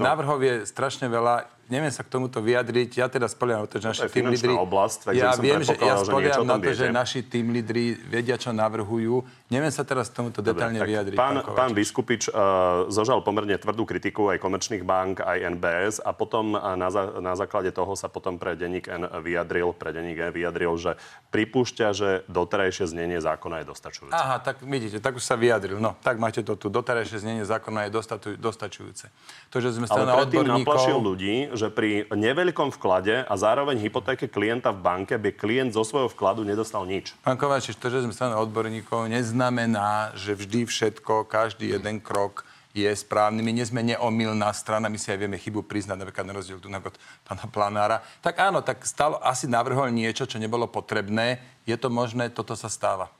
No. 0.00 0.08
Návrhov 0.08 0.40
je 0.40 0.54
strašne 0.64 1.04
veľa 1.04 1.44
neviem 1.72 1.88
sa 1.88 2.04
k 2.04 2.12
tomuto 2.12 2.44
vyjadriť. 2.44 3.00
Ja 3.00 3.08
teda 3.08 3.24
spoliam 3.32 3.64
na 3.64 3.68
to, 3.68 3.80
že 3.80 3.88
naši 3.88 4.12
tým 4.12 4.28
lídri... 4.28 4.52
Oblast, 4.52 5.08
ja 5.08 5.32
viem, 5.40 5.64
že 5.64 5.72
ja 5.80 5.96
spoliam 6.04 6.44
na 6.44 6.60
to, 6.60 6.68
viete. 6.68 6.84
že 6.84 6.86
naši 6.92 7.24
tým 7.24 7.48
lídri 7.48 7.96
vedia, 7.96 8.36
čo 8.36 8.52
navrhujú. 8.52 9.24
Neviem 9.48 9.72
sa 9.72 9.80
teraz 9.80 10.12
k 10.12 10.20
tomuto 10.20 10.44
detálne 10.44 10.76
vyjadriť. 10.76 11.16
Pán, 11.16 11.40
pán, 11.40 11.56
pán 11.56 11.70
Biskupič 11.72 12.28
uh, 12.28 12.88
zožal 12.92 13.24
pomerne 13.24 13.56
tvrdú 13.56 13.88
kritiku 13.88 14.28
aj 14.28 14.40
komerčných 14.44 14.84
bank, 14.84 15.24
aj 15.24 15.38
NBS 15.56 15.94
a 16.04 16.12
potom 16.12 16.52
uh, 16.52 16.76
na, 16.76 16.92
za, 16.92 17.20
na 17.24 17.32
základe 17.32 17.72
toho 17.72 17.96
sa 17.96 18.12
potom 18.12 18.36
pre 18.36 18.52
denník 18.52 18.92
N 18.92 19.08
vyjadril, 19.24 19.72
pre 19.72 19.96
denník 19.96 20.28
N 20.28 20.32
vyjadril, 20.32 20.76
že 20.76 21.00
pripúšťa, 21.32 21.86
že 21.96 22.08
doterajšie 22.28 22.92
znenie 22.92 23.20
zákona 23.24 23.64
je 23.64 23.66
dostačujúce. 23.72 24.12
Aha, 24.12 24.36
tak 24.44 24.60
vidíte, 24.60 25.00
tak 25.00 25.16
už 25.16 25.24
sa 25.24 25.36
vyjadril. 25.40 25.80
No, 25.80 25.96
tak 26.04 26.20
máte 26.20 26.44
to 26.44 26.56
tu. 26.56 26.68
Doterajšie 26.68 27.24
znenie 27.24 27.44
zákona 27.48 27.88
je 27.88 27.90
dostačujúce. 28.36 29.08
To, 29.52 29.56
že 29.60 29.72
sme 29.72 29.88
Ale 29.88 30.28
predtým 30.28 30.44
odborníkov... 30.44 31.00
ľudí, 31.00 31.34
že 31.62 31.70
pri 31.70 32.10
neveľkom 32.10 32.74
vklade 32.74 33.22
a 33.22 33.34
zároveň 33.38 33.78
hypotéke 33.78 34.26
klienta 34.26 34.74
v 34.74 34.82
banke 34.82 35.14
by 35.14 35.30
klient 35.30 35.70
zo 35.70 35.86
svojho 35.86 36.10
vkladu 36.10 36.42
nedostal 36.42 36.82
nič. 36.82 37.14
Pán 37.22 37.38
Kováčiš, 37.38 37.78
to, 37.78 37.86
že 37.86 38.02
sme 38.02 38.10
strana 38.10 38.42
odborníkov, 38.42 39.06
neznamená, 39.06 40.10
že 40.18 40.34
vždy 40.34 40.66
všetko, 40.66 41.30
každý 41.30 41.78
jeden 41.78 42.02
krok 42.02 42.42
je 42.74 42.88
správny. 42.88 43.44
My 43.44 43.52
nie 43.54 43.62
sme 43.62 43.86
neomilná 43.86 44.50
strana, 44.50 44.90
my 44.90 44.98
si 44.98 45.12
aj 45.12 45.22
vieme 45.22 45.38
chybu 45.38 45.62
priznať, 45.62 46.02
napríklad 46.02 46.26
na 46.26 46.34
rozdiel 46.34 46.58
tu 46.58 46.66
na 46.66 46.82
pána 47.22 47.46
Planára. 47.46 47.96
Tak 48.24 48.34
áno, 48.42 48.58
tak 48.64 48.82
stalo, 48.82 49.22
asi 49.22 49.46
navrhol 49.46 49.92
niečo, 49.94 50.26
čo 50.26 50.42
nebolo 50.42 50.66
potrebné. 50.66 51.38
Je 51.68 51.76
to 51.78 51.92
možné, 51.92 52.32
toto 52.32 52.58
sa 52.58 52.66
stáva. 52.66 53.12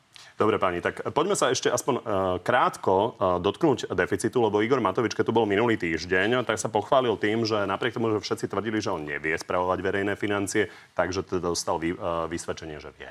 Dobre, 0.43 0.59
pani, 0.59 0.83
tak 0.83 1.07
poďme 1.15 1.39
sa 1.39 1.55
ešte 1.55 1.71
aspoň 1.71 1.95
uh, 2.03 2.03
krátko 2.43 3.15
uh, 3.15 3.39
dotknúť 3.39 3.95
deficitu, 3.95 4.43
lebo 4.43 4.59
Igor 4.59 4.83
Matovič, 4.83 5.15
keď 5.15 5.31
tu 5.31 5.33
bol 5.39 5.47
minulý 5.47 5.79
týždeň, 5.79 6.43
tak 6.43 6.59
sa 6.59 6.67
pochválil 6.67 7.15
tým, 7.15 7.47
že 7.47 7.63
napriek 7.63 7.95
tomu, 7.95 8.11
že 8.11 8.19
všetci 8.19 8.51
tvrdili, 8.51 8.83
že 8.83 8.91
on 8.91 9.07
nevie 9.07 9.39
spravovať 9.39 9.79
verejné 9.79 10.19
financie, 10.19 10.67
takže 10.99 11.23
teda 11.31 11.55
dostal 11.55 11.79
vy, 11.79 11.95
uh, 11.95 12.27
vysvedčenie, 12.27 12.83
že 12.83 12.91
vie. 12.99 13.07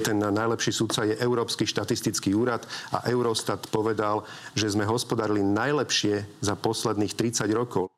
Ten 0.00 0.16
najlepší 0.16 0.72
sudca 0.72 1.04
je 1.04 1.20
Európsky 1.20 1.68
štatistický 1.68 2.32
úrad 2.32 2.64
a 2.96 3.04
Eurostat 3.12 3.68
povedal, 3.68 4.24
že 4.56 4.72
sme 4.72 4.88
hospodárili 4.88 5.44
najlepšie 5.44 6.40
za 6.40 6.56
posledných 6.56 7.12
30 7.12 7.52
rokov. 7.52 7.92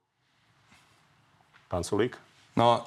Pán 1.71 1.87
Sulík? 1.87 2.19
No, 2.59 2.83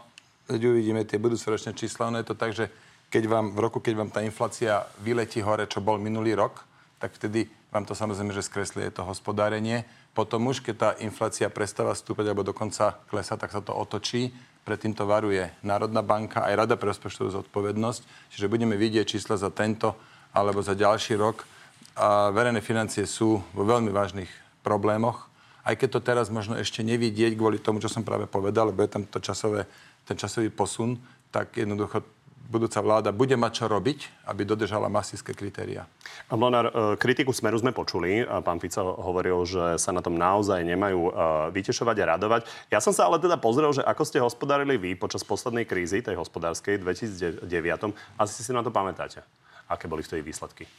keď 0.52 0.62
uvidíme 0.68 1.08
tie 1.08 1.16
budúcoročné 1.16 1.72
čísla, 1.80 2.12
ono 2.12 2.20
je 2.20 2.28
to 2.28 2.36
tak, 2.36 2.52
že 2.52 2.68
keď 3.10 3.24
vám, 3.30 3.46
v 3.56 3.60
roku, 3.60 3.80
keď 3.80 3.94
vám 3.96 4.12
tá 4.12 4.20
inflácia 4.26 4.84
vyletí 5.00 5.40
hore, 5.40 5.70
čo 5.70 5.80
bol 5.80 6.02
minulý 6.02 6.36
rok, 6.36 6.66
tak 7.00 7.16
vtedy 7.16 7.48
vám 7.76 7.84
to 7.84 7.92
samozrejme, 7.92 8.32
že 8.32 8.48
skreslí 8.48 8.88
to 8.96 9.04
hospodárenie. 9.04 9.84
Potom 10.16 10.48
už, 10.48 10.64
keď 10.64 10.76
tá 10.80 10.90
inflácia 11.04 11.52
prestáva 11.52 11.92
stúpať 11.92 12.32
alebo 12.32 12.48
dokonca 12.48 13.04
klesa, 13.12 13.36
tak 13.36 13.52
sa 13.52 13.60
to 13.60 13.76
otočí. 13.76 14.32
Predtým 14.64 14.96
to 14.96 15.04
varuje 15.04 15.52
Národná 15.60 16.00
banka 16.00 16.48
aj 16.48 16.56
Rada 16.56 16.76
pre 16.80 16.96
rozpočtovú 16.96 17.36
zodpovednosť. 17.36 18.32
Čiže 18.32 18.48
budeme 18.48 18.80
vidieť 18.80 19.20
čísla 19.20 19.36
za 19.36 19.52
tento 19.52 19.92
alebo 20.32 20.64
za 20.64 20.72
ďalší 20.72 21.20
rok. 21.20 21.44
A 22.00 22.32
verejné 22.32 22.64
financie 22.64 23.04
sú 23.04 23.44
vo 23.52 23.64
veľmi 23.68 23.92
vážnych 23.92 24.32
problémoch. 24.64 25.28
Aj 25.68 25.76
keď 25.76 26.00
to 26.00 26.00
teraz 26.00 26.32
možno 26.32 26.56
ešte 26.56 26.80
nevidieť 26.80 27.36
kvôli 27.36 27.60
tomu, 27.60 27.84
čo 27.84 27.92
som 27.92 28.08
práve 28.08 28.24
povedal, 28.24 28.72
lebo 28.72 28.88
je 28.88 28.92
tam 28.96 29.04
to 29.04 29.20
časové, 29.20 29.68
ten 30.08 30.16
časový 30.16 30.48
posun, 30.48 30.96
tak 31.28 31.60
jednoducho 31.60 32.02
budúca 32.46 32.80
vláda 32.82 33.10
bude 33.10 33.34
mať 33.34 33.52
čo 33.62 33.66
robiť, 33.66 34.30
aby 34.30 34.46
dodržala 34.46 34.92
masívske 34.92 35.34
kritéria. 35.34 35.90
Mlonár, 36.30 36.70
e, 36.70 36.74
kritiku 36.96 37.34
Smeru 37.34 37.58
sme 37.58 37.74
počuli. 37.74 38.22
Pán 38.46 38.62
Fico 38.62 38.96
hovoril, 39.02 39.38
že 39.46 39.82
sa 39.82 39.90
na 39.90 40.06
tom 40.06 40.16
naozaj 40.16 40.62
nemajú 40.62 41.02
e, 41.10 41.12
vytešovať 41.54 41.96
a 42.02 42.06
radovať. 42.18 42.42
Ja 42.70 42.80
som 42.80 42.94
sa 42.94 43.10
ale 43.10 43.18
teda 43.18 43.42
pozrel, 43.42 43.74
že 43.74 43.82
ako 43.82 44.04
ste 44.06 44.22
hospodárili 44.22 44.78
vy 44.78 44.92
počas 44.94 45.26
poslednej 45.26 45.66
krízy, 45.66 46.06
tej 46.06 46.18
hospodárskej, 46.18 46.82
2009. 46.82 47.46
Asi 48.18 48.42
si 48.46 48.52
na 48.54 48.62
to 48.62 48.70
pamätáte. 48.70 49.26
Aké 49.66 49.90
boli 49.90 50.06
vtedy 50.06 50.22
výsledky? 50.22 50.70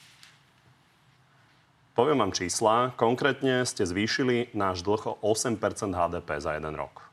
Poviem 1.97 2.21
vám 2.21 2.33
čísla. 2.37 2.93
Konkrétne 2.95 3.65
ste 3.65 3.89
zvýšili 3.89 4.53
náš 4.53 4.85
dlh 4.85 5.17
o 5.17 5.33
8% 5.33 5.59
HDP 5.97 6.29
za 6.39 6.55
jeden 6.55 6.77
rok 6.77 7.07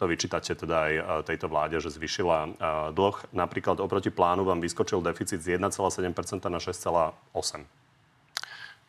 to 0.00 0.08
vyčítate 0.08 0.56
teda 0.56 0.88
aj 0.88 0.92
e, 0.96 1.02
tejto 1.28 1.52
vláde, 1.52 1.76
že 1.76 1.92
zvyšila 1.92 2.38
e, 2.40 2.50
dlh. 2.96 3.16
Napríklad 3.36 3.76
oproti 3.84 4.08
plánu 4.08 4.48
vám 4.48 4.64
vyskočil 4.64 5.04
deficit 5.04 5.44
z 5.44 5.60
1,7% 5.60 6.48
na 6.48 6.56
6,8%. 6.56 7.68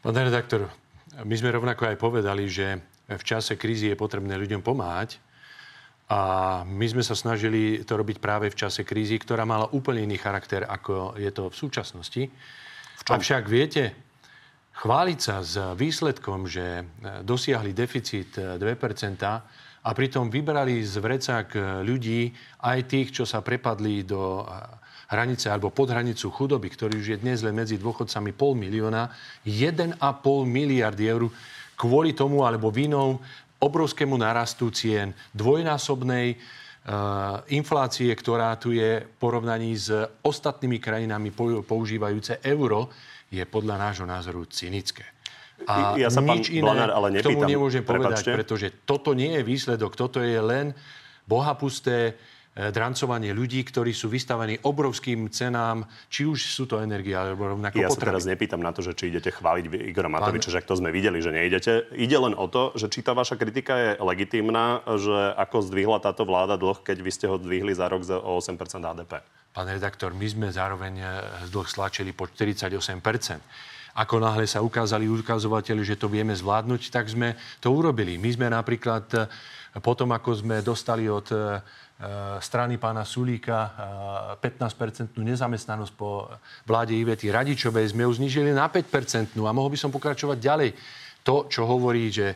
Pán 0.02 0.15
redaktor, 0.15 0.71
my 1.28 1.36
sme 1.36 1.52
rovnako 1.52 1.91
aj 1.91 1.97
povedali, 2.00 2.47
že 2.47 2.80
v 3.12 3.24
čase 3.28 3.60
krízy 3.60 3.91
je 3.91 4.00
potrebné 4.00 4.39
ľuďom 4.39 4.63
pomáhať. 4.63 5.19
A 6.08 6.63
my 6.67 6.88
sme 6.88 7.04
sa 7.04 7.15
snažili 7.15 7.83
to 7.83 7.96
robiť 7.96 8.19
práve 8.19 8.48
v 8.52 8.56
čase 8.56 8.83
krízy, 8.83 9.19
ktorá 9.19 9.44
mala 9.48 9.67
úplne 9.71 10.04
iný 10.04 10.19
charakter, 10.19 10.63
ako 10.67 11.15
je 11.19 11.31
to 11.31 11.52
v 11.52 11.56
súčasnosti. 11.56 12.23
Avšak 13.08 13.48
viete, 13.48 13.96
chváliť 14.75 15.19
sa 15.19 15.40
s 15.40 15.56
výsledkom, 15.75 16.52
že 16.52 16.83
dosiahli 17.23 17.71
deficit 17.71 18.36
2% 18.36 18.60
a 19.82 19.90
pritom 19.98 20.29
vybrali 20.29 20.86
z 20.86 21.02
vrecák 21.02 21.82
ľudí, 21.82 22.29
aj 22.62 22.79
tých, 22.86 23.10
čo 23.10 23.23
sa 23.25 23.42
prepadli 23.42 24.06
do 24.06 24.46
hranice 25.12 25.52
alebo 25.52 25.75
pod 25.75 25.92
hranicu 25.92 26.32
chudoby, 26.32 26.71
ktorý 26.71 26.96
už 27.02 27.08
je 27.15 27.17
dnes 27.19 27.44
len 27.44 27.52
medzi 27.52 27.75
dôchodcami 27.75 28.32
pol 28.32 28.56
milióna, 28.56 29.12
1,5 29.44 30.00
miliardy 30.48 31.04
eur 31.12 31.27
kvôli 31.75 32.15
tomu 32.15 32.48
alebo 32.48 32.71
vinou 32.71 33.19
obrovskému 33.62 34.15
narastu 34.17 34.71
cien, 34.73 35.13
dvojnásobnej 35.36 36.34
uh, 36.34 37.44
inflácie, 37.54 38.10
ktorá 38.10 38.56
tu 38.58 38.73
je 38.73 39.06
v 39.06 39.13
porovnaní 39.21 39.75
s 39.77 39.92
ostatnými 40.23 40.82
krajinami 40.82 41.29
používajúce 41.62 42.42
euro, 42.48 42.90
je 43.29 43.44
podľa 43.46 43.75
nášho 43.77 44.08
názoru 44.08 44.48
cynické. 44.50 45.21
A 45.68 45.98
ja 45.98 46.10
sa 46.10 46.22
nič 46.24 46.50
iné 46.50 46.66
Blanár, 46.66 46.92
ale 46.94 47.20
nepýtam, 47.20 47.30
k 47.30 47.36
tomu 47.38 47.50
nemôžem 47.50 47.84
povedať, 47.86 48.22
prepačte. 48.22 48.32
pretože 48.34 48.68
toto 48.88 49.12
nie 49.14 49.38
je 49.38 49.42
výsledok, 49.46 49.94
toto 49.94 50.22
je 50.22 50.40
len 50.40 50.74
bohapusté 51.26 52.18
E, 52.52 52.68
drancovanie 52.68 53.32
ľudí, 53.32 53.64
ktorí 53.64 53.96
sú 53.96 54.12
vystavení 54.12 54.60
obrovským 54.68 55.32
cenám, 55.32 55.88
či 56.12 56.28
už 56.28 56.52
sú 56.52 56.68
to 56.68 56.84
energie 56.84 57.16
alebo 57.16 57.48
rovnako 57.56 57.80
Ja 57.80 57.88
potreby. 57.88 57.96
sa 57.96 58.10
teraz 58.12 58.24
nepýtam 58.28 58.60
na 58.60 58.76
to, 58.76 58.84
že 58.84 58.92
či 58.92 59.08
idete 59.08 59.32
chváliť 59.32 59.72
Igora 59.88 60.12
Matoviča, 60.12 60.52
Pán... 60.52 60.56
že 60.60 60.68
to 60.68 60.76
sme 60.76 60.92
videli, 60.92 61.24
že 61.24 61.32
neidete. 61.32 61.88
Ide 61.96 62.18
len 62.20 62.36
o 62.36 62.52
to, 62.52 62.76
že 62.76 62.92
či 62.92 63.08
tá 63.08 63.16
vaša 63.16 63.40
kritika 63.40 63.80
je 63.80 63.90
legitímna, 64.04 64.84
že 64.84 65.32
ako 65.40 65.64
zdvihla 65.64 66.04
táto 66.04 66.28
vláda 66.28 66.60
dlh, 66.60 66.84
keď 66.84 66.98
vy 67.00 67.12
ste 67.16 67.32
ho 67.32 67.40
zdvihli 67.40 67.72
za 67.72 67.88
rok 67.88 68.04
o 68.20 68.36
8% 68.44 68.60
HDP. 68.84 69.24
Pán 69.56 69.68
redaktor, 69.72 70.12
my 70.12 70.28
sme 70.28 70.48
zároveň 70.52 70.94
e, 71.00 71.08
dlh 71.48 71.68
stlačili 71.72 72.12
po 72.12 72.28
48%. 72.28 73.71
Ako 73.98 74.23
náhle 74.23 74.48
sa 74.48 74.63
ukázali 74.63 75.10
ukazovateľi, 75.10 75.83
že 75.83 76.00
to 76.00 76.08
vieme 76.08 76.31
zvládnuť, 76.31 76.81
tak 76.92 77.12
sme 77.12 77.35
to 77.60 77.75
urobili. 77.75 78.15
My 78.15 78.31
sme 78.31 78.48
napríklad 78.48 79.06
e, 79.13 79.19
potom, 79.83 80.12
ako 80.15 80.31
sme 80.44 80.63
dostali 80.63 81.12
od 81.12 81.27
Eh, 82.02 82.42
strany 82.42 82.81
pána 82.81 83.06
Sulíka 83.06 83.69
15-percentnú 84.42 85.21
eh, 85.21 85.37
nezamestnanosť 85.37 85.94
po 85.94 86.33
vláde 86.65 86.98
Ivety 86.98 87.29
Radičovej 87.29 87.94
sme 87.94 88.10
ju 88.10 88.17
znižili 88.17 88.58
na 88.58 88.65
5-percentnú 88.73 89.46
a 89.46 89.54
mohol 89.54 89.69
by 89.69 89.77
som 89.77 89.94
pokračovať 89.94 90.42
ďalej. 90.42 90.69
To, 91.21 91.46
čo 91.46 91.69
hovorí, 91.69 92.10
že 92.10 92.33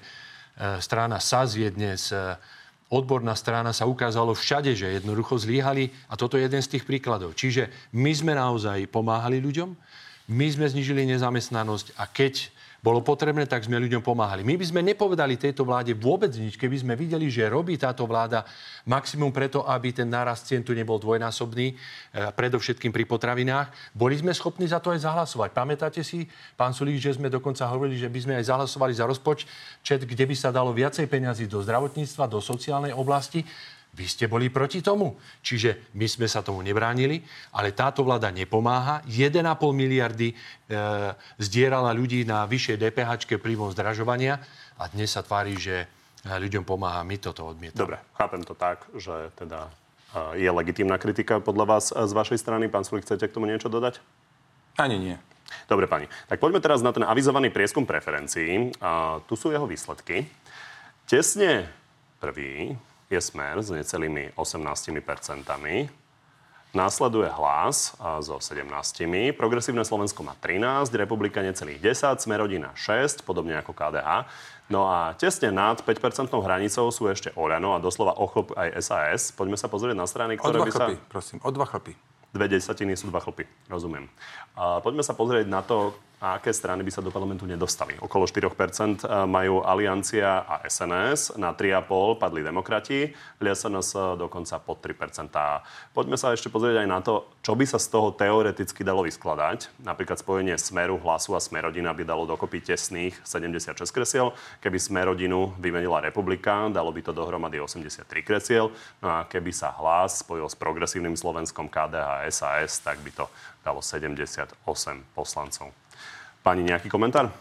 strana 0.77 1.17
SAS 1.17 1.57
je 1.57 1.65
dnes 1.73 2.13
odborná 2.93 3.33
strana 3.33 3.73
sa 3.73 3.89
ukázalo 3.89 4.37
všade, 4.37 4.77
že 4.77 5.01
jednoducho 5.01 5.41
zlíhali 5.41 5.89
a 6.05 6.13
toto 6.13 6.37
je 6.37 6.45
jeden 6.45 6.61
z 6.61 6.77
tých 6.77 6.85
príkladov. 6.85 7.33
Čiže 7.33 7.89
my 7.97 8.13
sme 8.13 8.37
naozaj 8.37 8.85
pomáhali 8.93 9.41
ľuďom, 9.41 9.73
my 10.25 10.47
sme 10.49 10.65
znižili 10.65 11.05
nezamestnanosť 11.05 11.93
a 11.97 12.09
keď 12.09 12.55
bolo 12.85 13.01
potrebné, 13.01 13.49
tak 13.49 13.65
sme 13.65 13.81
ľuďom 13.81 14.05
pomáhali. 14.05 14.45
My 14.45 14.61
by 14.61 14.65
sme 14.69 14.85
nepovedali 14.85 15.41
tejto 15.41 15.65
vláde 15.65 15.97
vôbec 15.97 16.29
nič, 16.37 16.53
keby 16.53 16.85
sme 16.85 16.93
videli, 16.93 17.33
že 17.33 17.49
robí 17.49 17.73
táto 17.81 18.05
vláda 18.05 18.45
maximum 18.85 19.33
preto, 19.33 19.65
aby 19.65 19.89
ten 19.89 20.05
nárast 20.05 20.45
cien 20.45 20.61
tu 20.61 20.69
nebol 20.69 21.01
dvojnásobný, 21.01 21.73
e, 21.73 21.75
predovšetkým 22.13 22.93
pri 22.93 23.09
potravinách. 23.09 23.73
Boli 23.89 24.21
sme 24.21 24.37
schopní 24.37 24.69
za 24.69 24.77
to 24.77 24.93
aj 24.93 25.01
zahlasovať. 25.01 25.49
Pamätáte 25.49 26.05
si, 26.05 26.29
pán 26.53 26.77
Sulík, 26.77 27.01
že 27.01 27.17
sme 27.17 27.25
dokonca 27.25 27.65
hovorili, 27.73 27.97
že 27.97 28.05
by 28.05 28.19
sme 28.21 28.33
aj 28.37 28.53
zahlasovali 28.53 28.93
za 28.93 29.09
rozpočet, 29.09 30.05
kde 30.05 30.29
by 30.29 30.35
sa 30.37 30.53
dalo 30.53 30.69
viacej 30.69 31.09
peňazí 31.09 31.49
do 31.49 31.65
zdravotníctva, 31.65 32.29
do 32.29 32.37
sociálnej 32.37 32.93
oblasti. 32.93 33.41
Vy 33.95 34.05
ste 34.11 34.25
boli 34.27 34.51
proti 34.51 34.83
tomu. 34.83 35.15
Čiže 35.39 35.95
my 35.95 36.03
sme 36.03 36.27
sa 36.27 36.43
tomu 36.43 36.59
nebránili, 36.59 37.23
ale 37.55 37.71
táto 37.71 38.03
vláda 38.03 38.27
nepomáha. 38.27 38.99
1,5 39.07 39.39
miliardy 39.71 40.35
e, 40.35 40.35
zdierala 41.39 41.95
ľudí 41.95 42.27
na 42.27 42.43
vyššej 42.43 42.75
DPH 42.75 43.39
vplyvom 43.39 43.71
zdražovania 43.71 44.43
a 44.75 44.91
dnes 44.91 45.15
sa 45.15 45.23
tvári, 45.23 45.55
že 45.55 45.87
e, 45.87 45.87
ľuďom 46.27 46.67
pomáha. 46.67 47.07
My 47.07 47.15
toto 47.15 47.47
odmietame. 47.47 47.79
Dobre, 47.79 47.97
chápem 48.19 48.43
to 48.43 48.51
tak, 48.51 48.83
že 48.99 49.31
teda 49.39 49.71
e, 50.11 50.43
je 50.43 50.49
legitímna 50.51 50.99
kritika 50.99 51.39
podľa 51.39 51.65
vás 51.79 51.95
e, 51.95 52.03
z 52.03 52.11
vašej 52.11 52.43
strany. 52.43 52.67
Pán 52.67 52.83
Sulik, 52.83 53.07
chcete 53.07 53.31
k 53.31 53.35
tomu 53.35 53.47
niečo 53.47 53.71
dodať? 53.71 54.03
Ani 54.75 54.99
nie. 54.99 55.15
Dobre, 55.71 55.87
pani. 55.87 56.11
Tak 56.27 56.43
poďme 56.43 56.59
teraz 56.59 56.83
na 56.83 56.91
ten 56.91 57.07
avizovaný 57.07 57.47
prieskum 57.47 57.87
preferencií. 57.87 58.75
A 58.83 59.23
tu 59.23 59.39
sú 59.39 59.55
jeho 59.55 59.63
výsledky. 59.63 60.27
Tesne 61.07 61.71
prvý 62.19 62.75
je 63.15 63.21
smer 63.23 63.63
s 63.63 63.71
necelými 63.71 64.35
18 64.35 64.91
percentami. 64.99 65.87
Následuje 66.75 67.31
hlas 67.31 67.95
so 68.19 68.35
17. 68.35 68.67
Progresívne 69.39 69.87
Slovensko 69.87 70.27
má 70.27 70.35
13, 70.35 70.91
Republika 70.99 71.39
necelých 71.39 71.79
10, 71.95 72.19
Smerodina 72.19 72.75
6, 72.75 73.23
podobne 73.23 73.55
ako 73.55 73.71
KDH. 73.71 74.27
No 74.67 74.91
a 74.91 75.15
tesne 75.15 75.55
nad 75.55 75.79
5-percentnou 75.79 76.43
hranicou 76.43 76.91
sú 76.91 77.07
ešte 77.07 77.31
Oľano 77.39 77.77
a 77.77 77.79
doslova 77.79 78.19
ochlop 78.19 78.51
aj 78.59 78.75
SAS. 78.83 79.31
Poďme 79.31 79.55
sa 79.55 79.71
pozrieť 79.71 79.95
na 79.95 80.03
strany, 80.03 80.35
ktoré 80.35 80.59
o 80.59 80.59
dva 80.59 80.67
by 80.67 80.71
chlpy, 80.75 80.95
sa... 80.99 81.07
prosím, 81.07 81.37
o 81.39 81.49
dva 81.53 81.63
chlpy. 81.63 81.93
Dve 82.35 82.51
desatiny 82.51 82.99
sú 82.99 83.07
dva 83.07 83.23
chlpy, 83.23 83.47
rozumiem. 83.71 84.11
A 84.59 84.83
poďme 84.83 85.07
sa 85.07 85.15
pozrieť 85.15 85.47
na 85.47 85.63
to, 85.63 85.95
a 86.25 86.41
aké 86.41 86.49
strany 86.49 86.81
by 86.81 86.89
sa 86.89 87.05
do 87.05 87.13
parlamentu 87.13 87.45
nedostali. 87.45 87.93
Okolo 88.01 88.25
4% 88.25 88.49
e, 88.49 89.29
majú 89.29 89.61
Aliancia 89.61 90.41
a 90.41 90.65
SNS, 90.65 91.37
na 91.37 91.53
3,5% 91.53 92.17
padli 92.17 92.41
demokrati, 92.41 93.13
LSNS 93.37 94.17
dokonca 94.17 94.57
pod 94.57 94.81
3%. 94.81 95.29
Poďme 95.93 96.17
sa 96.17 96.33
ešte 96.33 96.49
pozrieť 96.49 96.81
aj 96.81 96.87
na 96.89 96.99
to, 97.05 97.29
čo 97.45 97.53
by 97.53 97.69
sa 97.69 97.77
z 97.77 97.93
toho 97.93 98.09
teoreticky 98.09 98.81
dalo 98.81 99.05
vyskladať. 99.05 99.69
Napríklad 99.85 100.17
spojenie 100.17 100.57
Smeru, 100.57 100.97
Hlasu 100.97 101.37
a 101.37 101.41
Smerodina 101.43 101.93
by 101.93 102.01
dalo 102.01 102.25
dokopy 102.25 102.65
tesných 102.65 103.13
76 103.21 103.77
kresiel. 103.93 104.33
Keby 104.65 104.81
Smerodinu 104.81 105.53
vymenila 105.61 106.01
Republika, 106.01 106.65
dalo 106.73 106.89
by 106.89 107.05
to 107.05 107.13
dohromady 107.13 107.61
83 107.61 108.01
kresiel. 108.25 108.73
No 108.97 109.13
a 109.13 109.29
keby 109.29 109.53
sa 109.53 109.69
Hlas 109.77 110.25
spojil 110.25 110.49
s 110.49 110.57
progresívnym 110.57 111.13
Slovenskom 111.13 111.69
KDH 111.69 112.09
a 112.09 112.25
SAS, 112.33 112.81
tak 112.81 112.97
by 113.05 113.13
to 113.13 113.29
dalo 113.61 113.81
78 113.81 114.57
poslancov. 115.13 115.73
Pani, 116.45 116.61
nejaký 116.61 116.93
komentár? 116.93 117.33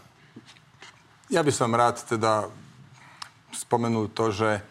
Ja 1.28 1.44
by 1.44 1.52
som 1.52 1.76
rád 1.76 2.00
teda 2.08 2.48
spomenul 3.52 4.08
to, 4.08 4.32
že 4.32 4.64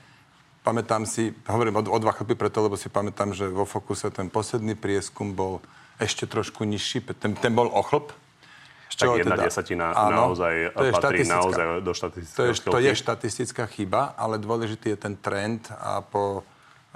pamätám 0.66 1.06
si, 1.06 1.38
hovorím 1.46 1.78
o, 1.78 1.82
o 1.94 1.98
dva 2.02 2.18
chlpy 2.18 2.34
preto, 2.34 2.66
lebo 2.66 2.74
si 2.74 2.90
pamätám, 2.90 3.38
že 3.38 3.46
vo 3.46 3.70
Fokuse 3.70 4.10
ten 4.10 4.34
posledný 4.34 4.74
prieskum 4.74 5.38
bol 5.38 5.62
ešte 6.02 6.26
trošku 6.26 6.66
nižší, 6.66 7.06
ten, 7.14 7.38
ten 7.38 7.54
bol 7.54 7.70
o 7.70 7.82
chlp. 7.86 8.10
Z 8.90 9.06
tak 9.06 9.26
jedna 9.26 9.38
teda? 9.38 9.46
desatina 9.50 9.86
áno, 9.90 10.30
naozaj 10.30 10.54
to 10.70 10.86
je 10.86 10.94
patrí 10.94 11.26
naozaj 11.26 11.66
do 11.82 11.94
štatistického 11.98 12.38
to 12.38 12.42
je, 12.46 12.54
to 12.62 12.78
je 12.78 12.94
štatistická 12.94 13.66
chyba, 13.66 14.14
ale 14.14 14.38
dôležitý 14.38 14.94
je 14.94 15.00
ten 15.02 15.18
trend 15.18 15.66
a 15.82 16.06
po 16.06 16.46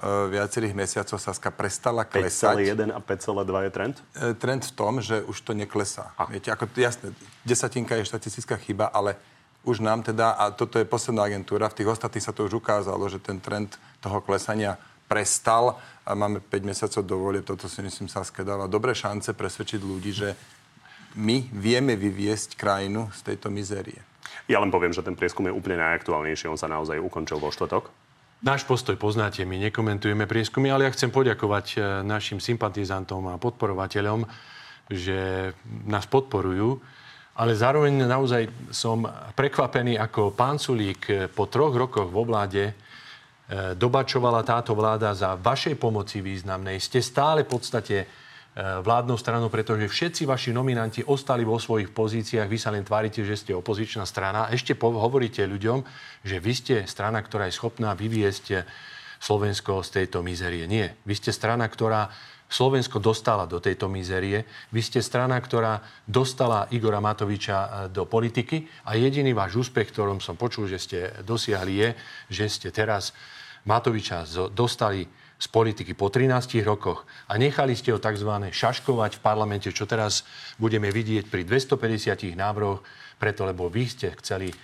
viacerých 0.05 0.77
mesiacoch 0.77 1.17
Saska 1.17 1.49
prestala 1.49 2.05
klesať. 2.05 2.77
5,1 2.77 2.93
a 2.93 2.99
5,2 3.01 3.65
je 3.65 3.71
trend? 3.73 3.95
Uh, 4.13 4.37
trend 4.37 4.61
v 4.69 4.73
tom, 4.77 5.01
že 5.01 5.25
už 5.25 5.41
to 5.41 5.57
neklesá. 5.57 6.13
A. 6.21 6.29
Viete, 6.29 6.53
ako 6.53 6.69
jasné, 6.77 7.17
desatinka 7.41 7.97
je 7.97 8.05
štatistická 8.05 8.61
chyba, 8.61 8.93
ale 8.93 9.17
už 9.65 9.81
nám 9.81 10.05
teda, 10.05 10.37
a 10.37 10.53
toto 10.53 10.77
je 10.77 10.85
posledná 10.85 11.25
agentúra, 11.25 11.67
v 11.73 11.81
tých 11.81 11.89
ostatných 11.97 12.23
sa 12.23 12.31
to 12.31 12.45
už 12.45 12.61
ukázalo, 12.61 13.09
že 13.09 13.17
ten 13.17 13.41
trend 13.41 13.73
toho 13.99 14.21
klesania 14.21 14.77
prestal 15.09 15.81
a 16.05 16.11
máme 16.13 16.39
5 16.39 16.69
mesiacov 16.69 17.01
do 17.01 17.17
volie. 17.17 17.41
Toto 17.41 17.65
si 17.65 17.81
myslím, 17.81 18.05
Saska 18.05 18.45
dáva 18.45 18.69
dobré 18.69 18.93
šance 18.93 19.33
presvedčiť 19.33 19.81
ľudí, 19.81 20.13
že 20.13 20.37
my 21.17 21.49
vieme 21.49 21.97
vyviesť 21.97 22.53
krajinu 22.53 23.09
z 23.17 23.33
tejto 23.33 23.49
mizérie. 23.49 23.97
Ja 24.45 24.61
len 24.61 24.69
poviem, 24.69 24.93
že 24.93 25.01
ten 25.01 25.17
prieskum 25.17 25.49
je 25.49 25.55
úplne 25.55 25.81
najaktuálnejší. 25.81 26.47
On 26.47 26.59
sa 26.59 26.71
naozaj 26.71 27.01
ukončil 27.01 27.41
vo 27.41 27.49
štvrtok. 27.51 28.06
Náš 28.37 28.69
postoj 28.69 28.93
poznáte, 29.01 29.41
my 29.49 29.57
nekomentujeme 29.57 30.29
prieskumy, 30.29 30.69
ale 30.69 30.85
ja 30.85 30.93
chcem 30.93 31.09
poďakovať 31.09 31.65
e, 31.73 31.77
našim 32.05 32.37
sympatizantom 32.37 33.33
a 33.33 33.41
podporovateľom, 33.41 34.29
že 34.93 35.49
nás 35.89 36.05
podporujú. 36.05 36.77
Ale 37.33 37.57
zároveň 37.57 38.05
naozaj 38.05 38.69
som 38.69 39.09
prekvapený, 39.33 39.97
ako 39.97 40.37
pán 40.37 40.61
Sulík 40.61 41.01
e, 41.09 41.25
po 41.33 41.49
troch 41.49 41.73
rokoch 41.73 42.13
vo 42.13 42.29
vláde 42.29 42.69
e, 42.69 42.73
dobačovala 43.73 44.45
táto 44.45 44.77
vláda 44.77 45.17
za 45.17 45.33
vašej 45.33 45.73
pomoci 45.81 46.21
významnej. 46.21 46.77
Ste 46.77 47.01
stále 47.01 47.41
v 47.41 47.57
podstate 47.57 48.05
vládnou 48.57 49.21
stranou, 49.21 49.53
pretože 49.53 49.85
všetci 49.85 50.25
vaši 50.25 50.49
nominanti 50.49 51.05
ostali 51.05 51.45
vo 51.45 51.61
svojich 51.61 51.93
pozíciách, 51.93 52.49
vy 52.49 52.57
sa 52.57 52.73
len 52.73 52.81
tvárite, 52.81 53.21
že 53.21 53.37
ste 53.37 53.53
opozičná 53.53 54.01
strana. 54.09 54.49
Ešte 54.49 54.73
hovoríte 54.73 55.45
ľuďom, 55.45 55.85
že 56.25 56.41
vy 56.41 56.53
ste 56.57 56.75
strana, 56.89 57.21
ktorá 57.21 57.45
je 57.45 57.53
schopná 57.53 57.93
vyviesť 57.93 58.65
Slovensko 59.21 59.85
z 59.85 60.01
tejto 60.01 60.25
mizerie. 60.25 60.65
Nie. 60.65 60.97
Vy 61.05 61.13
ste 61.21 61.29
strana, 61.29 61.69
ktorá 61.69 62.09
Slovensko 62.47 63.03
dostala 63.03 63.43
do 63.43 63.59
tejto 63.59 63.91
mizérie. 63.91 64.47
Vy 64.71 64.79
ste 64.79 64.99
strana, 65.03 65.35
ktorá 65.35 65.83
dostala 66.07 66.71
Igora 66.71 67.03
Matoviča 67.03 67.57
e, 67.59 67.69
do 67.91 68.07
politiky 68.07 68.63
a 68.87 68.95
jediný 68.95 69.35
váš 69.35 69.67
úspech, 69.67 69.91
ktorom 69.91 70.23
som 70.23 70.39
počul, 70.39 70.71
že 70.71 70.79
ste 70.79 70.99
dosiahli, 71.27 71.73
je, 71.75 71.89
že 72.31 72.45
ste 72.47 72.67
teraz 72.71 73.11
Matoviča 73.67 74.23
dostali 74.55 75.03
z 75.37 75.47
politiky 75.53 75.93
po 75.93 76.09
13 76.09 76.65
rokoch 76.65 77.05
a 77.29 77.37
nechali 77.37 77.77
ste 77.77 77.93
ho 77.93 78.01
tzv. 78.01 78.29
šaškovať 78.49 79.21
v 79.21 79.21
parlamente, 79.21 79.69
čo 79.69 79.85
teraz 79.85 80.25
budeme 80.57 80.89
vidieť 80.89 81.29
pri 81.29 81.45
250 81.45 82.33
návrhoch, 82.33 82.81
preto 83.21 83.45
lebo 83.45 83.69
vy 83.69 83.85
ste 83.85 84.17
chceli 84.17 84.49
uh, 84.49 84.57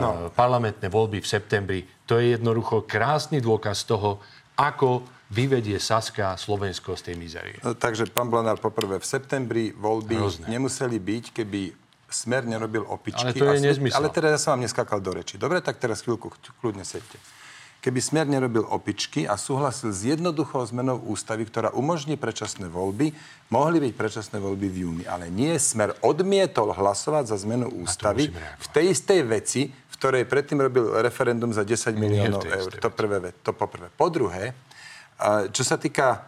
no. 0.00 0.08
parlamentné 0.32 0.88
voľby 0.88 1.20
v 1.20 1.28
septembri. 1.28 1.80
To 2.08 2.16
je 2.16 2.40
jednoducho 2.40 2.88
krásny 2.88 3.44
dôkaz 3.44 3.84
toho, 3.84 4.24
ako 4.56 5.04
vyvedie 5.28 5.76
Saska 5.76 6.38
Slovensko 6.40 6.96
z 6.96 7.12
tej 7.12 7.16
mizerie. 7.20 7.58
No, 7.60 7.76
takže, 7.76 8.08
pán 8.08 8.32
Blanár, 8.32 8.56
poprvé, 8.56 8.96
v 9.02 9.06
septembri 9.06 9.74
voľby 9.74 10.16
Hrozné. 10.16 10.46
nemuseli 10.48 10.96
byť, 10.96 11.24
keby 11.36 11.60
Smer 12.06 12.46
nerobil 12.46 12.86
opičky. 12.86 13.18
Ale 13.18 13.34
to 13.34 13.50
je 13.50 13.66
nezmysel. 13.66 13.98
Ale 13.98 14.14
teraz 14.14 14.38
ja 14.38 14.40
som 14.40 14.50
vám 14.54 14.62
neskakal 14.62 15.02
do 15.02 15.10
reči. 15.10 15.42
Dobre, 15.42 15.58
tak 15.58 15.82
teraz 15.82 16.06
chvíľku, 16.06 16.30
kľudne 16.62 16.86
sedte. 16.86 17.18
Keby 17.86 18.02
Smer 18.02 18.26
nerobil 18.26 18.66
opičky 18.66 19.30
a 19.30 19.38
súhlasil 19.38 19.94
s 19.94 20.02
jednoduchou 20.02 20.58
zmenou 20.66 20.98
ústavy, 21.06 21.46
ktorá 21.46 21.70
umožní 21.70 22.18
predčasné 22.18 22.66
voľby, 22.66 23.14
mohli 23.46 23.78
byť 23.78 23.92
predčasné 23.94 24.42
voľby 24.42 24.66
v 24.66 24.76
júni. 24.82 25.04
Ale 25.06 25.30
nie, 25.30 25.54
Smer 25.54 25.94
odmietol 26.02 26.74
hlasovať 26.74 27.30
za 27.30 27.38
zmenu 27.46 27.70
ústavy 27.78 28.34
v 28.34 28.66
tej 28.74 28.90
istej 28.90 29.22
veci, 29.22 29.70
v 29.70 29.94
ktorej 30.02 30.26
predtým 30.26 30.58
robil 30.66 30.98
referendum 30.98 31.54
za 31.54 31.62
10 31.62 31.94
miliónov 31.94 32.42
eur. 32.42 32.74
To, 32.74 32.90
prvé, 32.90 33.30
to 33.46 33.54
poprvé. 33.54 33.86
Po 33.94 34.10
druhé, 34.10 34.50
čo 35.54 35.62
sa 35.62 35.78
týka 35.78 36.26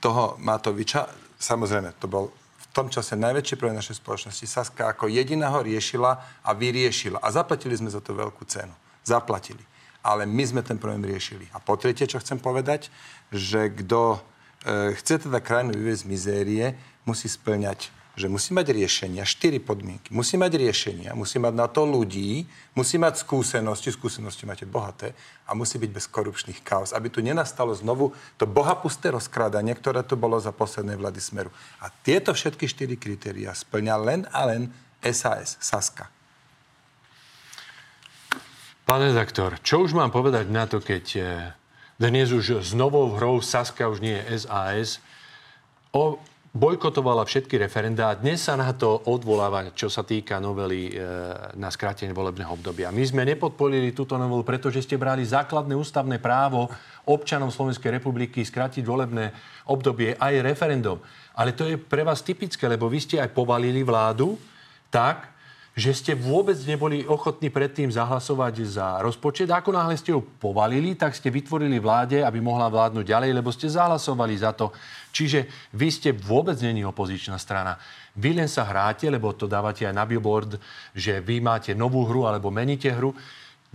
toho 0.00 0.40
Matoviča, 0.40 1.12
samozrejme, 1.36 2.00
to 2.00 2.08
bol 2.08 2.32
v 2.32 2.66
tom 2.72 2.88
čase 2.88 3.20
najväčší 3.20 3.60
problém 3.60 3.76
našej 3.76 4.00
spoločnosti. 4.00 4.48
Saska 4.48 4.96
ako 4.96 5.12
jediná 5.12 5.52
ho 5.52 5.60
riešila 5.60 6.40
a 6.40 6.50
vyriešila. 6.56 7.20
A 7.20 7.28
zaplatili 7.28 7.76
sme 7.76 7.92
za 7.92 8.00
to 8.00 8.16
veľkú 8.16 8.48
cenu. 8.48 8.72
Zaplatili. 9.04 9.60
Ale 10.06 10.22
my 10.22 10.44
sme 10.46 10.62
ten 10.62 10.78
problém 10.78 11.02
riešili. 11.02 11.50
A 11.50 11.58
po 11.58 11.74
tretie, 11.74 12.06
čo 12.06 12.22
chcem 12.22 12.38
povedať, 12.38 12.94
že 13.34 13.74
kto 13.74 14.22
e, 14.62 14.94
chce 14.94 15.26
teda 15.26 15.42
krajinu 15.42 15.74
vyviezť 15.74 16.06
z 16.06 16.10
mizérie, 16.10 16.64
musí 17.02 17.26
splňať 17.26 17.90
že 18.16 18.32
musí 18.32 18.56
mať 18.56 18.72
riešenia, 18.72 19.28
štyri 19.28 19.60
podmienky. 19.60 20.08
Musí 20.08 20.40
mať 20.40 20.56
riešenia, 20.56 21.12
musí 21.12 21.36
mať 21.36 21.52
na 21.52 21.68
to 21.68 21.84
ľudí, 21.84 22.48
musí 22.72 22.96
mať 22.96 23.20
skúsenosti, 23.20 23.92
skúsenosti 23.92 24.48
máte 24.48 24.64
bohaté 24.64 25.12
a 25.44 25.52
musí 25.52 25.76
byť 25.76 25.90
bez 25.92 26.08
korupčných 26.08 26.64
kaos, 26.64 26.96
aby 26.96 27.12
tu 27.12 27.20
nenastalo 27.20 27.76
znovu 27.76 28.16
to 28.40 28.48
bohapusté 28.48 29.12
rozkrádanie, 29.12 29.76
ktoré 29.76 30.00
tu 30.00 30.16
bolo 30.16 30.40
za 30.40 30.50
posledné 30.50 30.96
vlády 30.96 31.20
Smeru. 31.20 31.52
A 31.84 31.92
tieto 31.92 32.32
všetky 32.32 32.64
štyri 32.64 32.96
kritéria 32.96 33.52
splňa 33.52 33.94
len 34.00 34.20
a 34.32 34.48
len 34.48 34.72
SAS, 35.04 35.60
Saska. 35.60 36.15
Pán 38.86 39.02
redaktor, 39.02 39.58
čo 39.66 39.82
už 39.82 39.98
mám 39.98 40.14
povedať 40.14 40.46
na 40.46 40.62
to, 40.70 40.78
keď 40.78 41.04
eh, 41.18 41.50
dnes 41.98 42.30
už 42.30 42.62
s 42.62 42.70
novou 42.70 43.18
hrou 43.18 43.42
Saska 43.42 43.90
už 43.90 43.98
nie 43.98 44.14
je 44.14 44.46
SAS, 44.46 45.02
o 45.90 46.22
bojkotovala 46.54 47.26
všetky 47.26 47.58
referenda 47.58 48.14
a 48.14 48.16
dnes 48.16 48.46
sa 48.46 48.54
na 48.54 48.70
to 48.78 49.10
odvoláva, 49.10 49.74
čo 49.74 49.90
sa 49.90 50.06
týka 50.06 50.40
novely 50.40 50.88
e, 50.88 50.92
na 51.52 51.68
skrátenie 51.68 52.16
volebného 52.16 52.48
obdobia. 52.48 52.88
My 52.88 53.04
sme 53.04 53.28
nepodporili 53.28 53.92
túto 53.92 54.16
novelu, 54.16 54.40
pretože 54.40 54.80
ste 54.80 54.96
brali 54.96 55.20
základné 55.20 55.76
ústavné 55.76 56.16
právo 56.16 56.72
občanom 57.04 57.52
Slovenskej 57.52 58.00
republiky 58.00 58.40
skrátiť 58.40 58.80
volebné 58.88 59.36
obdobie 59.68 60.16
aj 60.16 60.40
referendum. 60.40 60.96
Ale 61.36 61.52
to 61.52 61.68
je 61.68 61.76
pre 61.76 62.00
vás 62.00 62.24
typické, 62.24 62.64
lebo 62.72 62.88
vy 62.88 63.04
ste 63.04 63.20
aj 63.20 63.36
povalili 63.36 63.84
vládu 63.84 64.40
tak, 64.88 65.35
že 65.76 65.92
ste 65.92 66.12
vôbec 66.16 66.56
neboli 66.64 67.04
ochotní 67.04 67.52
predtým 67.52 67.92
zahlasovať 67.92 68.64
za 68.64 68.96
rozpočet. 69.04 69.52
Ako 69.52 69.76
náhle 69.76 69.92
ste 70.00 70.16
ho 70.16 70.24
povalili, 70.24 70.96
tak 70.96 71.12
ste 71.12 71.28
vytvorili 71.28 71.76
vláde, 71.76 72.24
aby 72.24 72.40
mohla 72.40 72.72
vládnuť 72.72 73.04
ďalej, 73.04 73.30
lebo 73.36 73.52
ste 73.52 73.68
zahlasovali 73.68 74.40
za 74.40 74.56
to. 74.56 74.72
Čiže 75.12 75.44
vy 75.76 75.88
ste 75.92 76.16
vôbec 76.16 76.56
není 76.64 76.80
opozičná 76.80 77.36
strana. 77.36 77.76
Vy 78.16 78.32
len 78.40 78.48
sa 78.48 78.64
hráte, 78.64 79.04
lebo 79.12 79.36
to 79.36 79.44
dávate 79.44 79.84
aj 79.84 79.92
na 79.92 80.08
billboard, 80.08 80.56
že 80.96 81.20
vy 81.20 81.44
máte 81.44 81.76
novú 81.76 82.08
hru 82.08 82.24
alebo 82.24 82.48
meníte 82.48 82.88
hru. 82.88 83.12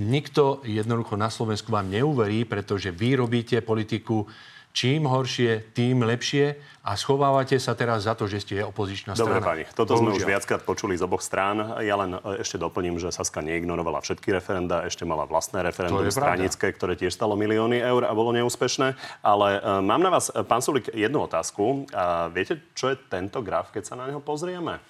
Nikto 0.02 0.66
jednoducho 0.66 1.14
na 1.14 1.30
Slovensku 1.30 1.70
vám 1.70 1.86
neuverí, 1.86 2.50
pretože 2.50 2.90
vy 2.90 3.22
robíte 3.22 3.62
politiku 3.62 4.26
čím 4.72 5.08
horšie, 5.08 5.76
tým 5.76 6.04
lepšie 6.04 6.56
a 6.82 6.98
schovávate 6.98 7.62
sa 7.62 7.78
teraz 7.78 8.10
za 8.10 8.18
to, 8.18 8.26
že 8.26 8.42
ste 8.42 8.66
opozičná 8.66 9.14
strana. 9.14 9.38
Dobre, 9.38 9.40
pani, 9.44 9.64
toto 9.70 9.94
Bohužiaľ. 9.94 10.02
sme 10.02 10.18
už 10.18 10.24
viackrát 10.26 10.62
počuli 10.66 10.98
z 10.98 11.06
oboch 11.06 11.22
strán. 11.22 11.78
Ja 11.84 12.00
len 12.00 12.18
e, 12.18 12.42
ešte 12.42 12.58
doplním, 12.58 12.98
že 12.98 13.14
Saska 13.14 13.44
neignorovala 13.46 14.02
všetky 14.02 14.34
referenda, 14.34 14.82
ešte 14.88 15.06
mala 15.06 15.30
vlastné 15.30 15.62
referendum 15.62 16.02
stranické, 16.10 16.74
ktoré 16.74 16.98
tiež 16.98 17.14
stalo 17.14 17.38
milióny 17.38 17.78
eur 17.78 18.08
a 18.08 18.12
bolo 18.18 18.34
neúspešné. 18.34 18.98
Ale 19.22 19.62
uh, 19.62 19.84
mám 19.86 20.02
na 20.02 20.10
vás, 20.10 20.34
e, 20.34 20.42
pán 20.42 20.64
Sulik, 20.66 20.90
jednu 20.90 21.28
otázku. 21.28 21.86
Uh, 21.92 22.32
viete, 22.34 22.58
čo 22.74 22.90
je 22.90 22.98
tento 22.98 23.44
graf, 23.46 23.70
keď 23.70 23.94
sa 23.94 23.96
na 24.00 24.10
neho 24.10 24.24
pozrieme? 24.24 24.82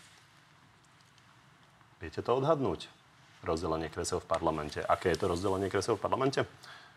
Viete 2.00 2.24
to 2.24 2.40
odhadnúť? 2.40 2.88
Rozdelenie 3.42 3.90
kresiel 3.90 4.22
v 4.22 4.28
parlamente. 4.30 4.80
Aké 4.86 5.12
je 5.12 5.18
to 5.18 5.28
rozdelenie 5.28 5.68
kresiel 5.68 5.98
v 5.98 6.02
parlamente? 6.08 6.46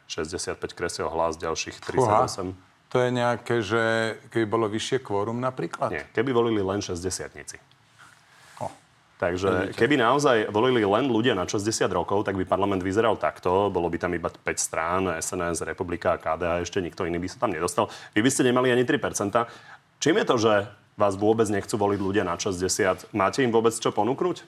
65 0.07 0.61
kresiel 0.77 1.09
hlas, 1.09 1.41
ďalších 1.41 1.81
38. 1.81 1.99
Uha. 1.99 2.74
To 2.95 3.03
je 3.03 3.11
nejaké, 3.11 3.59
že 3.59 3.83
keby 4.31 4.47
bolo 4.47 4.71
vyššie 4.71 5.03
kvórum 5.03 5.43
napríklad? 5.43 5.91
Nie, 5.91 6.07
keby 6.15 6.31
volili 6.31 6.63
len 6.63 6.79
60 6.79 7.03
oh. 8.63 8.71
Takže 9.19 9.75
keby 9.75 9.99
naozaj 9.99 10.47
volili 10.55 10.87
len 10.87 11.11
ľudia 11.11 11.35
na 11.35 11.43
60 11.43 11.91
rokov, 11.91 12.23
tak 12.23 12.39
by 12.39 12.47
parlament 12.47 12.87
vyzeral 12.87 13.19
takto. 13.19 13.67
Bolo 13.67 13.91
by 13.91 13.99
tam 13.99 14.15
iba 14.15 14.31
5 14.31 14.47
strán, 14.55 15.11
SNS, 15.19 15.67
Republika 15.67 16.15
a 16.15 16.23
KDA, 16.23 16.63
ešte 16.63 16.79
nikto 16.79 17.03
iný 17.03 17.19
by 17.19 17.27
sa 17.35 17.43
tam 17.43 17.51
nedostal. 17.51 17.91
Vy 18.15 18.23
by 18.23 18.31
ste 18.31 18.47
nemali 18.47 18.71
ani 18.71 18.87
3%. 18.87 19.03
Čím 19.99 20.23
je 20.23 20.27
to, 20.31 20.37
že 20.39 20.71
vás 20.95 21.19
vôbec 21.19 21.51
nechcú 21.51 21.75
voliť 21.75 21.99
ľudia 21.99 22.23
na 22.23 22.39
60? 22.39 23.11
Máte 23.11 23.43
im 23.43 23.51
vôbec 23.51 23.75
čo 23.75 23.91
ponúknuť? 23.91 24.47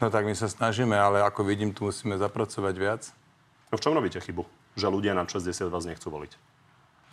No 0.00 0.08
tak 0.08 0.24
my 0.24 0.32
sa 0.32 0.48
snažíme, 0.48 0.96
ale 0.96 1.20
ako 1.20 1.44
vidím, 1.44 1.76
tu 1.76 1.92
musíme 1.92 2.16
zapracovať 2.16 2.74
viac. 2.80 3.12
No 3.68 3.76
v 3.76 3.84
čom 3.84 3.92
robíte 3.92 4.16
chybu? 4.16 4.48
Že 4.80 4.88
ľudia 4.88 5.12
na 5.12 5.28
60 5.28 5.68
vás 5.68 5.84
nechcú 5.84 6.08
voliť? 6.08 6.53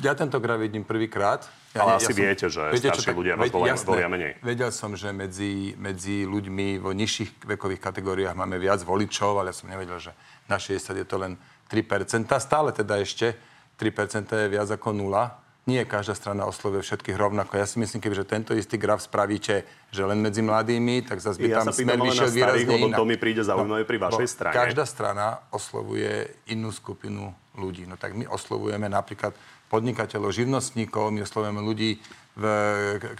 Ja 0.02 0.18
tento 0.18 0.42
graf 0.42 0.58
vidím 0.58 0.82
prvýkrát. 0.82 1.46
Ja, 1.72 1.86
Ale 1.86 1.96
ja 1.96 1.98
asi 2.04 2.12
som, 2.12 2.20
viete, 2.20 2.46
že 2.52 2.62
viete, 2.74 2.90
starší 2.92 3.14
čo, 3.14 3.16
ľudia 3.16 3.34
vás 3.38 3.54
volia, 3.54 3.76
volia 3.80 4.10
menej. 4.12 4.32
Vedel 4.44 4.74
som, 4.74 4.92
že 4.98 5.14
medzi, 5.16 5.78
medzi 5.78 6.28
ľuďmi 6.28 6.82
vo 6.82 6.92
nižších 6.92 7.48
vekových 7.48 7.80
kategóriách 7.80 8.36
máme 8.36 8.60
viac 8.60 8.84
voličov, 8.84 9.40
ale 9.40 9.54
ja 9.54 9.56
som 9.56 9.72
nevedel, 9.72 10.02
že 10.02 10.12
na 10.52 10.60
60 10.60 10.84
je 11.00 11.06
to 11.08 11.16
len 11.22 11.40
3%. 11.72 12.28
Stále 12.28 12.76
teda 12.76 13.00
ešte 13.00 13.38
3% 13.80 14.28
je 14.28 14.48
viac 14.52 14.68
ako 14.68 14.92
nula. 14.92 15.40
Nie 15.70 15.86
každá 15.86 16.18
strana 16.18 16.50
oslovuje 16.50 16.82
všetkých 16.82 17.16
rovnako. 17.16 17.54
Ja 17.54 17.70
si 17.70 17.78
myslím, 17.78 18.02
keby, 18.02 18.18
že 18.18 18.26
tento 18.26 18.52
istý 18.58 18.82
graf 18.82 19.06
spravíte, 19.06 19.64
že 19.94 20.02
len 20.02 20.18
medzi 20.18 20.42
mladými, 20.42 21.06
tak 21.06 21.22
zase 21.22 21.38
by 21.38 21.48
ja 21.54 21.62
tam 21.62 21.70
smer 21.70 22.02
vyšiel 22.02 22.34
výrazne 22.34 22.66
lebo 22.66 22.90
to 22.98 23.06
mi 23.06 23.16
príde 23.16 23.46
zaujímavé 23.46 23.86
pri 23.86 24.02
vašej 24.02 24.28
strane. 24.28 24.58
Každá 24.58 24.90
strana 24.90 25.46
oslovuje 25.54 26.34
inú 26.50 26.74
skupinu 26.74 27.30
ľudí. 27.54 27.86
No 27.86 27.94
tak 27.94 28.18
my 28.18 28.26
oslovujeme 28.26 28.90
napríklad 28.90 29.38
podnikateľov, 29.72 30.36
živnostníkov, 30.36 31.16
my 31.16 31.24
oslovujeme 31.24 31.64
ľudí, 31.64 32.04
v, 32.36 32.44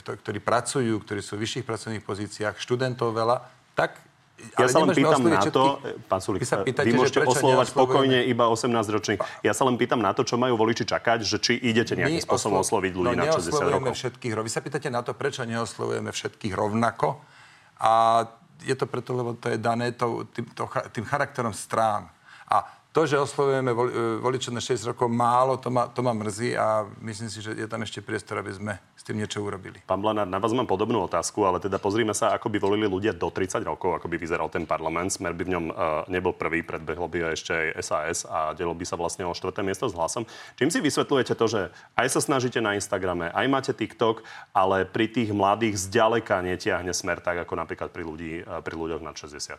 ktorí 0.04 0.44
pracujú, 0.44 1.00
ktorí 1.00 1.24
sú 1.24 1.40
v 1.40 1.48
vyšších 1.48 1.64
pracovných 1.64 2.04
pozíciách, 2.04 2.60
študentov 2.60 3.16
veľa, 3.16 3.48
tak 3.72 4.12
ja 4.58 4.68
sa 4.68 4.82
len 4.82 4.94
pýtam 4.98 5.22
na 5.22 5.42
to, 5.46 5.78
pán 6.10 6.18
Sulik, 6.18 6.42
vy, 6.42 6.74
pýtate, 6.74 6.88
vy 6.90 6.98
môžete 6.98 7.22
oslovovať 7.22 7.78
pokojne 7.78 8.26
iba 8.26 8.50
18 8.50 8.74
ročných. 8.74 9.20
Ja 9.46 9.54
sa 9.54 9.70
len 9.70 9.78
pýtam 9.78 10.02
na 10.02 10.18
to, 10.18 10.26
čo 10.26 10.42
majú 10.42 10.58
voliči 10.58 10.82
čakať, 10.90 11.22
že 11.22 11.38
či 11.38 11.54
idete 11.62 11.94
nejakým 11.94 12.26
spôsobom 12.26 12.58
oslo... 12.58 12.82
osloviť 12.82 12.92
ľudí 12.98 13.18
no, 13.18 13.22
na 13.22 13.38
60 13.38 13.76
rokov. 13.78 13.94
všetkých, 13.94 14.34
vy 14.34 14.52
sa 14.52 14.62
pýtate 14.66 14.90
na 14.90 15.06
to, 15.06 15.14
prečo 15.14 15.46
neoslovujeme 15.46 16.10
všetkých 16.10 16.54
rovnako. 16.58 17.22
A 17.82 18.26
je 18.66 18.76
to 18.78 18.86
preto, 18.90 19.14
lebo 19.14 19.38
to 19.38 19.50
je 19.54 19.58
dané 19.62 19.94
to, 19.94 20.26
tým, 20.34 20.46
to, 20.54 20.66
tým 20.90 21.06
charakterom 21.06 21.54
strán. 21.54 22.10
A 22.50 22.66
to, 22.92 23.08
že 23.08 23.16
oslovujeme 23.16 23.72
e, 23.72 23.76
voličov 24.20 24.52
na 24.52 24.60
6 24.60 24.92
rokov 24.92 25.08
málo, 25.08 25.56
to 25.56 25.72
ma, 25.72 25.88
to 25.88 26.04
ma 26.04 26.12
mrzí 26.12 26.60
a 26.60 26.84
myslím 27.00 27.30
si, 27.32 27.40
že 27.40 27.56
je 27.56 27.68
tam 27.68 27.80
ešte 27.80 28.04
priestor, 28.04 28.44
aby 28.44 28.52
sme 28.52 28.74
s 29.00 29.04
tým 29.08 29.16
niečo 29.18 29.40
urobili. 29.40 29.80
Pán 29.88 30.04
Blanár, 30.04 30.28
na 30.28 30.38
vás 30.38 30.52
mám 30.52 30.68
podobnú 30.68 31.08
otázku, 31.08 31.42
ale 31.48 31.64
teda 31.64 31.80
pozrime 31.80 32.12
sa, 32.12 32.36
ako 32.36 32.52
by 32.52 32.58
volili 32.60 32.86
ľudia 32.86 33.16
do 33.16 33.32
30 33.32 33.64
rokov, 33.64 33.96
ako 33.96 34.12
by 34.12 34.20
vyzeral 34.20 34.52
ten 34.52 34.68
parlament. 34.68 35.16
Smer 35.16 35.32
by 35.34 35.44
v 35.48 35.54
ňom 35.58 35.66
uh, 35.72 35.76
nebol 36.12 36.36
prvý, 36.36 36.62
predbehlo 36.62 37.08
by 37.08 37.34
ešte 37.34 37.50
aj 37.50 37.82
SAS 37.82 38.18
a 38.30 38.52
delo 38.54 38.76
by 38.76 38.86
sa 38.86 39.00
vlastne 39.00 39.26
o 39.26 39.34
štvrté 39.34 39.66
miesto 39.66 39.90
s 39.90 39.98
hlasom. 39.98 40.28
Čím 40.60 40.70
si 40.70 40.84
vysvetľujete 40.84 41.34
to, 41.34 41.46
že 41.50 41.62
aj 41.98 42.08
sa 42.14 42.22
snažíte 42.22 42.62
na 42.62 42.78
Instagrame, 42.78 43.34
aj 43.34 43.48
máte 43.50 43.72
TikTok, 43.74 44.22
ale 44.54 44.86
pri 44.86 45.10
tých 45.10 45.34
mladých 45.34 45.82
zďaleka 45.82 46.44
netiahne 46.46 46.94
smer 46.94 47.24
tak, 47.24 47.42
ako 47.42 47.58
napríklad 47.58 47.90
pri, 47.90 48.04
ľudí, 48.06 48.34
uh, 48.46 48.62
pri 48.62 48.76
ľuďoch 48.78 49.02
nad 49.02 49.18
60? 49.18 49.58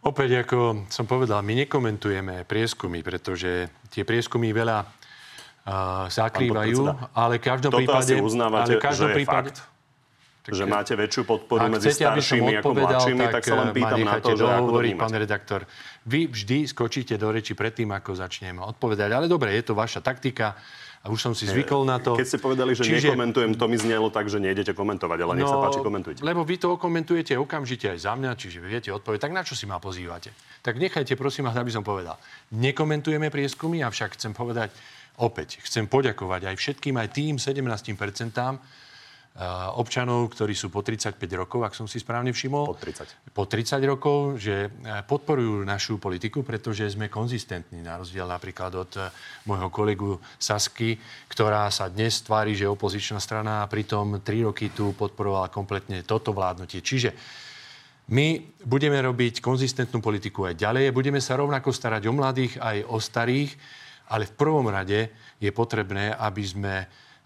Opäť, 0.00 0.48
ako 0.48 0.88
som 0.88 1.04
povedal, 1.04 1.44
my 1.44 1.68
nekomentujeme 1.68 2.48
prieskumy, 2.48 3.04
pretože 3.04 3.68
tie 3.92 4.00
prieskumy 4.00 4.48
veľa 4.48 4.78
uh, 4.80 6.08
zakrývajú, 6.08 7.12
ale 7.12 7.36
v 7.36 7.44
každom 7.44 7.68
Toto 7.68 7.84
prípade... 7.84 8.16
Asi 8.16 8.24
uznávate, 8.24 8.80
ale 8.80 8.80
každom 8.80 9.08
že 9.08 9.12
je 9.12 9.18
prípade, 9.20 9.50
fakt. 9.52 9.58
Tak, 10.40 10.52
že 10.56 10.64
máte 10.64 10.96
väčšiu 10.96 11.22
podporu 11.28 11.68
medzi 11.68 11.92
chcete, 11.92 12.00
staršími 12.00 12.52
ako 12.64 12.72
mladšími, 12.72 13.24
tak, 13.28 13.34
tak 13.36 13.42
sa 13.44 13.54
len 13.60 13.68
pýtam 13.76 13.98
na 14.00 14.16
to, 14.24 14.32
že 14.32 14.44
ako 14.48 14.72
to 14.72 14.80
pán 14.96 15.12
redaktor. 15.12 15.60
Vy 16.08 16.20
vždy 16.32 16.58
skočíte 16.64 17.14
do 17.20 17.28
reči 17.28 17.52
predtým, 17.52 17.92
ako 17.92 18.16
začnem 18.16 18.56
odpovedať. 18.56 19.12
Ale 19.12 19.28
dobre, 19.28 19.52
je 19.52 19.68
to 19.68 19.76
vaša 19.76 20.00
taktika 20.00 20.56
a 21.00 21.08
už 21.08 21.16
som 21.16 21.32
si 21.32 21.48
zvykol 21.48 21.88
na 21.88 21.96
to. 21.96 22.12
Keď 22.12 22.28
ste 22.28 22.38
povedali, 22.44 22.76
že 22.76 22.84
Čiže... 22.84 23.08
nekomentujem, 23.08 23.56
to 23.56 23.64
mi 23.72 23.80
znelo 23.80 24.12
tak, 24.12 24.28
že 24.28 24.36
nejdete 24.36 24.76
komentovať, 24.76 25.18
ale 25.24 25.32
nech 25.40 25.48
no, 25.48 25.56
sa 25.56 25.64
páči, 25.64 25.80
komentujte. 25.80 26.20
Lebo 26.20 26.44
vy 26.44 26.60
to 26.60 26.76
komentujete 26.76 27.40
okamžite 27.40 27.88
aj 27.96 28.04
za 28.04 28.12
mňa, 28.20 28.36
čiže 28.36 28.60
viete 28.60 28.92
odpovedať, 28.92 29.24
tak 29.24 29.32
na 29.32 29.40
čo 29.40 29.56
si 29.56 29.64
ma 29.64 29.80
pozývate? 29.80 30.36
Tak 30.60 30.76
nechajte, 30.76 31.16
prosím 31.16 31.48
vás, 31.48 31.56
aby 31.56 31.72
som 31.72 31.80
povedal. 31.80 32.20
Nekomentujeme 32.52 33.32
prieskumy, 33.32 33.80
avšak 33.80 34.20
chcem 34.20 34.36
povedať 34.36 34.76
opäť, 35.16 35.64
chcem 35.64 35.88
poďakovať 35.88 36.52
aj 36.52 36.56
všetkým, 36.60 37.00
aj 37.00 37.08
tým 37.16 37.40
17%, 37.40 37.80
občanov, 39.78 40.34
ktorí 40.34 40.58
sú 40.58 40.68
po 40.68 40.82
35 40.82 41.16
rokov, 41.38 41.62
ak 41.62 41.72
som 41.72 41.86
si 41.86 42.02
správne 42.02 42.34
všimol. 42.34 42.66
Po 42.66 42.76
30. 42.76 43.30
Po 43.30 43.44
30 43.46 43.78
rokov, 43.86 44.42
že 44.42 44.68
podporujú 45.06 45.62
našu 45.62 46.02
politiku, 46.02 46.42
pretože 46.42 46.90
sme 46.90 47.06
konzistentní, 47.06 47.80
na 47.80 47.96
rozdiel 47.96 48.26
napríklad 48.26 48.72
od 48.74 48.92
e, 48.98 49.06
môjho 49.46 49.70
kolegu 49.70 50.18
Sasky, 50.36 50.98
ktorá 51.30 51.70
sa 51.70 51.88
dnes 51.88 52.20
tvári, 52.20 52.58
že 52.58 52.66
je 52.66 52.74
opozičná 52.74 53.22
strana 53.22 53.62
a 53.62 53.70
pritom 53.70 54.18
3 54.18 54.50
roky 54.50 54.74
tu 54.74 54.92
podporovala 54.98 55.48
kompletne 55.48 56.02
toto 56.02 56.34
vládnutie. 56.34 56.82
Čiže 56.82 57.14
my 58.10 58.58
budeme 58.66 58.98
robiť 58.98 59.38
konzistentnú 59.38 60.02
politiku 60.02 60.50
aj 60.50 60.58
ďalej, 60.58 60.90
budeme 60.90 61.22
sa 61.22 61.38
rovnako 61.38 61.70
starať 61.70 62.02
o 62.10 62.12
mladých 62.12 62.58
aj 62.58 62.76
o 62.90 62.98
starých, 62.98 63.54
ale 64.10 64.26
v 64.26 64.34
prvom 64.34 64.66
rade 64.66 65.14
je 65.38 65.50
potrebné, 65.54 66.10
aby 66.18 66.42
sme 66.42 66.74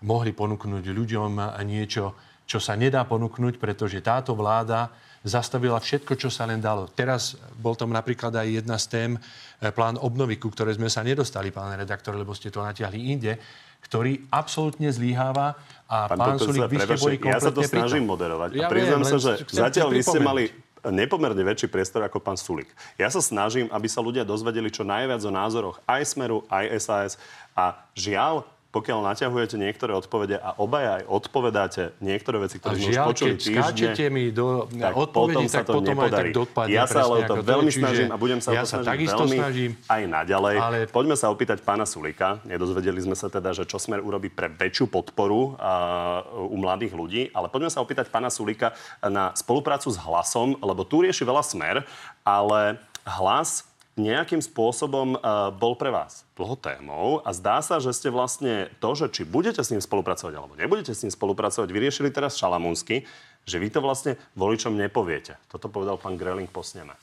mohli 0.05 0.37
ponúknuť 0.37 0.85
ľuďom 0.85 1.33
niečo, 1.65 2.13
čo 2.45 2.61
sa 2.61 2.77
nedá 2.77 3.09
ponúknuť, 3.09 3.57
pretože 3.57 4.05
táto 4.05 4.37
vláda 4.37 4.93
zastavila 5.25 5.81
všetko, 5.81 6.21
čo 6.21 6.29
sa 6.29 6.45
len 6.45 6.61
dalo. 6.61 6.85
Teraz 6.93 7.41
bol 7.57 7.73
tam 7.73 7.97
napríklad 7.97 8.37
aj 8.37 8.61
jedna 8.61 8.77
z 8.77 8.87
tém, 8.93 9.11
e, 9.17 9.73
plán 9.73 9.97
obnovy, 9.97 10.37
ku 10.37 10.53
ktoré 10.53 10.77
sme 10.77 10.93
sa 10.93 11.01
nedostali, 11.01 11.49
pán 11.49 11.73
redaktor, 11.73 12.13
lebo 12.13 12.37
ste 12.37 12.53
to 12.53 12.61
natiahli 12.61 13.01
inde, 13.17 13.41
ktorý 13.89 14.29
absolútne 14.29 14.93
zlíháva 14.93 15.57
a 15.89 16.13
pán, 16.13 16.37
pán 16.37 16.37
Sulik, 16.37 16.69
vy 16.69 16.77
ste 16.77 16.97
boli 17.01 17.17
Ja 17.25 17.41
sa 17.41 17.49
to 17.49 17.65
snažím 17.65 18.05
moderovať 18.05 18.53
ja 18.53 18.69
a 18.69 18.73
priznám 18.73 19.03
sa, 19.09 19.17
že 19.17 19.49
zatiaľ 19.49 19.89
vy 19.97 20.05
ste 20.05 20.21
mali 20.21 20.45
nepomerne 20.85 21.41
väčší 21.41 21.73
priestor 21.73 22.05
ako 22.05 22.21
pán 22.21 22.37
Sulik. 22.37 22.69
Ja 23.01 23.09
sa 23.09 23.25
snažím, 23.25 23.73
aby 23.73 23.89
sa 23.89 24.05
ľudia 24.05 24.29
dozvedeli 24.29 24.69
čo 24.69 24.85
najviac 24.85 25.25
o 25.25 25.33
názoroch 25.33 25.81
aj 25.89 26.05
Smeru, 26.05 26.45
aj 26.53 26.65
SAS 26.85 27.13
a 27.57 27.81
žiaľ, 27.97 28.45
pokiaľ 28.75 29.07
naťahujete 29.15 29.55
niektoré 29.55 29.95
odpovede 29.95 30.35
a 30.35 30.59
obaja 30.59 30.99
aj 30.99 31.05
odpovedáte 31.07 31.83
niektoré 32.03 32.43
veci, 32.43 32.59
ktoré 32.59 32.75
sme 32.83 32.91
už 32.91 33.07
počuli 33.07 33.35
týždne, 33.39 34.11
mi 34.11 34.35
do 34.35 34.67
tak 34.67 34.91
odpovedi, 34.99 35.47
potom 35.47 35.47
sa 35.47 35.63
to 35.63 35.73
potom 35.79 35.95
nepodarí. 35.95 36.31
Tak 36.35 36.67
ja 36.67 36.85
sa 36.91 37.07
ale 37.07 37.23
o 37.23 37.31
to 37.31 37.35
veľmi 37.47 37.71
to, 37.71 37.79
snažím 37.79 38.09
a 38.11 38.17
budem 38.19 38.43
sa 38.43 38.51
ja 38.51 38.63
o 38.63 38.67
to 38.67 38.83
snažiť 38.83 39.09
veľmi 39.15 39.39
snažím, 39.39 39.71
aj 39.87 40.03
naďalej. 40.11 40.57
Ale... 40.59 40.79
Poďme 40.91 41.15
sa 41.15 41.31
opýtať 41.31 41.63
pána 41.63 41.87
Sulika. 41.87 42.43
Nedozvedeli 42.43 42.99
sme 42.99 43.15
sa 43.15 43.31
teda, 43.31 43.55
že 43.55 43.63
čo 43.63 43.79
Smer 43.79 44.03
urobí 44.03 44.27
pre 44.27 44.51
väčšiu 44.51 44.91
podporu 44.91 45.55
uh, 45.55 46.51
u 46.51 46.59
mladých 46.59 46.99
ľudí, 46.99 47.23
ale 47.31 47.47
poďme 47.47 47.71
sa 47.71 47.79
opýtať 47.79 48.11
pána 48.11 48.27
Sulika 48.27 48.75
na 48.99 49.31
spoluprácu 49.39 49.87
s 49.95 50.01
Hlasom, 50.03 50.59
lebo 50.59 50.83
tu 50.83 51.07
rieši 51.07 51.23
veľa 51.23 51.47
Smer, 51.47 51.87
ale 52.27 52.83
Hlas 53.07 53.63
nejakým 53.95 54.43
spôsobom 54.43 55.15
uh, 55.15 55.55
bol 55.55 55.79
pre 55.79 55.95
vás 55.95 56.27
dlho 56.35 56.59
témou 56.59 57.23
a 57.23 57.31
zdá 57.31 57.63
sa, 57.63 57.79
že 57.79 57.95
ste 57.95 58.11
vlastne 58.11 58.67
to, 58.83 58.91
že 58.99 59.07
či 59.15 59.23
budete 59.23 59.63
s 59.63 59.71
ním 59.71 59.79
spolupracovať 59.79 60.35
alebo 60.35 60.59
nebudete 60.59 60.91
s 60.91 61.07
ním 61.07 61.15
spolupracovať, 61.15 61.71
vyriešili 61.71 62.11
teraz 62.11 62.35
Šalamúnsky, 62.35 63.07
že 63.47 63.57
vy 63.63 63.71
to 63.71 63.79
vlastne 63.79 64.19
voličom 64.35 64.75
nepoviete. 64.75 65.39
Toto 65.47 65.71
povedal 65.71 65.95
pán 65.95 66.19
Greling 66.19 66.51
po 66.51 66.67
sneme. 66.67 66.99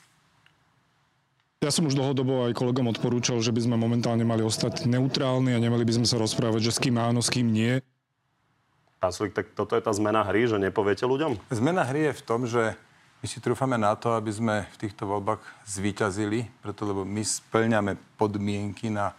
Ja 1.62 1.70
som 1.70 1.86
už 1.86 1.94
dlhodobo 1.94 2.50
aj 2.50 2.58
kolegom 2.58 2.90
odporúčal, 2.90 3.38
že 3.38 3.54
by 3.54 3.62
sme 3.62 3.76
momentálne 3.78 4.26
mali 4.26 4.42
ostať 4.42 4.82
neutrálni 4.90 5.54
a 5.54 5.62
nemali 5.62 5.86
by 5.86 6.02
sme 6.02 6.06
sa 6.10 6.18
rozprávať, 6.18 6.58
že 6.68 6.74
s 6.74 6.82
kým 6.82 6.98
áno, 6.98 7.22
s 7.22 7.30
kým 7.30 7.46
nie. 7.54 7.78
Pán 8.98 9.14
Sulik, 9.14 9.30
tak 9.30 9.54
toto 9.54 9.78
je 9.78 9.82
tá 9.82 9.94
zmena 9.94 10.26
hry, 10.26 10.50
že 10.50 10.58
nepoviete 10.58 11.06
ľuďom? 11.06 11.38
Zmena 11.54 11.86
hry 11.86 12.10
je 12.10 12.18
v 12.18 12.22
tom, 12.26 12.50
že 12.50 12.74
my 13.22 13.26
si 13.30 13.38
trúfame 13.38 13.78
na 13.78 13.94
to, 13.94 14.18
aby 14.18 14.34
sme 14.34 14.66
v 14.74 14.80
týchto 14.82 15.06
voľbách 15.06 15.38
zvíťazili, 15.62 16.50
preto 16.58 16.82
lebo 16.82 17.06
my 17.06 17.22
splňame 17.22 17.94
podmienky 18.18 18.90
na 18.90 19.14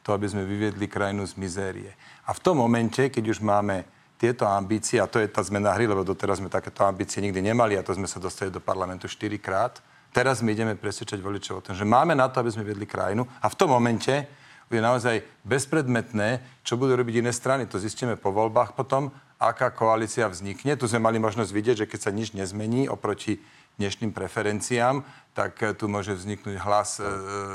to, 0.00 0.16
aby 0.16 0.24
sme 0.24 0.48
vyviedli 0.48 0.88
krajinu 0.88 1.28
z 1.28 1.36
mizérie. 1.36 1.92
A 2.24 2.32
v 2.32 2.40
tom 2.40 2.56
momente, 2.56 3.12
keď 3.12 3.28
už 3.28 3.44
máme 3.44 3.84
tieto 4.16 4.48
ambície, 4.48 4.96
a 4.96 5.06
to 5.06 5.20
je 5.20 5.28
tá 5.28 5.44
zmena 5.44 5.76
hry, 5.76 5.84
lebo 5.84 6.00
doteraz 6.00 6.40
sme 6.40 6.48
takéto 6.48 6.88
ambície 6.88 7.20
nikdy 7.20 7.44
nemali 7.44 7.76
a 7.76 7.84
to 7.84 7.92
sme 7.92 8.08
sa 8.08 8.16
dostali 8.16 8.48
do 8.48 8.62
parlamentu 8.62 9.04
štyrikrát, 9.04 9.84
teraz 10.16 10.40
my 10.40 10.56
ideme 10.56 10.72
presvedčať 10.72 11.20
voličov 11.20 11.60
o 11.60 11.64
tom, 11.68 11.76
že 11.76 11.84
máme 11.84 12.16
na 12.16 12.32
to, 12.32 12.40
aby 12.40 12.56
sme 12.56 12.64
viedli 12.64 12.88
krajinu 12.88 13.28
a 13.42 13.52
v 13.52 13.58
tom 13.58 13.68
momente 13.68 14.40
je 14.72 14.80
naozaj 14.80 15.20
bezpredmetné, 15.44 16.40
čo 16.64 16.80
budú 16.80 16.96
robiť 16.96 17.20
iné 17.20 17.28
strany. 17.28 17.68
To 17.68 17.76
zistíme 17.76 18.16
po 18.16 18.32
voľbách 18.32 18.72
potom 18.72 19.12
aká 19.42 19.74
koalícia 19.74 20.30
vznikne. 20.30 20.78
Tu 20.78 20.86
sme 20.86 21.02
mali 21.02 21.18
možnosť 21.18 21.50
vidieť, 21.50 21.76
že 21.82 21.86
keď 21.90 22.00
sa 22.06 22.10
nič 22.14 22.30
nezmení 22.36 22.86
oproti 22.86 23.42
dnešným 23.80 24.12
preferenciám, 24.12 25.02
tak 25.32 25.58
eh, 25.64 25.72
tu 25.72 25.88
môže 25.88 26.12
vzniknúť 26.12 26.56
hlas, 26.60 27.00
eh, 27.00 27.08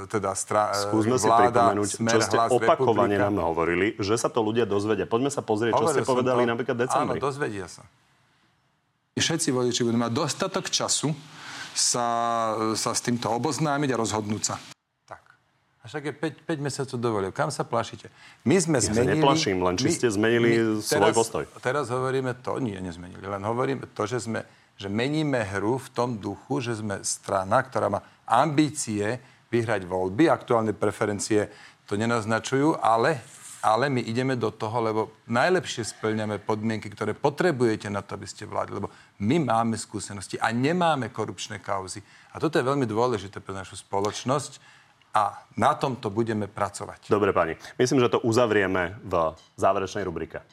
teda 0.10 0.34
stra, 0.34 0.74
eh, 0.74 0.90
Skúsme 0.90 1.16
vláda, 1.16 1.78
si 1.86 2.02
smer, 2.02 2.18
čo 2.18 2.20
ste 2.26 2.38
opakovane 2.50 3.16
republika. 3.16 3.30
nám 3.30 3.38
hovorili, 3.54 3.94
že 4.02 4.18
sa 4.18 4.28
to 4.28 4.42
ľudia 4.42 4.66
dozvedia. 4.66 5.06
Poďme 5.06 5.30
sa 5.30 5.46
pozrieť, 5.46 5.78
čo 5.78 5.88
ste 5.94 6.02
povedali 6.04 6.44
to, 6.44 6.50
napríklad 6.58 6.78
decembri. 6.78 7.22
Áno, 7.22 7.24
dozvedia 7.24 7.70
sa. 7.70 7.86
Všetci 9.18 9.50
voliči 9.50 9.82
budú 9.82 9.98
mať 9.98 10.14
dostatok 10.14 10.70
času 10.70 11.10
sa, 11.74 12.06
sa 12.78 12.92
s 12.94 13.02
týmto 13.02 13.30
oboznámiť 13.34 13.90
a 13.94 13.98
rozhodnúť 13.98 14.44
sa. 14.46 14.56
A 15.88 15.90
však 15.90 16.04
je 16.04 16.16
5, 16.44 16.44
5 16.52 16.60
mesiacov 16.68 16.98
dovolil. 17.00 17.32
Kam 17.32 17.48
sa 17.48 17.64
plašíte? 17.64 18.12
My 18.44 18.60
sme 18.60 18.84
ja 18.84 18.92
zmenili... 18.92 19.08
Ja 19.08 19.24
neplaším, 19.24 19.64
len 19.64 19.80
či 19.80 19.88
my, 19.88 19.92
ste 19.96 20.08
zmenili 20.12 20.50
my, 20.60 20.84
svoj 20.84 21.00
teraz, 21.00 21.16
postoj. 21.16 21.44
Teraz 21.64 21.88
hovoríme 21.88 22.36
to, 22.44 22.60
nie, 22.60 22.76
nezmenili. 22.76 23.24
Len 23.24 23.40
hovoríme 23.40 23.96
to, 23.96 24.04
že, 24.04 24.28
sme, 24.28 24.44
že 24.76 24.92
meníme 24.92 25.48
hru 25.48 25.80
v 25.80 25.88
tom 25.96 26.20
duchu, 26.20 26.60
že 26.60 26.76
sme 26.76 27.00
strana, 27.08 27.64
ktorá 27.64 27.88
má 27.88 28.04
ambície 28.28 29.16
vyhrať 29.48 29.88
voľby. 29.88 30.28
Aktuálne 30.28 30.76
preferencie 30.76 31.48
to 31.88 31.96
nenaznačujú, 31.96 32.84
ale, 32.84 33.24
ale 33.64 33.88
my 33.88 34.04
ideme 34.04 34.36
do 34.36 34.52
toho, 34.52 34.84
lebo 34.84 35.24
najlepšie 35.32 35.88
splňame 35.88 36.44
podmienky, 36.44 36.92
ktoré 36.92 37.16
potrebujete 37.16 37.88
na 37.88 38.04
to, 38.04 38.20
aby 38.20 38.28
ste 38.28 38.44
vládli. 38.44 38.84
Lebo 38.84 38.92
my 39.24 39.40
máme 39.40 39.80
skúsenosti 39.80 40.36
a 40.36 40.52
nemáme 40.52 41.16
korupčné 41.16 41.64
kauzy. 41.64 42.04
A 42.36 42.44
toto 42.44 42.60
je 42.60 42.68
veľmi 42.68 42.84
dôležité 42.84 43.40
pre 43.40 43.56
našu 43.56 43.80
spoločnosť 43.80 44.76
a 45.18 45.42
na 45.58 45.74
tomto 45.74 46.14
budeme 46.14 46.46
pracovať. 46.46 47.10
Dobre, 47.10 47.34
pani. 47.34 47.58
Myslím, 47.82 48.06
že 48.06 48.14
to 48.14 48.22
uzavrieme 48.22 49.02
v 49.02 49.34
záverečnej 49.58 50.06
rubrike. 50.06 50.46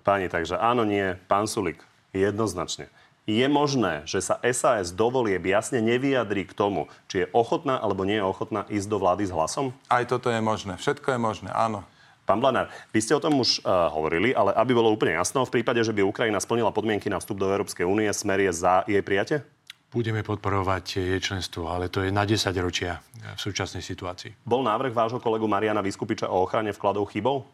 Pani, 0.00 0.32
takže 0.32 0.56
áno, 0.56 0.88
nie, 0.88 1.20
pán 1.28 1.44
Sulik, 1.44 1.84
jednoznačne. 2.16 2.88
Je 3.28 3.44
možné, 3.44 4.08
že 4.08 4.24
sa 4.24 4.40
SAS 4.40 4.88
do 4.88 5.12
volieb 5.12 5.44
jasne 5.44 5.84
nevyjadrí 5.84 6.48
k 6.48 6.56
tomu, 6.56 6.88
či 7.12 7.28
je 7.28 7.30
ochotná 7.36 7.76
alebo 7.76 8.08
nie 8.08 8.16
je 8.16 8.24
ochotná 8.24 8.64
ísť 8.72 8.88
do 8.88 8.96
vlády 8.96 9.28
s 9.28 9.34
hlasom? 9.36 9.76
Aj 9.92 10.00
toto 10.08 10.32
je 10.32 10.40
možné. 10.40 10.80
Všetko 10.80 11.12
je 11.12 11.20
možné, 11.20 11.52
áno. 11.52 11.84
Pán 12.24 12.40
Blanár, 12.40 12.72
vy 12.88 13.04
ste 13.04 13.12
o 13.12 13.20
tom 13.20 13.36
už 13.36 13.60
uh, 13.60 13.92
hovorili, 13.92 14.32
ale 14.32 14.56
aby 14.56 14.72
bolo 14.72 14.88
úplne 14.88 15.12
jasno, 15.12 15.44
v 15.44 15.60
prípade, 15.60 15.84
že 15.84 15.92
by 15.92 16.08
Ukrajina 16.08 16.40
splnila 16.40 16.72
podmienky 16.72 17.12
na 17.12 17.20
vstup 17.20 17.36
do 17.36 17.52
Európskej 17.52 17.84
únie, 17.84 18.08
smer 18.16 18.40
je 18.48 18.52
za 18.52 18.88
jej 18.88 19.04
prijatie? 19.04 19.44
Budeme 19.88 20.20
podporovať 20.20 21.00
jej 21.00 21.20
členstvo, 21.20 21.72
ale 21.72 21.88
to 21.88 22.04
je 22.04 22.12
na 22.12 22.28
10 22.28 22.52
ročia 22.60 23.00
v 23.16 23.40
súčasnej 23.40 23.80
situácii. 23.80 24.44
Bol 24.44 24.60
návrh 24.60 24.92
vášho 24.92 25.16
kolegu 25.16 25.48
Mariana 25.48 25.80
Vyskupiča 25.80 26.28
o 26.28 26.44
ochrane 26.44 26.76
vkladov 26.76 27.08
chybou? 27.08 27.48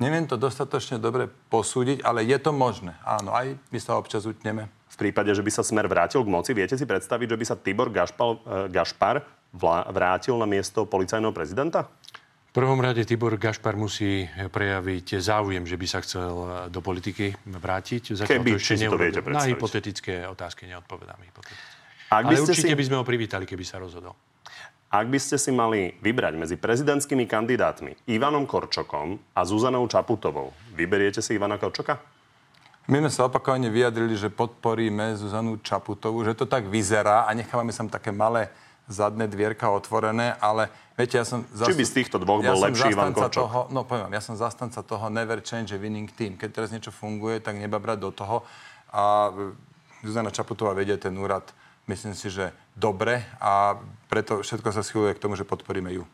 Neviem 0.00 0.24
to 0.24 0.40
dostatočne 0.40 0.96
dobre 0.96 1.28
posúdiť, 1.28 2.00
ale 2.02 2.24
je 2.24 2.38
to 2.40 2.56
možné. 2.56 2.96
Áno, 3.04 3.36
aj 3.36 3.54
my 3.68 3.78
sa 3.78 4.00
občas 4.00 4.24
utneme. 4.24 4.72
V 4.88 4.96
prípade, 4.96 5.28
že 5.30 5.44
by 5.44 5.52
sa 5.52 5.60
smer 5.60 5.84
vrátil 5.86 6.24
k 6.24 6.32
moci, 6.32 6.56
viete 6.56 6.74
si 6.74 6.88
predstaviť, 6.88 7.36
že 7.36 7.38
by 7.38 7.44
sa 7.44 7.60
Tibor 7.60 7.92
Gašpal, 7.92 8.30
eh, 8.32 8.40
Gašpar 8.72 9.20
vrátil 9.92 10.40
na 10.40 10.48
miesto 10.48 10.88
policajného 10.88 11.36
prezidenta? 11.36 11.92
V 12.52 12.60
prvom 12.60 12.84
rade 12.84 13.00
Tibor 13.08 13.32
Gašpar 13.40 13.80
musí 13.80 14.28
prejaviť 14.28 15.24
záujem, 15.24 15.64
že 15.64 15.80
by 15.80 15.86
sa 15.88 16.04
chcel 16.04 16.28
do 16.68 16.84
politiky 16.84 17.32
vrátiť. 17.48 18.12
Zatiaľ 18.12 18.28
Keby, 18.28 18.50
to 18.52 18.60
ešte 18.60 18.74
si 18.76 18.84
to 18.92 19.00
viete 19.00 19.24
Na 19.24 19.48
hypotetické 19.48 20.28
otázky 20.28 20.68
neodpovedám. 20.68 21.16
Ak 22.12 22.28
by 22.28 22.36
Ale 22.36 22.44
určite 22.44 22.68
si... 22.68 22.76
by 22.76 22.84
sme 22.84 22.96
ho 23.00 23.08
privítali, 23.08 23.48
keby 23.48 23.64
sa 23.64 23.80
rozhodol. 23.80 24.12
Ak 24.92 25.08
by 25.08 25.16
ste 25.16 25.40
si 25.40 25.48
mali 25.48 25.96
vybrať 26.04 26.36
medzi 26.36 26.60
prezidentskými 26.60 27.24
kandidátmi 27.24 27.96
Ivanom 28.12 28.44
Korčokom 28.44 29.32
a 29.32 29.40
Zuzanou 29.48 29.88
Čaputovou, 29.88 30.52
vyberiete 30.76 31.24
si 31.24 31.32
Ivana 31.32 31.56
Korčoka? 31.56 32.04
My 32.84 33.00
sme 33.00 33.08
sa 33.08 33.32
opakovane 33.32 33.72
vyjadrili, 33.72 34.12
že 34.12 34.28
podporíme 34.28 35.16
Zuzanu 35.16 35.56
Čaputovú, 35.56 36.20
že 36.20 36.36
to 36.36 36.44
tak 36.44 36.68
vyzerá 36.68 37.24
a 37.24 37.32
nechávame 37.32 37.72
sa 37.72 37.88
také 37.88 38.12
malé 38.12 38.52
zadné 38.90 39.30
dvierka 39.30 39.70
otvorené, 39.70 40.34
ale 40.42 40.68
viete, 40.98 41.18
ja 41.18 41.26
som... 41.26 41.46
Zast... 41.54 41.70
Či 41.70 41.78
by 41.78 41.84
z 41.86 41.94
týchto 42.02 42.16
dvoch 42.18 42.42
bol 42.42 42.58
ja 42.58 42.66
lepší 42.68 42.94
Ivan 42.94 43.14
Korčok? 43.14 43.42
Toho, 43.46 43.60
no 43.70 43.86
poviem 43.86 44.10
ja 44.12 44.22
som 44.22 44.34
zastanca 44.34 44.82
toho 44.82 45.06
never 45.08 45.38
change 45.40 45.70
a 45.74 45.78
winning 45.78 46.10
team. 46.10 46.34
Keď 46.34 46.50
teraz 46.50 46.70
niečo 46.74 46.90
funguje, 46.90 47.38
tak 47.38 47.58
neba 47.58 47.78
brať 47.78 47.98
do 48.02 48.10
toho. 48.10 48.36
A 48.92 49.32
Zuzana 50.02 50.34
Čaputová 50.34 50.74
vedie 50.74 50.98
ten 50.98 51.14
úrad, 51.14 51.46
myslím 51.86 52.12
si, 52.12 52.28
že 52.28 52.50
dobre 52.74 53.22
a 53.38 53.78
preto 54.10 54.42
všetko 54.42 54.68
sa 54.74 54.82
schyluje 54.82 55.14
k 55.14 55.22
tomu, 55.22 55.38
že 55.38 55.46
podporíme 55.46 55.94
ju. 55.94 56.04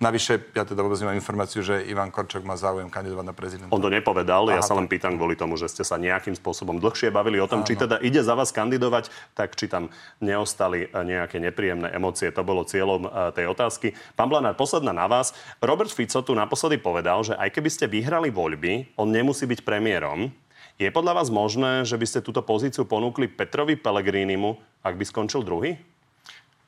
Navyše, 0.00 0.56
ja 0.56 0.64
teda 0.64 0.80
vôbec 0.80 0.96
nemám 0.96 1.20
informáciu, 1.20 1.60
že 1.60 1.84
Ivan 1.84 2.08
Korčok 2.08 2.40
má 2.40 2.56
záujem 2.56 2.88
kandidovať 2.88 3.20
na 3.20 3.36
prezidenta. 3.36 3.68
On 3.68 3.84
to 3.84 3.92
nepovedal, 3.92 4.48
Aha, 4.48 4.56
ja 4.56 4.62
sa 4.64 4.72
len 4.72 4.88
pýtam 4.88 5.20
kvôli 5.20 5.36
tomu, 5.36 5.60
že 5.60 5.68
ste 5.68 5.84
sa 5.84 6.00
nejakým 6.00 6.32
spôsobom 6.32 6.80
dlhšie 6.80 7.12
bavili 7.12 7.36
o 7.36 7.44
tom, 7.44 7.60
Áno. 7.60 7.68
či 7.68 7.76
teda 7.76 8.00
ide 8.00 8.24
za 8.24 8.32
vás 8.32 8.48
kandidovať, 8.48 9.12
tak 9.36 9.60
či 9.60 9.68
tam 9.68 9.92
neostali 10.24 10.88
eh, 10.88 11.04
nejaké 11.04 11.36
nepríjemné 11.36 11.92
emócie. 11.92 12.32
To 12.32 12.40
bolo 12.40 12.64
cieľom 12.64 13.04
eh, 13.04 13.10
tej 13.36 13.52
otázky. 13.52 13.92
Pán 14.16 14.32
Blanár, 14.32 14.56
posledná 14.56 14.96
na 14.96 15.04
vás. 15.04 15.36
Robert 15.60 15.92
Fico 15.92 16.24
tu 16.24 16.32
naposledy 16.32 16.80
povedal, 16.80 17.20
že 17.20 17.36
aj 17.36 17.52
keby 17.52 17.68
ste 17.68 17.84
vyhrali 17.84 18.32
voľby, 18.32 18.96
on 18.96 19.12
nemusí 19.12 19.44
byť 19.44 19.68
premiérom. 19.68 20.32
Je 20.80 20.88
podľa 20.88 21.20
vás 21.20 21.28
možné, 21.28 21.84
že 21.84 22.00
by 22.00 22.06
ste 22.08 22.24
túto 22.24 22.40
pozíciu 22.40 22.88
ponúkli 22.88 23.28
Petrovi 23.28 23.76
Pelegrínimu, 23.76 24.56
ak 24.80 24.96
by 24.96 25.04
skončil 25.04 25.44
druhý? 25.44 25.76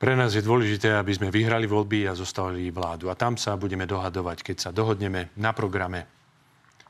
Pre 0.03 0.19
nás 0.19 0.35
je 0.35 0.43
dôležité, 0.43 0.99
aby 0.99 1.15
sme 1.15 1.31
vyhrali 1.31 1.63
voľby 1.63 2.11
a 2.11 2.13
zostali 2.13 2.67
vládu. 2.75 3.07
A 3.07 3.15
tam 3.15 3.39
sa 3.39 3.55
budeme 3.55 3.87
dohadovať, 3.87 4.43
keď 4.43 4.57
sa 4.59 4.75
dohodneme 4.75 5.31
na 5.39 5.55
programe. 5.55 6.11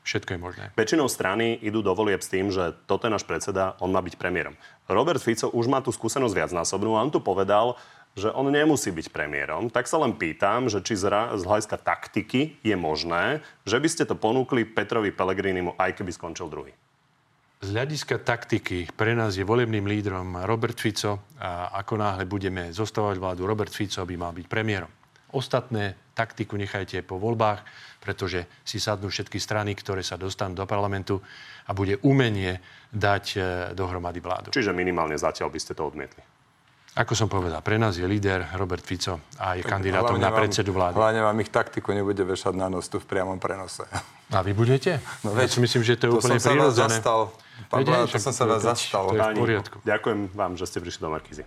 Všetko 0.02 0.34
je 0.34 0.40
možné. 0.42 0.64
Väčšinou 0.74 1.06
strany 1.06 1.54
idú 1.62 1.78
do 1.78 1.94
volieb 1.94 2.18
s 2.18 2.26
tým, 2.26 2.50
že 2.50 2.74
toto 2.90 3.06
je 3.06 3.14
náš 3.14 3.22
predseda, 3.22 3.78
on 3.78 3.94
má 3.94 4.02
byť 4.02 4.18
premiérom. 4.18 4.58
Robert 4.90 5.22
Fico 5.22 5.46
už 5.46 5.70
má 5.70 5.78
tú 5.78 5.94
skúsenosť 5.94 6.34
viacnásobnú 6.34 6.98
a 6.98 7.06
on 7.06 7.14
tu 7.14 7.22
povedal, 7.22 7.78
že 8.18 8.34
on 8.34 8.50
nemusí 8.50 8.90
byť 8.90 9.14
premiérom. 9.14 9.70
Tak 9.70 9.86
sa 9.86 10.02
len 10.02 10.18
pýtam, 10.18 10.66
že 10.66 10.82
či 10.82 10.98
z 10.98 11.06
hľadiska 11.38 11.78
taktiky 11.86 12.58
je 12.66 12.74
možné, 12.74 13.46
že 13.62 13.78
by 13.78 13.88
ste 13.94 14.10
to 14.10 14.18
ponúkli 14.18 14.66
Petrovi 14.66 15.14
Pellegrinimu, 15.14 15.78
aj 15.78 16.02
keby 16.02 16.10
skončil 16.10 16.50
druhý. 16.50 16.74
Z 17.64 17.72
hľadiska 17.72 18.20
taktiky 18.20 18.92
pre 18.92 19.16
nás 19.16 19.40
je 19.40 19.44
volebným 19.46 19.88
lídrom 19.88 20.36
Robert 20.44 20.76
Fico 20.76 21.32
a 21.40 21.72
ako 21.80 21.96
náhle 21.96 22.28
budeme 22.28 22.68
zostávať 22.68 23.16
vládu, 23.16 23.48
Robert 23.48 23.72
Fico 23.72 24.04
by 24.04 24.20
mal 24.20 24.36
byť 24.36 24.46
premiérom. 24.52 24.92
Ostatné 25.32 26.12
taktiku 26.12 26.60
nechajte 26.60 27.00
po 27.08 27.16
voľbách, 27.16 27.64
pretože 28.04 28.44
si 28.68 28.76
sadnú 28.76 29.08
všetky 29.08 29.40
strany, 29.40 29.72
ktoré 29.72 30.04
sa 30.04 30.20
dostanú 30.20 30.52
do 30.52 30.68
parlamentu 30.68 31.24
a 31.64 31.72
bude 31.72 31.96
umenie 32.04 32.60
dať 32.92 33.24
e, 33.32 33.38
dohromady 33.72 34.20
vládu. 34.20 34.52
Čiže 34.52 34.76
minimálne 34.76 35.16
zatiaľ 35.16 35.48
by 35.48 35.56
ste 35.58 35.72
to 35.72 35.88
odmietli. 35.88 36.20
Ako 36.94 37.16
som 37.16 37.32
povedal, 37.32 37.64
pre 37.64 37.80
nás 37.80 37.96
je 37.96 38.04
líder 38.04 38.44
Robert 38.60 38.84
Fico 38.84 39.24
a 39.40 39.56
je 39.56 39.64
kandidátom 39.64 40.20
na 40.20 40.30
predsedu 40.30 40.76
vlády. 40.76 41.00
Hlavne 41.00 41.24
vám 41.24 41.40
ich 41.40 41.48
taktiku 41.48 41.96
nebude 41.96 42.22
vešať 42.28 42.54
na 42.54 42.68
nos 42.68 42.92
tu 42.92 43.00
v 43.00 43.08
priamom 43.08 43.40
prenose. 43.40 43.88
A 44.30 44.44
vy 44.44 44.52
budete? 44.52 45.00
No, 45.24 45.32
veď, 45.34 45.48
ja 45.48 45.54
si 45.56 45.60
myslím, 45.64 45.82
že 45.82 45.96
to 45.98 46.04
je 46.06 46.10
to 46.12 46.18
úplne 46.20 46.38
prirodzené. 46.38 47.00
Pán 47.70 47.86
Bláha, 47.86 48.06
to 48.06 48.18
som 48.18 48.34
sa 48.34 48.44
vás 48.46 48.62
zastal. 48.62 49.10
To 49.10 49.16
je 49.16 49.22
v 49.22 49.38
poriadku. 49.38 49.76
Ďakujem 49.82 50.18
vám, 50.34 50.58
že 50.58 50.64
ste 50.66 50.78
prišli 50.82 51.00
do 51.06 51.10
Markízy. 51.10 51.44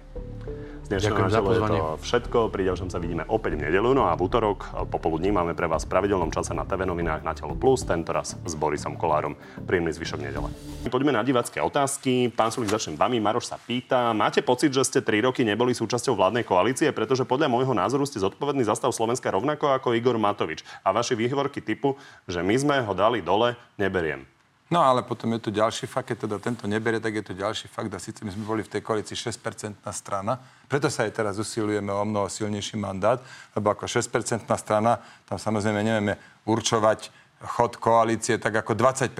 Ďakujem 0.87 1.31
za 1.31 1.43
pozvanie. 1.43 1.79
To 1.83 1.99
všetko. 1.99 2.37
Pri 2.47 2.63
ďalšom 2.63 2.87
sa 2.87 2.97
vidíme 3.03 3.27
opäť 3.27 3.59
v 3.59 3.67
nedelu. 3.67 3.91
No 3.91 4.07
a 4.07 4.15
v 4.15 4.23
útorok 4.23 4.71
popoludní 4.87 5.35
máme 5.35 5.51
pre 5.51 5.67
vás 5.67 5.83
v 5.83 5.91
pravidelnom 5.91 6.31
čase 6.31 6.55
na 6.55 6.63
TV 6.63 6.87
novinách 6.87 7.27
na 7.27 7.35
Telo 7.35 7.59
Plus, 7.59 7.83
tento 7.83 8.15
raz 8.15 8.39
s 8.39 8.53
Borisom 8.55 8.95
Kolárom. 8.95 9.35
Príjemný 9.67 9.91
zvyšok 9.91 10.19
nedele. 10.23 10.47
Poďme 10.87 11.11
na 11.11 11.27
divácké 11.27 11.59
otázky. 11.59 12.31
Pán 12.31 12.55
Sulik, 12.55 12.71
začnem 12.71 12.95
vami. 12.95 13.19
Maroš 13.19 13.51
sa 13.51 13.59
pýta, 13.59 14.15
máte 14.15 14.39
pocit, 14.39 14.71
že 14.71 14.87
ste 14.87 14.99
tri 15.03 15.19
roky 15.19 15.43
neboli 15.43 15.75
súčasťou 15.75 16.15
vládnej 16.15 16.47
koalície, 16.47 16.87
pretože 16.95 17.27
podľa 17.27 17.51
môjho 17.51 17.75
názoru 17.75 18.07
ste 18.07 18.23
zodpovedný 18.23 18.63
za 18.63 18.79
stav 18.79 18.95
Slovenska 18.95 19.27
rovnako 19.27 19.75
ako 19.75 19.91
Igor 19.91 20.15
Matovič. 20.15 20.63
A 20.87 20.95
vaše 20.95 21.19
výhovorky 21.19 21.59
typu, 21.59 21.99
že 22.31 22.39
my 22.39 22.55
sme 22.55 22.75
ho 22.79 22.95
dali 22.95 23.19
dole, 23.19 23.59
neberiem. 23.75 24.36
No 24.68 24.84
ale 24.84 24.99
potom 24.99 25.32
je 25.32 25.47
tu 25.47 25.49
ďalší 25.51 25.88
fakt, 25.88 26.11
keď 26.11 26.28
teda 26.28 26.36
tento 26.43 26.68
neberie, 26.68 26.99
tak 26.99 27.15
je 27.15 27.24
tu 27.24 27.32
ďalší 27.32 27.72
fakt. 27.72 27.88
A 27.95 27.99
síce 28.03 28.20
my 28.28 28.32
sme 28.36 28.43
boli 28.43 28.61
v 28.68 28.72
tej 28.76 28.84
koalícii 28.84 29.15
6% 29.15 29.80
strana, 29.95 30.36
preto 30.68 30.91
sa 30.91 31.07
aj 31.07 31.15
teraz 31.15 31.39
usilujeme 31.39 31.88
o 31.88 32.03
mnoho 32.03 32.28
silnejší 32.28 32.76
mandát, 32.76 33.24
lebo 33.55 33.72
ako 33.72 33.88
6% 33.88 34.43
strana, 34.59 34.99
tam 35.24 35.39
samozrejme 35.39 35.80
nevieme 35.80 36.20
určovať 36.43 37.28
chod 37.38 37.78
koalície 37.78 38.41
tak 38.41 38.65
ako 38.65 38.74
25% 38.74 39.13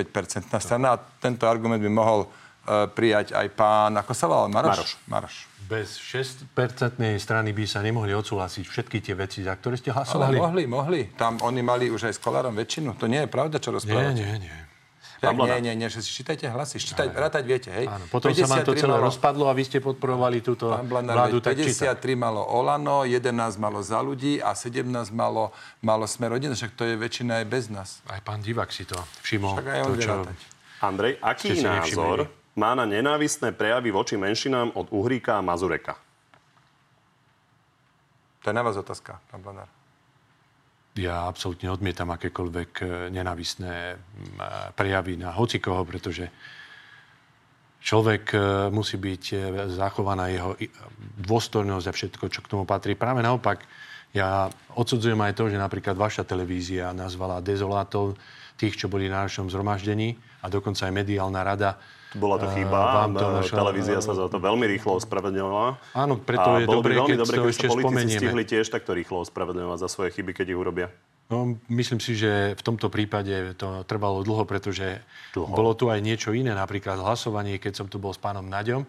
strana 0.58 0.98
a 0.98 1.02
tento 1.22 1.46
argument 1.46 1.78
by 1.78 1.92
mohol 1.92 2.26
uh, 2.26 2.90
prijať 2.90 3.38
aj 3.38 3.48
pán, 3.54 3.94
ako 3.94 4.12
sa 4.18 4.26
volal, 4.26 4.50
Maroš? 4.50 4.74
Maroš. 4.74 4.92
Maroš. 5.08 5.36
Bez 5.68 6.00
6-percentnej 6.00 7.20
strany 7.20 7.52
by 7.52 7.64
sa 7.68 7.84
nemohli 7.84 8.16
odsúhlasiť 8.16 8.66
všetky 8.66 8.98
tie 9.04 9.16
veci, 9.20 9.44
za 9.44 9.54
ktoré 9.54 9.76
ste 9.76 9.92
hlasovali. 9.92 10.40
Ale 10.40 10.44
mohli, 10.44 10.64
mohli. 10.66 11.02
Tam 11.14 11.38
oni 11.44 11.62
mali 11.62 11.92
už 11.92 12.08
aj 12.08 12.14
s 12.16 12.20
Kolárom 12.24 12.56
väčšinu. 12.56 12.96
To 12.96 13.06
nie 13.06 13.28
je 13.28 13.30
pravda, 13.30 13.60
čo 13.60 13.76
rozprávate. 13.76 14.16
Nie, 14.16 14.40
nie, 14.40 14.48
nie. 14.48 14.67
Tak 15.18 15.34
nie, 15.34 15.58
nie, 15.66 15.74
nie, 15.74 15.90
že 15.90 16.06
si 16.06 16.14
čítajte 16.14 16.46
hlasy, 16.46 16.78
čítaj, 16.78 17.10
rátať 17.10 17.44
viete, 17.50 17.70
hej. 17.74 17.90
Áno, 17.90 18.06
potom 18.14 18.30
sa 18.38 18.46
vám 18.46 18.62
to 18.62 18.78
celé 18.78 18.94
malo, 18.94 19.10
rozpadlo 19.10 19.50
a 19.50 19.54
vy 19.58 19.64
ste 19.66 19.82
podporovali 19.82 20.46
túto 20.46 20.70
Blanár, 20.86 21.26
vládu, 21.26 21.42
53 21.42 21.74
tak 21.74 22.06
malo 22.14 22.46
Olano, 22.46 23.02
11 23.02 23.34
malo 23.58 23.82
za 23.82 23.98
ľudí 23.98 24.38
a 24.38 24.54
17 24.54 24.86
malo, 25.10 25.50
malo 25.82 26.06
Smer 26.06 26.38
rodina, 26.38 26.54
však 26.54 26.78
to 26.78 26.86
je 26.86 26.94
väčšina 26.94 27.42
aj 27.42 27.46
bez 27.50 27.66
nás. 27.74 27.90
Aj 28.06 28.22
pán 28.22 28.46
Divak 28.46 28.70
si 28.70 28.86
to 28.86 28.98
všimol. 29.26 29.58
Však 29.58 29.68
aj 29.74 29.80
on 29.82 29.90
to, 29.90 29.96
čo... 30.06 30.14
Andrej, 30.86 31.14
aký 31.18 31.58
názor 31.66 32.30
má 32.54 32.78
na 32.78 32.86
nenávistné 32.86 33.58
prejavy 33.58 33.90
voči 33.90 34.22
menšinám 34.22 34.78
od 34.78 34.94
Uhríka 34.94 35.38
a 35.38 35.42
Mazureka? 35.42 35.98
To 38.46 38.50
je 38.50 38.54
na 38.54 38.62
vás 38.62 38.78
otázka, 38.78 39.18
pán 39.34 39.42
Blanár. 39.42 39.77
Ja 40.98 41.30
absolútne 41.30 41.70
odmietam 41.70 42.10
akékoľvek 42.10 42.72
e, 42.82 42.86
nenavisné 43.14 44.02
prejavy 44.74 45.14
na 45.22 45.30
hocikoho, 45.30 45.86
pretože 45.86 46.26
človek 47.86 48.34
e, 48.34 48.38
musí 48.74 48.98
byť 48.98 49.24
e, 49.30 49.38
zachovaná 49.78 50.34
jeho 50.34 50.58
dôstojnosť 51.22 51.86
a 51.86 51.94
všetko, 51.94 52.26
čo 52.34 52.42
k 52.42 52.50
tomu 52.50 52.66
patrí. 52.66 52.98
Práve 52.98 53.22
naopak, 53.22 53.62
ja 54.10 54.50
odsudzujem 54.74 55.22
aj 55.22 55.38
to, 55.38 55.54
že 55.54 55.62
napríklad 55.62 55.94
vaša 55.94 56.26
televízia 56.26 56.90
nazvala 56.98 57.46
dezolátov 57.46 58.18
tých, 58.58 58.74
čo 58.74 58.90
boli 58.90 59.06
na 59.06 59.30
našom 59.30 59.54
zhromaždení 59.54 60.18
a 60.42 60.50
dokonca 60.50 60.90
aj 60.90 60.98
mediálna 60.98 61.42
rada 61.46 61.78
bola 62.18 62.42
to 62.42 62.50
chyba. 62.52 63.06
Vám 63.06 63.14
to 63.16 63.26
našla... 63.42 63.58
Televízia 63.64 64.00
sa 64.02 64.18
za 64.18 64.26
to 64.28 64.38
veľmi 64.42 64.66
rýchlo 64.66 64.98
ospravedlňovala. 64.98 65.68
Áno, 65.94 66.18
preto 66.18 66.50
a 66.50 66.60
je 66.60 66.66
dobré, 66.66 66.98
keď 66.98 67.18
dobré, 67.24 67.36
to 67.38 67.50
ešte 67.50 67.68
politici 67.70 68.18
stihli 68.18 68.44
tiež 68.44 68.68
takto 68.74 68.92
rýchlo 68.98 69.24
ospravedlňovať 69.24 69.78
za 69.86 69.90
svoje 69.90 70.18
chyby, 70.18 70.34
keď 70.34 70.46
ich 70.52 70.60
urobia. 70.60 70.90
No, 71.28 71.60
myslím 71.68 72.00
si, 72.00 72.16
že 72.16 72.56
v 72.56 72.62
tomto 72.64 72.88
prípade 72.88 73.54
to 73.60 73.84
trvalo 73.84 74.24
dlho, 74.24 74.48
pretože 74.48 75.04
dlho. 75.36 75.52
bolo 75.52 75.76
tu 75.76 75.92
aj 75.92 76.00
niečo 76.00 76.32
iné, 76.32 76.56
napríklad 76.56 76.96
hlasovanie, 77.04 77.60
keď 77.60 77.84
som 77.84 77.88
tu 77.92 78.00
bol 78.00 78.16
s 78.16 78.20
pánom 78.20 78.48
Naďom, 78.48 78.88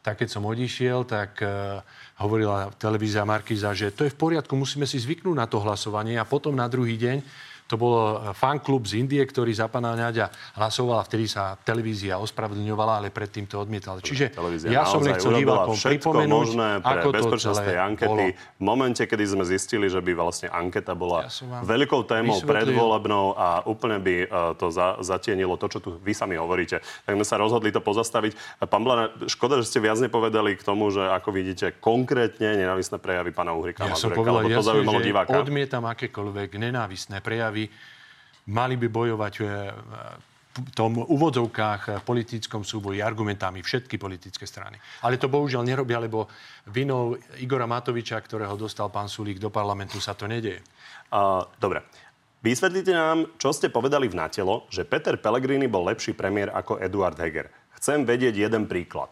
tak 0.00 0.24
keď 0.24 0.28
som 0.32 0.48
odišiel, 0.48 1.04
tak 1.04 1.44
uh, 1.44 1.84
hovorila 2.20 2.72
televízia 2.76 3.28
Markiza, 3.28 3.76
že 3.76 3.92
to 3.92 4.08
je 4.08 4.12
v 4.12 4.20
poriadku, 4.20 4.56
musíme 4.56 4.88
si 4.88 4.96
zvyknúť 4.96 5.36
na 5.36 5.44
to 5.44 5.60
hlasovanie 5.60 6.16
a 6.16 6.28
potom 6.28 6.56
na 6.56 6.68
druhý 6.72 6.96
deň 6.96 7.20
to 7.64 7.80
bolo 7.80 8.20
eh, 8.20 8.36
fanklub 8.36 8.84
z 8.84 9.00
Indie, 9.00 9.24
ktorý 9.24 9.50
za 9.56 9.72
pana 9.72 9.96
Náďa 9.96 10.28
hlasoval 10.60 11.00
a 11.00 11.04
vtedy 11.04 11.24
sa 11.24 11.56
televízia 11.56 12.20
ospravedlňovala, 12.20 13.00
ale 13.00 13.08
predtým 13.08 13.48
to 13.48 13.56
odmietal. 13.56 13.98
Čiže 13.98 14.36
televízia 14.36 14.68
ja 14.68 14.84
som 14.84 15.00
nechcel 15.00 15.32
divákom 15.32 15.76
pripomenúť, 15.76 16.28
možné 16.28 16.68
pre 16.84 17.00
ako 17.00 17.08
bezpečnostnej 17.16 17.78
ankety. 17.80 18.26
Bolo. 18.30 18.60
V 18.60 18.62
momente, 18.62 19.02
kedy 19.08 19.24
sme 19.24 19.44
zistili, 19.48 19.88
že 19.88 20.04
by 20.04 20.12
vlastne 20.12 20.52
anketa 20.52 20.92
bola 20.92 21.26
ja 21.26 21.32
veľkou 21.64 22.04
témou 22.04 22.36
predvolebnou 22.44 23.32
a 23.34 23.64
úplne 23.64 23.96
by 23.98 24.14
eh, 24.22 24.28
to 24.60 24.68
za, 24.68 25.00
zatienilo 25.00 25.56
to, 25.56 25.72
čo 25.72 25.78
tu 25.80 25.96
vy 25.96 26.12
sami 26.12 26.36
hovoríte, 26.36 26.84
tak 26.84 27.12
sme 27.16 27.24
sa 27.24 27.40
rozhodli 27.40 27.72
to 27.72 27.80
pozastaviť. 27.80 28.60
Pán 28.68 28.84
Blana, 28.84 29.08
škoda, 29.24 29.58
že 29.64 29.72
ste 29.72 29.80
viac 29.80 29.96
nepovedali 29.98 30.60
k 30.60 30.62
tomu, 30.62 30.92
že 30.92 31.00
ako 31.00 31.32
vidíte 31.32 31.80
konkrétne 31.80 32.60
nenávisné 32.60 33.00
prejavy 33.00 33.32
pána 33.32 33.56
Uhrika 33.56 33.86
ja 33.88 33.96
som 33.96 34.10
povedal 34.10 34.44
jasne, 34.50 34.82
že 34.82 35.00
diváka. 35.00 35.38
odmietam 35.38 35.84
akékoľvek 35.86 36.50
nenávisné 36.58 37.22
prejavy 37.22 37.53
prejavy, 37.54 37.70
mali 38.50 38.74
by 38.76 38.88
bojovať 38.90 39.34
e, 39.38 39.44
v 40.54 40.70
tom 40.70 41.02
úvodzovkách 41.02 42.06
politickom 42.06 42.62
súboji 42.62 43.02
argumentami 43.02 43.58
všetky 43.62 43.98
politické 43.98 44.46
strany. 44.46 44.78
Ale 45.02 45.18
to 45.18 45.26
bohužiaľ 45.26 45.66
nerobia, 45.66 45.98
lebo 45.98 46.30
vinou 46.70 47.18
Igora 47.42 47.66
Matoviča, 47.66 48.22
ktorého 48.22 48.54
dostal 48.54 48.86
pán 48.86 49.10
Sulík 49.10 49.42
do 49.42 49.50
parlamentu, 49.50 49.98
sa 49.98 50.14
to 50.14 50.30
nedeje. 50.30 50.62
Uh, 51.10 51.42
dobre. 51.58 51.82
Vysvetlite 52.44 52.94
nám, 52.94 53.34
čo 53.40 53.50
ste 53.50 53.66
povedali 53.66 54.06
v 54.06 54.14
Natelo, 54.14 54.68
že 54.70 54.86
Peter 54.86 55.18
Pellegrini 55.18 55.66
bol 55.66 55.90
lepší 55.90 56.14
premiér 56.14 56.54
ako 56.54 56.78
Eduard 56.78 57.18
Heger. 57.18 57.50
Chcem 57.74 58.06
vedieť 58.06 58.38
jeden 58.46 58.70
príklad. 58.70 59.10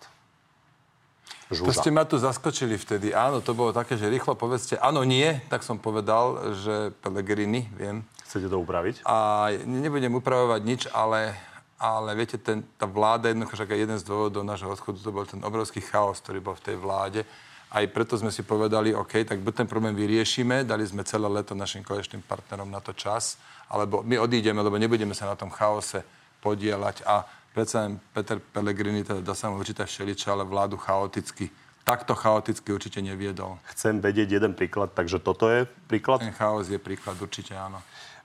Žúza. 1.53 1.68
To 1.68 1.72
ste 1.74 1.90
ma 1.93 2.09
tu 2.09 2.16
zaskočili 2.16 2.80
vtedy. 2.80 3.12
Áno, 3.12 3.45
to 3.45 3.53
bolo 3.53 3.76
také, 3.76 4.01
že 4.01 4.09
rýchlo 4.09 4.32
povedzte 4.32 4.80
áno, 4.80 5.05
nie, 5.05 5.36
tak 5.53 5.61
som 5.61 5.76
povedal, 5.76 6.57
že 6.57 6.97
Pellegrini, 7.05 7.68
viem. 7.76 8.07
Chcete 8.32 8.48
to 8.48 8.64
upraviť? 8.64 9.04
A 9.04 9.52
nebudem 9.68 10.16
upravovať 10.16 10.60
nič, 10.64 10.88
ale, 10.88 11.36
ale 11.76 12.16
viete, 12.16 12.40
ten, 12.40 12.64
tá 12.80 12.88
vláda, 12.88 13.28
jednoducho, 13.28 13.60
že 13.60 13.68
jeden 13.68 14.00
z 14.00 14.08
dôvodov 14.08 14.40
nášho 14.40 14.72
odchodu, 14.72 14.96
to 15.04 15.12
bol 15.12 15.28
ten 15.28 15.44
obrovský 15.44 15.84
chaos, 15.84 16.16
ktorý 16.24 16.40
bol 16.40 16.56
v 16.56 16.72
tej 16.72 16.76
vláde. 16.80 17.28
A 17.68 17.84
Aj 17.84 17.86
preto 17.92 18.16
sme 18.16 18.32
si 18.32 18.40
povedali, 18.40 18.96
OK, 18.96 19.28
tak 19.28 19.44
buď 19.44 19.52
ten 19.52 19.68
problém 19.68 19.92
vyriešime, 19.92 20.64
dali 20.64 20.80
sme 20.88 21.04
celé 21.04 21.28
leto 21.28 21.52
našim 21.52 21.84
koaličným 21.84 22.24
partnerom 22.24 22.72
na 22.72 22.80
to 22.80 22.96
čas, 22.96 23.36
alebo 23.68 24.00
my 24.00 24.16
odídeme, 24.16 24.64
lebo 24.64 24.80
nebudeme 24.80 25.12
sa 25.12 25.28
na 25.28 25.36
tom 25.36 25.52
chaose 25.52 26.00
podielať 26.40 27.04
a 27.04 27.28
predsa 27.52 27.92
Peter 28.16 28.40
Pellegrini, 28.40 29.04
teda 29.04 29.20
dá 29.20 29.36
sa 29.36 29.52
mu 29.52 29.60
určite 29.60 29.84
všeličo, 29.84 30.32
ale 30.32 30.48
vládu 30.48 30.80
chaoticky 30.80 31.52
takto 31.84 32.14
chaoticky 32.14 32.70
určite 32.72 33.02
neviedol. 33.02 33.58
Chcem 33.74 33.98
vedieť 33.98 34.38
jeden 34.38 34.54
príklad, 34.54 34.94
takže 34.94 35.18
toto 35.18 35.50
je 35.50 35.66
príklad? 35.90 36.22
Ten 36.22 36.32
chaos 36.32 36.70
je 36.70 36.78
príklad, 36.78 37.18
určite 37.18 37.58
áno. 37.58 37.82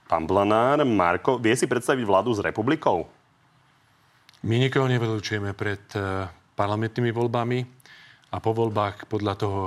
Pán 0.08 0.24
Blanár, 0.24 0.88
Marko, 0.88 1.36
vie 1.36 1.52
si 1.60 1.68
predstaviť 1.68 2.08
vládu 2.08 2.32
s 2.32 2.40
republikou? 2.40 3.12
My 4.48 4.56
nikoho 4.56 4.88
nevylučujeme 4.88 5.52
pred 5.52 5.84
eh, 6.00 6.32
parlamentnými 6.56 7.12
voľbami 7.12 7.60
a 8.32 8.40
po 8.40 8.56
voľbách 8.56 9.12
podľa 9.12 9.34
toho, 9.36 9.62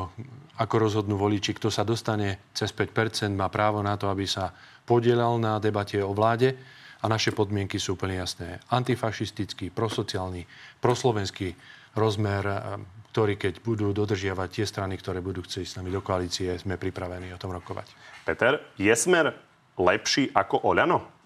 ako 0.56 0.74
rozhodnú 0.80 1.20
voliči, 1.20 1.52
kto 1.52 1.68
sa 1.68 1.84
dostane 1.84 2.40
cez 2.56 2.72
5%, 2.72 3.36
má 3.36 3.52
právo 3.52 3.84
na 3.84 4.00
to, 4.00 4.08
aby 4.08 4.24
sa 4.24 4.56
podielal 4.88 5.36
na 5.36 5.60
debate 5.60 6.00
o 6.00 6.16
vláde 6.16 6.56
a 7.00 7.04
naše 7.04 7.36
podmienky 7.36 7.76
sú 7.76 8.00
úplne 8.00 8.16
jasné. 8.24 8.64
Antifašistický, 8.72 9.68
prosociálny, 9.68 10.48
proslovenský 10.80 11.52
rozmer, 12.00 12.48
eh, 12.48 12.80
ktorý 13.12 13.36
keď 13.36 13.60
budú 13.60 13.92
dodržiavať 13.92 14.48
tie 14.48 14.64
strany, 14.64 14.96
ktoré 14.96 15.20
budú 15.20 15.44
chcieť 15.44 15.66
s 15.68 15.76
nami 15.76 15.92
do 15.92 16.00
koalície, 16.00 16.56
sme 16.56 16.80
pripravení 16.80 17.28
o 17.36 17.42
tom 17.42 17.52
rokovať. 17.52 17.92
Peter, 18.24 18.56
je 18.80 18.94
smer 18.96 19.49
lepší 19.80 20.28
ako 20.36 20.60
Oľano? 20.62 21.20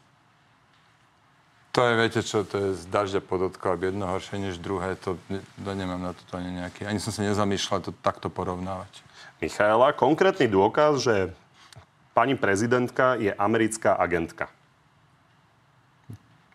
To 1.75 1.83
je, 1.83 1.93
viete 1.99 2.23
čo, 2.23 2.47
to 2.47 2.55
je 2.55 2.69
z 2.79 2.87
dažďa 2.87 3.19
podotko, 3.27 3.75
aby 3.75 3.91
jedno 3.91 4.07
horšie 4.07 4.39
než 4.39 4.63
druhé. 4.63 4.95
To, 5.03 5.19
to 5.59 5.71
nemám 5.75 5.99
na 5.99 6.15
to 6.15 6.23
ani 6.39 6.63
nejaký. 6.63 6.87
Ani 6.87 7.03
som 7.03 7.11
sa 7.11 7.27
nezamýšľal 7.27 7.83
to 7.83 7.91
takto 7.99 8.31
porovnávať. 8.31 9.03
Michaela, 9.43 9.91
konkrétny 9.91 10.47
dôkaz, 10.47 11.03
že 11.03 11.35
pani 12.15 12.39
prezidentka 12.39 13.19
je 13.19 13.35
americká 13.35 13.99
agentka. 13.99 14.47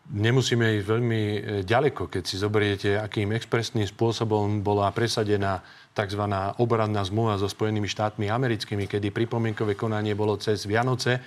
Nemusíme 0.10 0.80
ísť 0.82 0.88
veľmi 0.88 1.22
e, 1.22 1.40
ďaleko, 1.68 2.10
keď 2.10 2.24
si 2.26 2.40
zoberiete, 2.40 2.98
akým 2.98 3.30
expresným 3.36 3.86
spôsobom 3.86 4.64
bola 4.66 4.90
presadená 4.90 5.62
tzv. 5.94 6.24
obradná 6.58 7.06
zmluva 7.06 7.38
so 7.38 7.46
Spojenými 7.46 7.86
štátmi 7.86 8.26
americkými, 8.26 8.90
kedy 8.90 9.14
pripomienkové 9.14 9.78
konanie 9.78 10.18
bolo 10.18 10.34
cez 10.42 10.66
Vianoce 10.66 11.22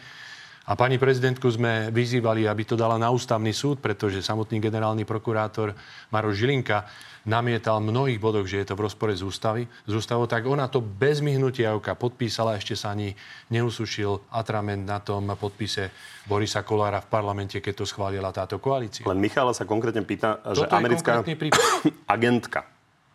a 0.63 0.79
pani 0.79 0.95
prezidentku 0.95 1.51
sme 1.51 1.91
vyzývali, 1.91 2.47
aby 2.47 2.63
to 2.63 2.79
dala 2.79 2.95
na 2.95 3.11
ústavný 3.11 3.51
súd, 3.51 3.83
pretože 3.83 4.23
samotný 4.23 4.63
generálny 4.63 5.03
prokurátor 5.03 5.75
Maro 6.15 6.31
Žilinka 6.31 6.87
namietal 7.27 7.79
v 7.79 7.91
mnohých 7.91 8.19
bodoch, 8.19 8.47
že 8.47 8.63
je 8.63 8.67
to 8.71 8.79
v 8.79 8.87
rozpore 8.87 9.15
s, 9.15 9.23
ústavy, 9.23 9.67
s 9.67 9.93
ústavou, 9.95 10.27
tak 10.27 10.47
ona 10.47 10.67
to 10.67 10.83
bez 10.83 11.23
myhnutia 11.23 11.75
oka 11.75 11.95
podpísala, 11.95 12.59
ešte 12.59 12.75
sa 12.75 12.95
ani 12.95 13.15
neusušil 13.51 14.35
atrament 14.35 14.83
na 14.83 14.99
tom 14.99 15.31
podpise 15.39 15.91
Borisa 16.27 16.67
Kolára 16.67 17.03
v 17.03 17.11
parlamente, 17.11 17.63
keď 17.63 17.83
to 17.83 17.85
schválila 17.87 18.35
táto 18.35 18.59
koalícia. 18.59 19.07
Len 19.07 19.23
Michala 19.23 19.55
sa 19.55 19.67
konkrétne 19.67 20.03
pýta, 20.03 20.39
Toto 20.43 20.67
že 20.67 20.71
americká 20.71 21.23
agentka 22.15 22.72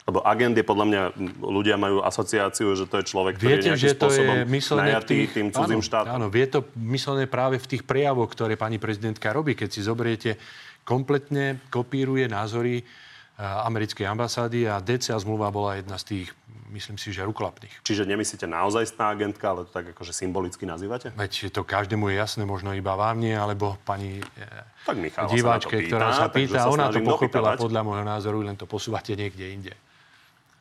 lebo 0.07 0.23
agent 0.23 0.55
je 0.55 0.63
podľa 0.63 0.85
mňa, 0.87 1.01
ľudia 1.43 1.75
majú 1.75 1.99
asociáciu, 1.99 2.79
že 2.79 2.87
to 2.87 3.03
je 3.03 3.11
človek, 3.11 3.43
ktorý 3.43 3.59
Viete, 3.59 3.71
je 3.75 3.91
že 3.91 3.99
to 3.99 4.07
je 4.07 4.47
najatý 4.47 5.27
tých, 5.27 5.31
tým 5.35 5.47
cudzím 5.51 5.83
áno, 5.83 5.87
štátom. 5.91 6.13
Áno, 6.15 6.27
vie 6.31 6.47
to 6.47 6.63
myslené 6.79 7.27
práve 7.27 7.59
v 7.59 7.67
tých 7.67 7.83
prejavoch, 7.83 8.31
ktoré 8.31 8.55
pani 8.55 8.79
prezidentka 8.79 9.35
robí. 9.35 9.51
Keď 9.51 9.67
si 9.67 9.83
zoberiete, 9.83 10.39
kompletne 10.87 11.59
kopíruje 11.67 12.23
názory 12.31 12.79
eh, 12.79 12.87
americkej 13.43 14.07
ambasády 14.07 14.71
a 14.71 14.79
DCA 14.79 15.19
zmluva 15.19 15.51
bola 15.51 15.75
jedna 15.75 15.99
z 15.99 16.03
tých, 16.07 16.27
myslím 16.71 16.95
si, 16.95 17.11
že 17.11 17.27
rukolapných. 17.27 17.83
Čiže 17.83 18.07
nemyslíte 18.07 18.47
naozaj 18.47 18.87
stná 18.87 19.11
agentka, 19.11 19.51
ale 19.51 19.67
to 19.67 19.75
tak 19.75 19.91
akože 19.91 20.15
symbolicky 20.15 20.63
nazývate? 20.63 21.11
Veď 21.19 21.51
to 21.51 21.67
každému 21.67 22.07
je 22.07 22.15
jasné, 22.15 22.47
možno 22.47 22.71
iba 22.71 22.95
vám 22.95 23.19
nie, 23.19 23.35
alebo 23.35 23.75
pani 23.83 24.23
tak 24.87 25.03
diváčke, 25.35 25.75
sa 25.75 25.83
pýta, 25.83 25.91
ktorá 25.91 26.09
sa 26.15 26.27
pýta, 26.31 26.59
ona 26.71 26.87
to 26.95 27.03
pochopila 27.03 27.59
dopýtať. 27.59 27.63
podľa 27.67 27.81
môjho 27.83 28.05
názoru, 28.07 28.39
len 28.47 28.55
to 28.55 28.63
posúvate 28.63 29.11
niekde 29.11 29.51
inde. 29.51 29.75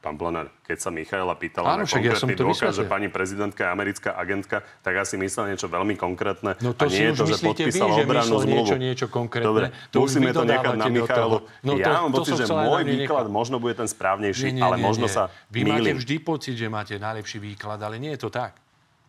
Pán 0.06 0.14
Blanár, 0.14 0.54
keď 0.62 0.78
sa 0.78 0.94
Michaela 0.94 1.34
pýtala 1.34 1.74
Áno, 1.74 1.82
na 1.82 1.90
konkrétny 1.90 2.38
ja 2.38 2.46
dôkaz, 2.46 2.78
že 2.78 2.86
pani 2.86 3.10
prezidentka 3.10 3.66
je 3.66 3.70
americká 3.74 4.14
agentka, 4.14 4.62
tak 4.86 5.02
asi 5.02 5.18
myslel 5.18 5.50
niečo 5.50 5.66
veľmi 5.66 5.98
konkrétne. 5.98 6.54
No 6.62 6.78
to 6.78 6.86
a 6.86 6.94
nie 6.94 7.10
je 7.10 7.18
to, 7.18 7.24
že 7.26 7.42
podpísala 7.42 7.98
vy, 7.98 8.02
obrannú 8.06 8.36
zmluvu. 8.38 8.70
Niečo, 8.70 8.76
niečo 8.78 9.06
konkrétne. 9.10 9.50
Dobre, 9.50 9.66
to 9.90 10.06
musíme 10.06 10.30
to 10.30 10.46
nechať 10.46 10.78
na 10.78 10.86
Michailu. 10.86 11.38
No 11.66 11.74
to, 11.74 11.82
ja 11.82 12.06
mám 12.06 12.14
to 12.14 12.22
pocit, 12.22 12.38
že 12.38 12.46
môj 12.46 12.82
výklad 12.86 13.26
nechal. 13.26 13.34
možno 13.34 13.56
bude 13.58 13.74
ten 13.74 13.90
správnejší, 13.90 14.54
nie, 14.54 14.62
nie, 14.62 14.62
ale 14.62 14.78
nie, 14.78 14.86
možno 14.86 15.10
nie. 15.10 15.16
sa 15.18 15.26
Vy 15.50 15.66
mýlim. 15.66 15.74
máte 15.74 15.92
vždy 15.98 16.16
pocit, 16.22 16.54
že 16.54 16.66
máte 16.70 16.94
najlepší 17.02 17.38
výklad, 17.42 17.82
ale 17.82 17.98
nie 17.98 18.14
je 18.14 18.20
to 18.22 18.30
tak. 18.30 18.54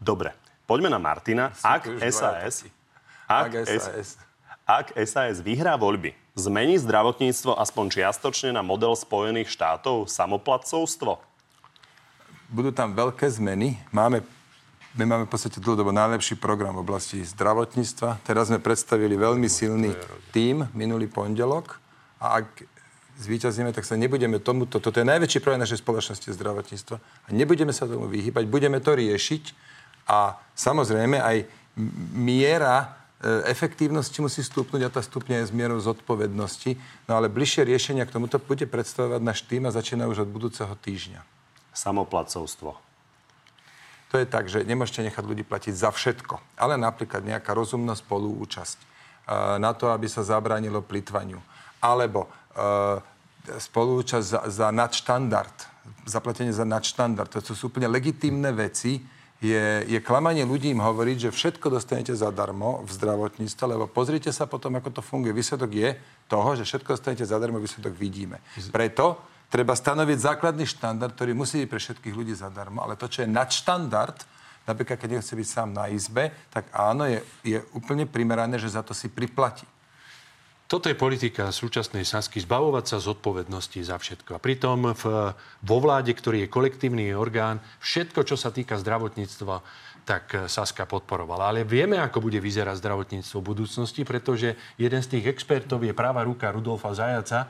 Dobre, 0.01 0.33
poďme 0.65 0.89
na 0.89 0.97
Martina. 0.97 1.53
Ak 1.61 1.85
SAS, 2.09 2.65
ak 3.29 3.53
SAS, 3.69 4.17
ak 4.67 4.91
SAS 5.07 5.39
vyhrá 5.39 5.79
voľby, 5.79 6.11
zmení 6.35 6.75
zdravotníctvo 6.77 7.55
aspoň 7.55 7.85
čiastočne 8.03 8.51
na 8.51 8.59
model 8.59 8.93
Spojených 8.99 9.47
štátov 9.47 10.11
samoplatcovstvo? 10.11 11.23
budú 12.47 12.71
tam 12.71 12.95
veľké 12.95 13.27
zmeny. 13.27 13.75
Máme, 13.91 14.23
my 14.95 15.03
máme 15.03 15.23
v 15.27 15.31
podstate 15.31 15.59
dlhodobo 15.59 15.91
najlepší 15.91 16.39
program 16.39 16.79
v 16.79 16.83
oblasti 16.83 17.19
zdravotníctva. 17.23 18.23
Teraz 18.23 18.47
sme 18.47 18.63
predstavili 18.63 19.19
veľmi 19.19 19.47
silný 19.51 19.91
tím 20.31 20.67
minulý 20.71 21.11
pondelok 21.11 21.79
a 22.23 22.43
ak 22.43 22.47
zvíťazíme, 23.17 23.73
tak 23.73 23.83
sa 23.83 23.97
nebudeme 23.97 24.37
tomuto, 24.39 24.77
toto 24.77 25.01
je 25.01 25.07
najväčší 25.09 25.41
problém 25.41 25.65
našej 25.65 25.81
spoločnosti 25.81 26.29
zdravotníctva 26.37 26.97
a 27.01 27.29
nebudeme 27.33 27.73
sa 27.73 27.89
tomu 27.89 28.05
vyhýbať, 28.07 28.45
budeme 28.45 28.77
to 28.77 28.93
riešiť 28.93 29.43
a 30.07 30.37
samozrejme 30.53 31.17
aj 31.19 31.37
miera 32.13 32.96
e, 33.21 33.45
efektívnosti 33.49 34.21
musí 34.21 34.41
stúpnuť 34.45 34.81
a 34.85 34.93
tá 34.93 35.01
stupňa 35.01 35.43
je 35.43 35.49
z 35.49 35.55
mierou 35.55 35.79
zodpovednosti. 35.81 36.77
No 37.09 37.17
ale 37.17 37.31
bližšie 37.31 37.65
riešenia 37.65 38.05
k 38.05 38.13
tomuto 38.17 38.37
bude 38.41 38.65
predstavovať 38.69 39.21
náš 39.21 39.45
tým 39.45 39.65
a 39.65 39.75
začína 39.75 40.05
už 40.09 40.25
od 40.25 40.29
budúceho 40.29 40.73
týždňa 40.73 41.21
samoplacovstvo? 41.77 42.73
To 44.07 44.15
je 44.15 44.25
tak, 44.25 44.47
že 44.47 44.63
nemôžete 44.63 45.03
nechať 45.03 45.23
ľudí 45.27 45.43
platiť 45.43 45.73
za 45.75 45.91
všetko, 45.91 46.39
ale 46.55 46.79
napríklad 46.79 47.27
nejaká 47.27 47.51
rozumná 47.51 47.93
spoluúčasť 47.93 48.77
e, 48.79 48.85
na 49.59 49.75
to, 49.75 49.91
aby 49.91 50.07
sa 50.07 50.23
zabránilo 50.23 50.79
plitvaniu. 50.79 51.43
Alebo 51.83 52.25
e, 52.25 52.29
spoluúčasť 53.55 54.25
za, 54.25 54.41
za 54.47 54.67
nadštandard, 54.71 55.57
zaplatenie 56.07 56.51
za 56.55 56.67
nadštandard. 56.67 57.31
To 57.31 57.53
sú 57.55 57.71
úplne 57.71 57.87
legitímne 57.91 58.51
veci. 58.55 58.99
Je, 59.37 59.85
je 59.85 59.99
klamanie 60.01 60.41
ľudí 60.41 60.73
im 60.73 60.81
hovoriť, 60.81 61.29
že 61.29 61.35
všetko 61.35 61.69
dostanete 61.69 62.09
zadarmo 62.17 62.81
v 62.81 62.89
zdravotníctve, 62.89 63.63
lebo 63.69 63.85
pozrite 63.85 64.33
sa 64.33 64.49
potom, 64.49 64.73
ako 64.81 64.97
to 64.97 65.01
funguje. 65.05 65.29
Výsledok 65.29 65.71
je 65.77 65.89
toho, 66.25 66.57
že 66.57 66.65
všetko 66.65 66.97
dostanete 66.97 67.21
zadarmo, 67.21 67.61
výsledok 67.61 67.93
vidíme. 67.93 68.41
Preto 68.73 69.21
treba 69.53 69.77
stanoviť 69.77 70.17
základný 70.17 70.65
štandard, 70.65 71.13
ktorý 71.13 71.37
musí 71.37 71.61
byť 71.61 71.69
pre 71.69 71.77
všetkých 71.77 72.17
ľudí 72.17 72.33
zadarmo, 72.33 72.81
ale 72.81 72.97
to, 72.97 73.05
čo 73.05 73.21
je 73.21 73.29
nadštandard, 73.29 74.17
napríklad 74.65 74.97
keď 74.97 75.21
nechce 75.21 75.33
byť 75.37 75.47
sám 75.47 75.69
na 75.69 75.85
izbe, 75.93 76.33
tak 76.49 76.73
áno, 76.73 77.05
je, 77.05 77.21
je 77.45 77.61
úplne 77.77 78.09
primerané, 78.09 78.57
že 78.57 78.73
za 78.73 78.81
to 78.81 78.97
si 78.97 79.05
priplatí. 79.05 79.69
Toto 80.67 80.91
je 80.91 80.99
politika 80.99 81.47
súčasnej 81.47 82.03
Sasky, 82.03 82.43
zbavovať 82.43 82.85
sa 82.91 82.97
zodpovednosti 82.99 83.79
za 83.87 83.95
všetko. 83.95 84.35
A 84.35 84.43
pritom 84.43 84.91
v, 84.91 85.31
vo 85.63 85.77
vláde, 85.79 86.11
ktorý 86.11 86.43
je 86.43 86.51
kolektívny 86.51 87.15
orgán, 87.15 87.63
všetko, 87.79 88.27
čo 88.27 88.35
sa 88.35 88.51
týka 88.51 88.75
zdravotníctva, 88.75 89.63
tak 90.03 90.51
Saska 90.51 90.83
podporovala. 90.83 91.55
Ale 91.55 91.63
vieme, 91.63 91.95
ako 92.03 92.19
bude 92.19 92.43
vyzerať 92.43 92.83
zdravotníctvo 92.83 93.39
v 93.39 93.47
budúcnosti, 93.47 94.03
pretože 94.03 94.59
jeden 94.75 94.99
z 94.99 95.07
tých 95.15 95.31
expertov 95.31 95.87
je 95.87 95.95
práva 95.95 96.27
ruka 96.27 96.51
Rudolfa 96.51 96.91
Zajaca, 96.91 97.47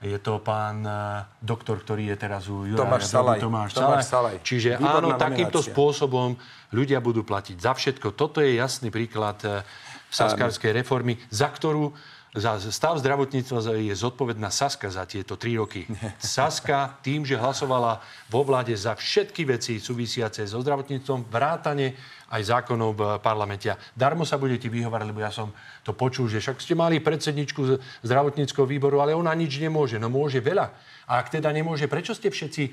je 0.00 0.16
to 0.16 0.40
pán 0.40 0.80
uh, 0.80 1.28
doktor, 1.44 1.76
ktorý 1.76 2.08
je 2.12 2.16
teraz 2.16 2.48
u 2.48 2.64
Juraja. 2.64 2.88
Tomáš 2.88 3.04
Salaj. 3.04 3.36
Tomáš, 3.36 3.70
Tomáš 3.76 4.04
Salaj. 4.08 4.36
Čiže 4.40 4.80
Výborná 4.80 4.96
áno, 4.96 5.08
nominácia. 5.12 5.28
takýmto 5.28 5.60
spôsobom 5.60 6.28
ľudia 6.72 7.04
budú 7.04 7.20
platiť 7.20 7.60
za 7.60 7.76
všetko. 7.76 8.16
Toto 8.16 8.40
je 8.40 8.56
jasný 8.56 8.88
príklad 8.88 9.36
uh, 9.44 9.60
saskárskej 10.08 10.80
reformy, 10.80 11.20
za 11.28 11.52
ktorú 11.52 11.92
za 12.30 12.62
stav 12.62 12.94
zdravotníctva 13.02 13.74
je 13.74 13.90
zodpovedná 13.90 14.54
Saska 14.54 14.86
za 14.86 15.02
tieto 15.02 15.34
tri 15.34 15.58
roky. 15.58 15.90
Saska 16.22 16.94
tým, 17.02 17.26
že 17.26 17.34
hlasovala 17.34 17.98
vo 18.30 18.46
vláde 18.46 18.70
za 18.78 18.94
všetky 18.94 19.42
veci 19.42 19.82
súvisiace 19.82 20.46
so 20.46 20.62
zdravotníctvom, 20.62 21.26
vrátane 21.26 21.98
aj 22.30 22.42
zákonov 22.46 22.90
v 22.94 23.02
parlamente. 23.18 23.66
Darmo 23.98 24.22
sa 24.22 24.38
budete 24.38 24.70
vyhovárať, 24.70 25.10
lebo 25.10 25.18
ja 25.18 25.34
som 25.34 25.50
to 25.82 25.90
počul, 25.90 26.30
že 26.30 26.38
však 26.38 26.62
ste 26.62 26.78
mali 26.78 27.02
predsedničku 27.02 27.82
zdravotníckého 28.06 28.62
výboru, 28.62 29.02
ale 29.02 29.18
ona 29.18 29.34
nič 29.34 29.58
nemôže. 29.58 29.98
No 29.98 30.06
môže 30.06 30.38
veľa. 30.38 30.70
A 31.10 31.18
ak 31.18 31.34
teda 31.34 31.50
nemôže, 31.50 31.90
prečo 31.90 32.14
ste 32.14 32.30
všetci 32.30 32.62
e, 32.62 32.70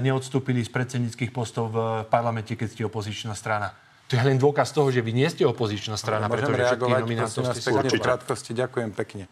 neodstúpili 0.00 0.64
z 0.64 0.72
predsednických 0.72 1.28
postov 1.28 1.76
v 1.76 2.08
parlamente, 2.08 2.56
keď 2.56 2.68
ste 2.72 2.88
opozičná 2.88 3.36
strana? 3.36 3.76
To 4.06 4.12
je 4.14 4.22
len 4.22 4.38
dôkaz 4.38 4.70
toho, 4.70 4.86
že 4.94 5.02
vy 5.02 5.10
nie 5.10 5.26
ste 5.26 5.42
opozičná 5.42 5.98
strana, 5.98 6.30
Môžem 6.30 6.46
pretože 6.46 6.62
reagovať, 6.62 7.00
nominátor 7.02 7.42
ste 7.50 7.60
pekne, 7.74 7.90
v 7.90 7.98
krátkosti, 7.98 8.50
ďakujem 8.54 8.90
pekne. 8.94 9.24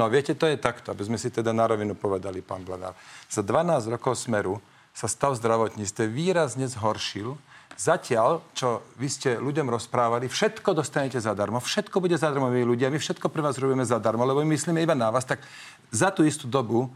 No 0.00 0.08
viete, 0.08 0.32
to 0.32 0.48
je 0.48 0.56
takto, 0.56 0.88
aby 0.88 1.04
sme 1.04 1.20
si 1.20 1.28
teda 1.28 1.52
na 1.52 1.68
rovinu 1.68 1.92
povedali, 1.92 2.40
pán 2.40 2.64
Blanár. 2.64 2.96
Za 3.28 3.44
12 3.44 3.92
rokov 3.92 4.16
Smeru 4.16 4.56
sa 4.96 5.04
stav 5.04 5.36
zdravotníctve 5.36 6.08
výrazne 6.08 6.64
zhoršil. 6.64 7.36
Zatiaľ, 7.76 8.40
čo 8.56 8.80
vy 8.96 9.08
ste 9.08 9.36
ľuďom 9.36 9.68
rozprávali, 9.68 10.32
všetko 10.32 10.76
dostanete 10.76 11.20
zadarmo, 11.20 11.60
všetko 11.60 12.00
bude 12.00 12.16
zadarmo, 12.16 12.48
vy 12.52 12.64
ľudia, 12.68 12.92
my 12.92 13.00
všetko 13.00 13.28
pre 13.32 13.44
vás 13.44 13.56
robíme 13.60 13.84
zadarmo, 13.84 14.24
lebo 14.24 14.44
my 14.44 14.48
myslíme 14.56 14.80
iba 14.80 14.96
na 14.96 15.08
vás, 15.08 15.24
tak 15.24 15.40
za 15.88 16.12
tú 16.12 16.24
istú 16.24 16.48
dobu 16.48 16.88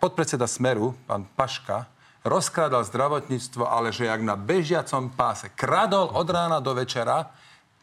podpredseda 0.00 0.46
Smeru, 0.46 0.94
pán 1.04 1.26
Paška, 1.36 1.88
rozkrádal 2.28 2.84
zdravotníctvo, 2.84 3.64
ale 3.64 3.90
že 3.90 4.06
jak 4.06 4.20
na 4.20 4.36
bežiacom 4.36 5.10
páse. 5.10 5.48
Kradol 5.56 6.12
od 6.12 6.28
rána 6.28 6.60
do 6.60 6.76
večera, 6.76 7.32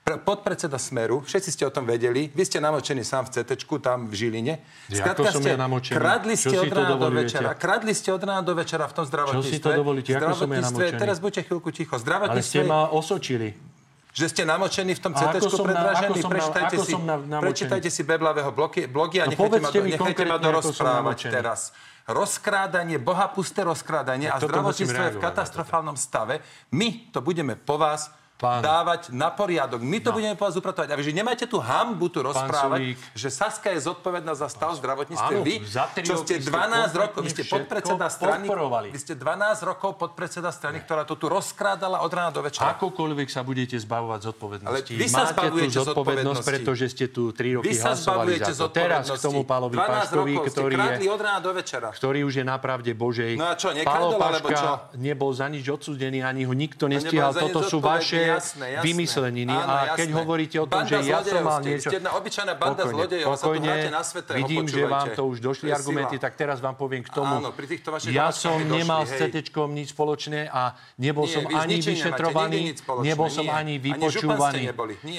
podpredseda 0.06 0.78
Smeru, 0.78 1.26
všetci 1.26 1.50
ste 1.50 1.64
o 1.66 1.74
tom 1.74 1.90
vedeli, 1.90 2.30
vy 2.30 2.44
ste 2.46 2.62
namočení 2.62 3.02
sám 3.02 3.26
v 3.26 3.42
CT, 3.42 3.58
tam 3.82 4.06
v 4.06 4.14
Žiline. 4.14 4.54
Skrátka 4.86 5.34
ste, 5.34 5.58
ja 5.58 5.98
kradli 5.98 6.38
ste 6.38 6.56
od 6.62 6.70
rána 6.70 6.96
do 7.02 7.10
večera, 7.10 7.50
kradli 7.58 7.94
ste 7.98 8.14
od 8.14 8.22
rána 8.22 8.46
do 8.46 8.54
večera 8.54 8.86
v 8.86 8.94
tom 8.94 9.06
zdravotníctve. 9.10 9.50
Čo 9.50 9.58
si 9.58 9.66
to 9.66 9.74
dovolíte? 9.74 10.14
Ako 10.14 10.46
som 10.46 10.50
ja 10.54 10.62
namočený? 10.62 11.02
Teraz 11.02 11.18
buďte 11.18 11.42
chvíľku 11.50 11.74
ticho. 11.74 11.98
Ale 11.98 12.46
ste 12.46 12.62
ma 12.62 12.94
osočili. 12.94 13.75
Že 14.16 14.26
ste 14.32 14.44
namočení 14.48 14.96
v 14.96 15.02
tom 15.04 15.12
CT 15.12 15.44
predražený? 15.44 16.24
Prečítajte, 16.24 16.76
si, 16.80 16.96
prečítajte 17.28 17.90
si 17.92 18.02
Beblavého 18.08 18.48
blogy, 18.56 18.88
blogy 18.88 19.20
a 19.20 19.28
no, 19.28 19.36
nechajte, 19.36 19.60
ma, 19.60 19.70
nechajte 19.76 20.24
ma 20.24 20.38
dorozprávať 20.40 21.36
teraz 21.36 21.76
rozkrádanie, 22.08 22.96
bohapusté 22.96 23.68
rozkrádanie 23.68 24.32
tak 24.32 24.40
a 24.40 24.46
zdravotníctvo 24.48 25.04
je 25.10 25.14
v 25.18 25.20
katastrofálnom 25.20 25.98
stave. 26.00 26.40
My 26.72 27.12
to 27.12 27.20
budeme 27.20 27.60
po 27.60 27.76
vás 27.76 28.08
Pán. 28.36 28.60
dávať 28.60 29.16
na 29.16 29.32
poriadok. 29.32 29.80
My 29.80 30.04
to 30.04 30.12
no. 30.12 30.20
budeme 30.20 30.36
po 30.36 30.44
vás 30.44 30.60
upratovať. 30.60 30.92
A 30.92 30.96
vy, 31.00 31.08
že 31.08 31.16
nemáte 31.16 31.48
tú 31.48 31.56
hambu 31.56 32.12
tu 32.12 32.20
rozprávať, 32.20 33.00
že 33.16 33.32
Saska 33.32 33.72
je 33.72 33.88
zodpovedná 33.88 34.36
za 34.36 34.52
stav 34.52 34.76
zdravotníctve. 34.76 35.40
Vy, 35.40 35.64
čo 36.04 36.20
ste 36.20 36.44
12 36.44 37.00
rokov, 37.00 37.24
vy 37.24 37.32
ste 37.32 37.48
podpredseda 37.48 38.12
strany, 38.12 38.52
vy 38.92 39.00
ste 39.00 39.16
12 39.16 39.72
rokov 39.72 39.96
podpredseda 39.96 40.52
strany, 40.52 40.84
ktorá 40.84 41.08
to 41.08 41.16
tu 41.16 41.32
rozkrádala 41.32 42.04
od 42.04 42.12
rána 42.12 42.36
do 42.36 42.44
večera. 42.44 42.76
Akokoľvek 42.76 43.28
sa 43.32 43.48
budete 43.48 43.80
zbavovať 43.80 44.20
zodpovednosti. 44.28 44.92
Ale 44.92 45.00
vy 45.00 45.08
sa 45.08 45.24
Máte 45.26 45.50
tú 45.50 45.82
zodpovednosť, 45.82 46.42
pretože 46.44 46.86
ste 46.92 47.06
tu 47.08 47.32
3 47.32 47.60
roky 47.60 47.72
vy 47.72 47.76
sa 47.76 47.96
hlasovali 47.96 48.36
za 48.36 48.68
to. 48.68 48.76
Teraz 48.76 49.08
k 49.08 49.20
tomu 49.24 49.48
Pálovi 49.48 49.80
Paškovi, 49.80 50.34
ktorý 50.44 50.76
je, 51.00 51.08
od 51.08 51.22
rána 51.24 51.40
do 51.40 51.52
večera. 51.56 51.96
ktorý 51.96 52.28
už 52.28 52.44
je 52.44 52.46
na 52.46 52.60
pravde 52.60 52.92
Božej. 52.92 53.40
No 53.40 53.48
a 53.48 53.56
čo, 53.56 53.72
Pálo 53.72 54.20
Paška 54.20 54.92
nebol 55.00 55.32
za 55.32 55.48
nič 55.48 55.64
odsúdený, 55.72 56.20
ani 56.20 56.44
ho 56.44 56.52
nikto 56.52 56.92
nestíhal. 56.92 57.32
Toto 57.32 57.64
sú 57.64 57.80
vaše 57.80 58.25
jasné, 58.28 58.66
jasné. 58.76 58.86
vymysleniny. 58.90 59.54
Áno, 59.54 59.70
a 59.70 59.78
keď 59.94 60.10
hovoríte 60.18 60.58
o 60.58 60.66
tom, 60.66 60.82
banda 60.82 60.90
že 60.90 60.98
ja 61.06 61.20
som 61.22 61.42
mal 61.46 61.60
niečo... 61.62 61.90
Ste 61.90 61.98
jedna 62.02 62.12
obyčajná 62.18 62.54
banda 62.58 62.84
zlodejov, 62.90 63.30
sa 63.38 63.46
tu 63.46 63.62
na 63.94 64.04
svetého, 64.04 64.38
vidím, 64.42 64.66
počúvajte. 64.66 64.82
že 64.82 64.94
vám 64.94 65.08
to 65.14 65.24
už 65.30 65.38
došli 65.40 65.68
argumenty, 65.70 66.16
tak 66.18 66.34
teraz 66.34 66.58
vám 66.60 66.76
poviem 66.76 67.06
k 67.06 67.10
tomu. 67.14 67.38
Áno, 67.40 67.54
pri 67.54 67.66
týchto 67.70 67.94
vašich 67.94 68.12
ja 68.12 68.34
som 68.34 68.58
nemal 68.66 69.06
s 69.06 69.14
CT 69.16 69.54
nič 69.54 69.88
spoločné 69.94 70.50
a 70.50 70.74
nebol 70.98 71.30
som 71.30 71.46
ani 71.52 71.78
vyšetrovaný, 71.80 72.76
nebol 73.06 73.30
som 73.30 73.46
ani 73.50 73.78
vypočúvaný. 73.78 74.74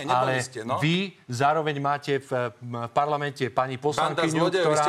Ale 0.07 0.43
no. 0.67 0.77
vy 0.83 1.15
zároveň 1.31 1.77
máte 1.79 2.13
v 2.19 2.31
parlamente 2.91 3.49
pani 3.53 3.79
poslankyňu, 3.79 4.43
ktorá 4.51 4.85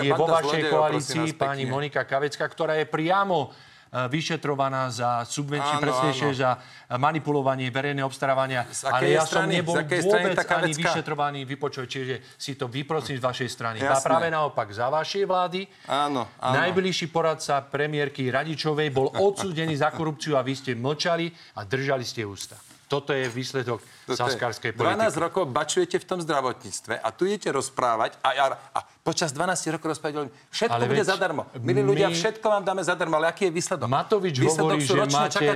je 0.00 0.12
vo 0.12 0.26
vašej 0.26 0.62
koalícii, 0.68 1.26
pani 1.38 1.64
Monika 1.68 2.02
Kavecka, 2.04 2.44
ktorá 2.48 2.76
je 2.80 2.86
priamo 2.88 3.69
vyšetrovaná 3.90 4.86
za 4.94 5.26
subvenčie, 5.26 5.82
presnejšie 5.82 6.30
za 6.38 6.62
manipulovanie 6.94 7.74
verejného 7.74 8.06
obstarávania. 8.06 8.62
Ale 8.86 9.18
ja 9.18 9.26
strany, 9.26 9.58
som 9.58 9.66
nebol 9.66 9.76
vôbec 9.82 10.38
ani 10.38 10.72
vyšetrovaný, 10.74 11.40
vypočuj, 11.42 11.90
čiže 11.90 12.14
si 12.38 12.54
to 12.54 12.70
vyprosím 12.70 13.18
z 13.18 13.22
vašej 13.26 13.48
strany. 13.50 13.78
A 13.82 13.98
práve 13.98 14.30
naopak, 14.30 14.70
za 14.70 14.86
vašej 14.86 15.26
vlády 15.26 15.66
áno, 15.90 16.30
áno. 16.38 16.54
najbližší 16.54 17.10
poradca 17.10 17.66
premiérky 17.66 18.30
Radičovej 18.30 18.94
bol 18.94 19.10
odsúdený 19.10 19.74
za 19.74 19.90
korupciu 19.90 20.38
a 20.38 20.46
vy 20.46 20.54
ste 20.54 20.78
mlčali 20.78 21.26
a 21.58 21.66
držali 21.66 22.06
ste 22.06 22.22
ústa. 22.22 22.69
Toto 22.90 23.14
je 23.14 23.30
výsledok 23.30 23.78
saskarskej 24.10 24.74
politiky. 24.74 25.14
12 25.14 25.14
rokov 25.22 25.46
bačujete 25.46 26.02
v 26.02 26.06
tom 26.10 26.18
zdravotníctve 26.18 26.98
a 26.98 27.08
tu 27.14 27.22
idete 27.22 27.54
rozprávať 27.54 28.18
a, 28.18 28.28
a, 28.34 28.46
a 28.74 28.78
počas 29.06 29.30
12 29.30 29.78
rokov 29.78 29.94
rozprávať, 29.94 30.34
všetko 30.50 30.74
ale 30.74 30.90
bude 30.90 31.04
zadarmo. 31.06 31.46
Milí 31.62 31.86
my... 31.86 31.94
ľudia, 31.94 32.10
všetko 32.10 32.42
vám 32.50 32.66
dáme 32.66 32.82
zadarmo, 32.82 33.14
ale 33.22 33.30
aký 33.30 33.46
je 33.46 33.52
výsledok? 33.54 33.86
Matovič 33.86 34.34
výsledok 34.42 34.82
hovorí, 34.82 35.06
že, 35.06 35.06
máte, 35.06 35.46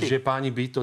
že 0.00 0.16
pani 0.16 0.48
Bito 0.48 0.80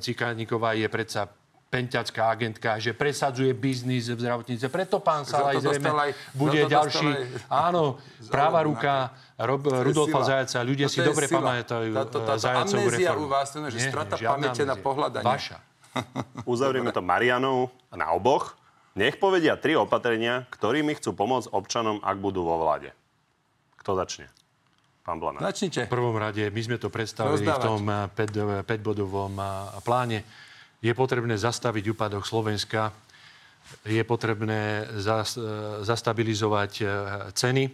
Cikániková 0.00 0.72
je 0.72 0.88
predsa 0.88 1.28
penťacká 1.66 2.22
agentka, 2.30 2.78
že 2.78 2.94
presadzuje 2.94 3.50
biznis 3.50 4.06
v 4.06 4.22
zdravotníctve. 4.22 4.68
Preto 4.70 5.02
pán 5.02 5.26
Salaj 5.26 5.58
zrejme 5.58 5.90
aj, 5.90 6.10
bude 6.32 6.62
ďalší. 6.62 7.08
Aj, 7.10 7.70
áno, 7.70 7.98
práva 8.34 8.62
ruka 8.62 9.10
Rob, 9.36 9.66
Rudolfa 9.66 10.22
Zajaca. 10.22 10.62
Ľudia 10.62 10.86
si 10.86 11.02
dobre 11.02 11.26
sila. 11.26 11.60
pamätajú 11.60 11.90
táto, 11.92 12.18
táto 12.22 12.40
Zajacovú 12.40 12.86
reformu. 12.88 13.26
u 13.26 13.28
vás, 13.28 13.46
to, 13.50 13.58
že 13.66 13.78
Nie, 13.82 13.90
strata 13.90 14.14
pamäte 14.14 14.62
na 14.62 14.76
pohľadanie. 14.78 15.26
Vaša. 15.26 15.58
Uzavrieme 16.52 16.94
to 16.94 17.02
Marianou 17.02 17.68
na 17.90 18.14
oboch. 18.14 18.54
Nech 18.96 19.20
povedia 19.20 19.60
tri 19.60 19.76
opatrenia, 19.76 20.48
ktorými 20.48 20.96
chcú 20.96 21.12
pomôcť 21.12 21.52
občanom, 21.52 22.00
ak 22.00 22.16
budú 22.16 22.48
vo 22.48 22.56
vláde. 22.62 22.96
Kto 23.76 23.92
začne? 23.92 24.32
Pán 25.04 25.20
Blana. 25.22 25.38
Začnite. 25.38 25.86
V 25.86 25.92
prvom 25.92 26.16
rade, 26.18 26.50
my 26.50 26.60
sme 26.64 26.82
to 26.82 26.90
predstavili 26.90 27.44
Rozdávať. 27.44 27.62
v 27.62 27.66
tom 27.68 27.82
5-bodovom 28.66 29.32
eh, 29.38 29.46
eh, 29.46 29.80
pláne 29.84 30.18
je 30.86 30.92
potrebné 30.94 31.34
zastaviť 31.34 31.90
úpadok 31.90 32.22
Slovenska, 32.22 32.94
je 33.82 33.98
potrebné 34.06 34.86
zastabilizovať 35.82 36.72
e, 36.78 36.84
ceny, 37.34 37.64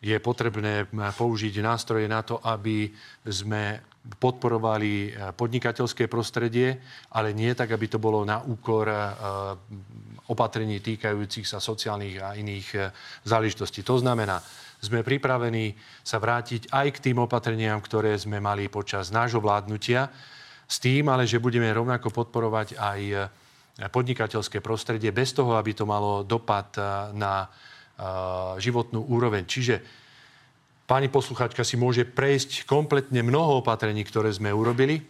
je 0.00 0.16
potrebné 0.16 0.88
použiť 0.88 1.60
nástroje 1.60 2.08
na 2.08 2.24
to, 2.24 2.40
aby 2.40 2.88
sme 3.28 3.84
podporovali 4.16 4.92
e, 4.92 5.08
podnikateľské 5.36 6.08
prostredie, 6.08 6.80
ale 7.12 7.36
nie 7.36 7.52
tak, 7.52 7.76
aby 7.76 7.84
to 7.92 8.00
bolo 8.00 8.24
na 8.24 8.40
úkor 8.40 8.88
e, 8.88 8.96
opatrení 10.32 10.80
týkajúcich 10.80 11.44
sa 11.44 11.60
sociálnych 11.60 12.16
a 12.24 12.32
iných 12.40 12.68
záležitostí. 13.28 13.84
To 13.84 14.00
znamená, 14.00 14.40
sme 14.80 15.04
pripravení 15.04 15.76
sa 16.00 16.16
vrátiť 16.16 16.72
aj 16.72 16.88
k 16.96 17.02
tým 17.10 17.20
opatreniam, 17.20 17.76
ktoré 17.84 18.16
sme 18.16 18.40
mali 18.40 18.72
počas 18.72 19.12
nášho 19.12 19.42
vládnutia, 19.44 20.08
s 20.70 20.78
tým, 20.78 21.10
ale 21.10 21.26
že 21.26 21.42
budeme 21.42 21.66
rovnako 21.74 22.14
podporovať 22.14 22.78
aj 22.78 23.00
e, 23.10 23.16
podnikateľské 23.90 24.62
prostredie 24.62 25.10
bez 25.10 25.34
toho, 25.34 25.58
aby 25.58 25.74
to 25.74 25.82
malo 25.82 26.22
dopad 26.22 26.70
e, 26.78 26.82
na 27.18 27.42
e, 27.42 27.48
životnú 28.62 29.02
úroveň. 29.10 29.50
Čiže 29.50 29.82
pani 30.86 31.10
posluchačka 31.10 31.66
si 31.66 31.74
môže 31.74 32.06
prejsť 32.06 32.70
kompletne 32.70 33.26
mnoho 33.26 33.66
opatrení, 33.66 34.06
ktoré 34.06 34.30
sme 34.30 34.54
urobili. 34.54 35.02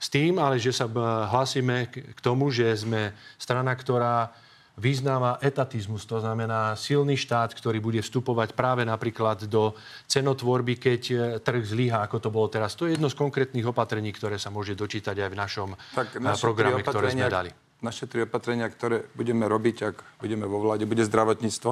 S 0.00 0.08
tým, 0.08 0.40
ale 0.40 0.56
že 0.56 0.72
sa 0.72 0.88
hlasíme 1.28 1.92
k 1.92 2.20
tomu, 2.24 2.48
že 2.48 2.72
sme 2.72 3.12
strana, 3.36 3.76
ktorá 3.76 4.32
vyznáva 4.80 5.36
etatizmus, 5.44 6.08
to 6.08 6.16
znamená 6.24 6.72
silný 6.72 7.20
štát, 7.20 7.52
ktorý 7.52 7.84
bude 7.84 8.00
vstupovať 8.00 8.56
práve 8.56 8.88
napríklad 8.88 9.44
do 9.44 9.76
cenotvorby, 10.08 10.80
keď 10.80 11.02
e, 11.12 11.14
trh 11.44 11.60
zlyha, 11.60 12.00
ako 12.08 12.16
to 12.16 12.28
bolo 12.32 12.48
teraz. 12.48 12.72
To 12.80 12.88
je 12.88 12.96
jedno 12.96 13.12
z 13.12 13.20
konkrétnych 13.20 13.68
opatrení, 13.68 14.08
ktoré 14.16 14.40
sa 14.40 14.48
môže 14.48 14.72
dočítať 14.72 15.12
aj 15.20 15.28
v 15.28 15.36
našom 15.36 15.68
tak 15.92 16.16
e, 16.16 16.24
programe, 16.40 16.80
ktoré 16.80 17.12
sme 17.12 17.28
dali. 17.28 17.50
Naše 17.84 18.08
tri 18.08 18.24
opatrenia, 18.24 18.68
ktoré 18.72 19.04
budeme 19.12 19.44
robiť, 19.44 19.76
ak 19.92 19.96
budeme 20.24 20.48
vo 20.48 20.64
vláde, 20.64 20.88
bude 20.88 21.04
zdravotníctvo, 21.04 21.70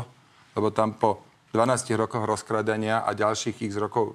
lebo 0.61 0.69
tam 0.69 0.93
po 0.93 1.25
12 1.57 1.97
rokoch 1.97 2.29
rozkradania 2.29 3.09
a 3.09 3.17
ďalších 3.17 3.65
x 3.65 3.81
rokov 3.81 4.13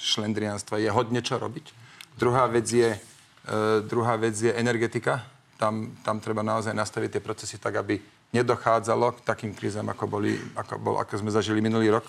šlendrianstva 0.00 0.80
je 0.80 0.88
hodne 0.88 1.20
čo 1.20 1.36
robiť. 1.36 1.84
Druhá 2.16 2.48
vec 2.48 2.64
je, 2.64 2.96
e, 2.96 3.60
druhá 3.84 4.16
vec 4.16 4.40
je 4.40 4.48
energetika 4.56 5.35
tam, 5.56 5.96
tam 6.04 6.20
treba 6.20 6.44
naozaj 6.44 6.76
nastaviť 6.76 7.18
tie 7.18 7.22
procesy 7.24 7.56
tak, 7.56 7.80
aby 7.80 8.00
nedochádzalo 8.32 9.16
k 9.16 9.24
takým 9.24 9.52
krízam, 9.56 9.88
ako, 9.88 10.04
boli, 10.08 10.36
ako, 10.56 10.74
bol, 10.76 10.94
ako 11.00 11.24
sme 11.24 11.30
zažili 11.32 11.64
minulý 11.64 11.92
rok. 11.96 12.06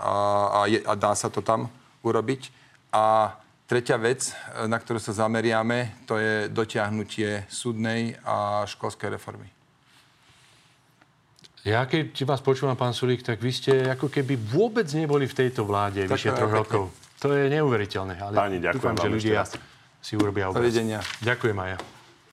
A, 0.00 0.12
a, 0.48 0.60
je, 0.66 0.80
a 0.82 0.94
dá 0.96 1.12
sa 1.14 1.30
to 1.30 1.44
tam 1.44 1.68
urobiť. 2.02 2.50
A 2.90 3.36
tretia 3.70 4.00
vec, 4.00 4.34
na 4.66 4.80
ktorú 4.80 4.98
sa 4.98 5.14
zameriame, 5.14 5.94
to 6.08 6.18
je 6.18 6.50
dotiahnutie 6.50 7.46
súdnej 7.46 8.18
a 8.26 8.66
školskej 8.66 9.14
reformy. 9.14 9.46
Ja 11.60 11.84
keď 11.84 12.16
vás 12.24 12.40
počúvam, 12.40 12.72
pán 12.72 12.96
Sulík, 12.96 13.20
tak 13.20 13.36
vy 13.44 13.52
ste 13.52 13.84
ako 13.84 14.08
keby 14.08 14.32
vôbec 14.32 14.88
neboli 14.96 15.28
v 15.28 15.34
tejto 15.44 15.68
vláde 15.68 16.08
tak 16.08 16.16
vyše 16.16 16.32
troch 16.32 16.48
rokov. 16.48 16.88
To 17.20 17.36
je 17.36 17.52
neuveriteľné. 17.52 18.16
Ale 18.16 18.32
Páni, 18.32 18.58
ďakujem 18.64 18.80
dúfam, 18.80 18.96
že 18.96 19.08
ľudia 19.12 19.44
si 20.00 20.16
urobia 20.16 20.48
obraz. 20.48 20.64
Dovidenia. 20.64 21.04
Ďakujem 21.20 21.56
aj 21.60 21.68
ja. 21.76 21.99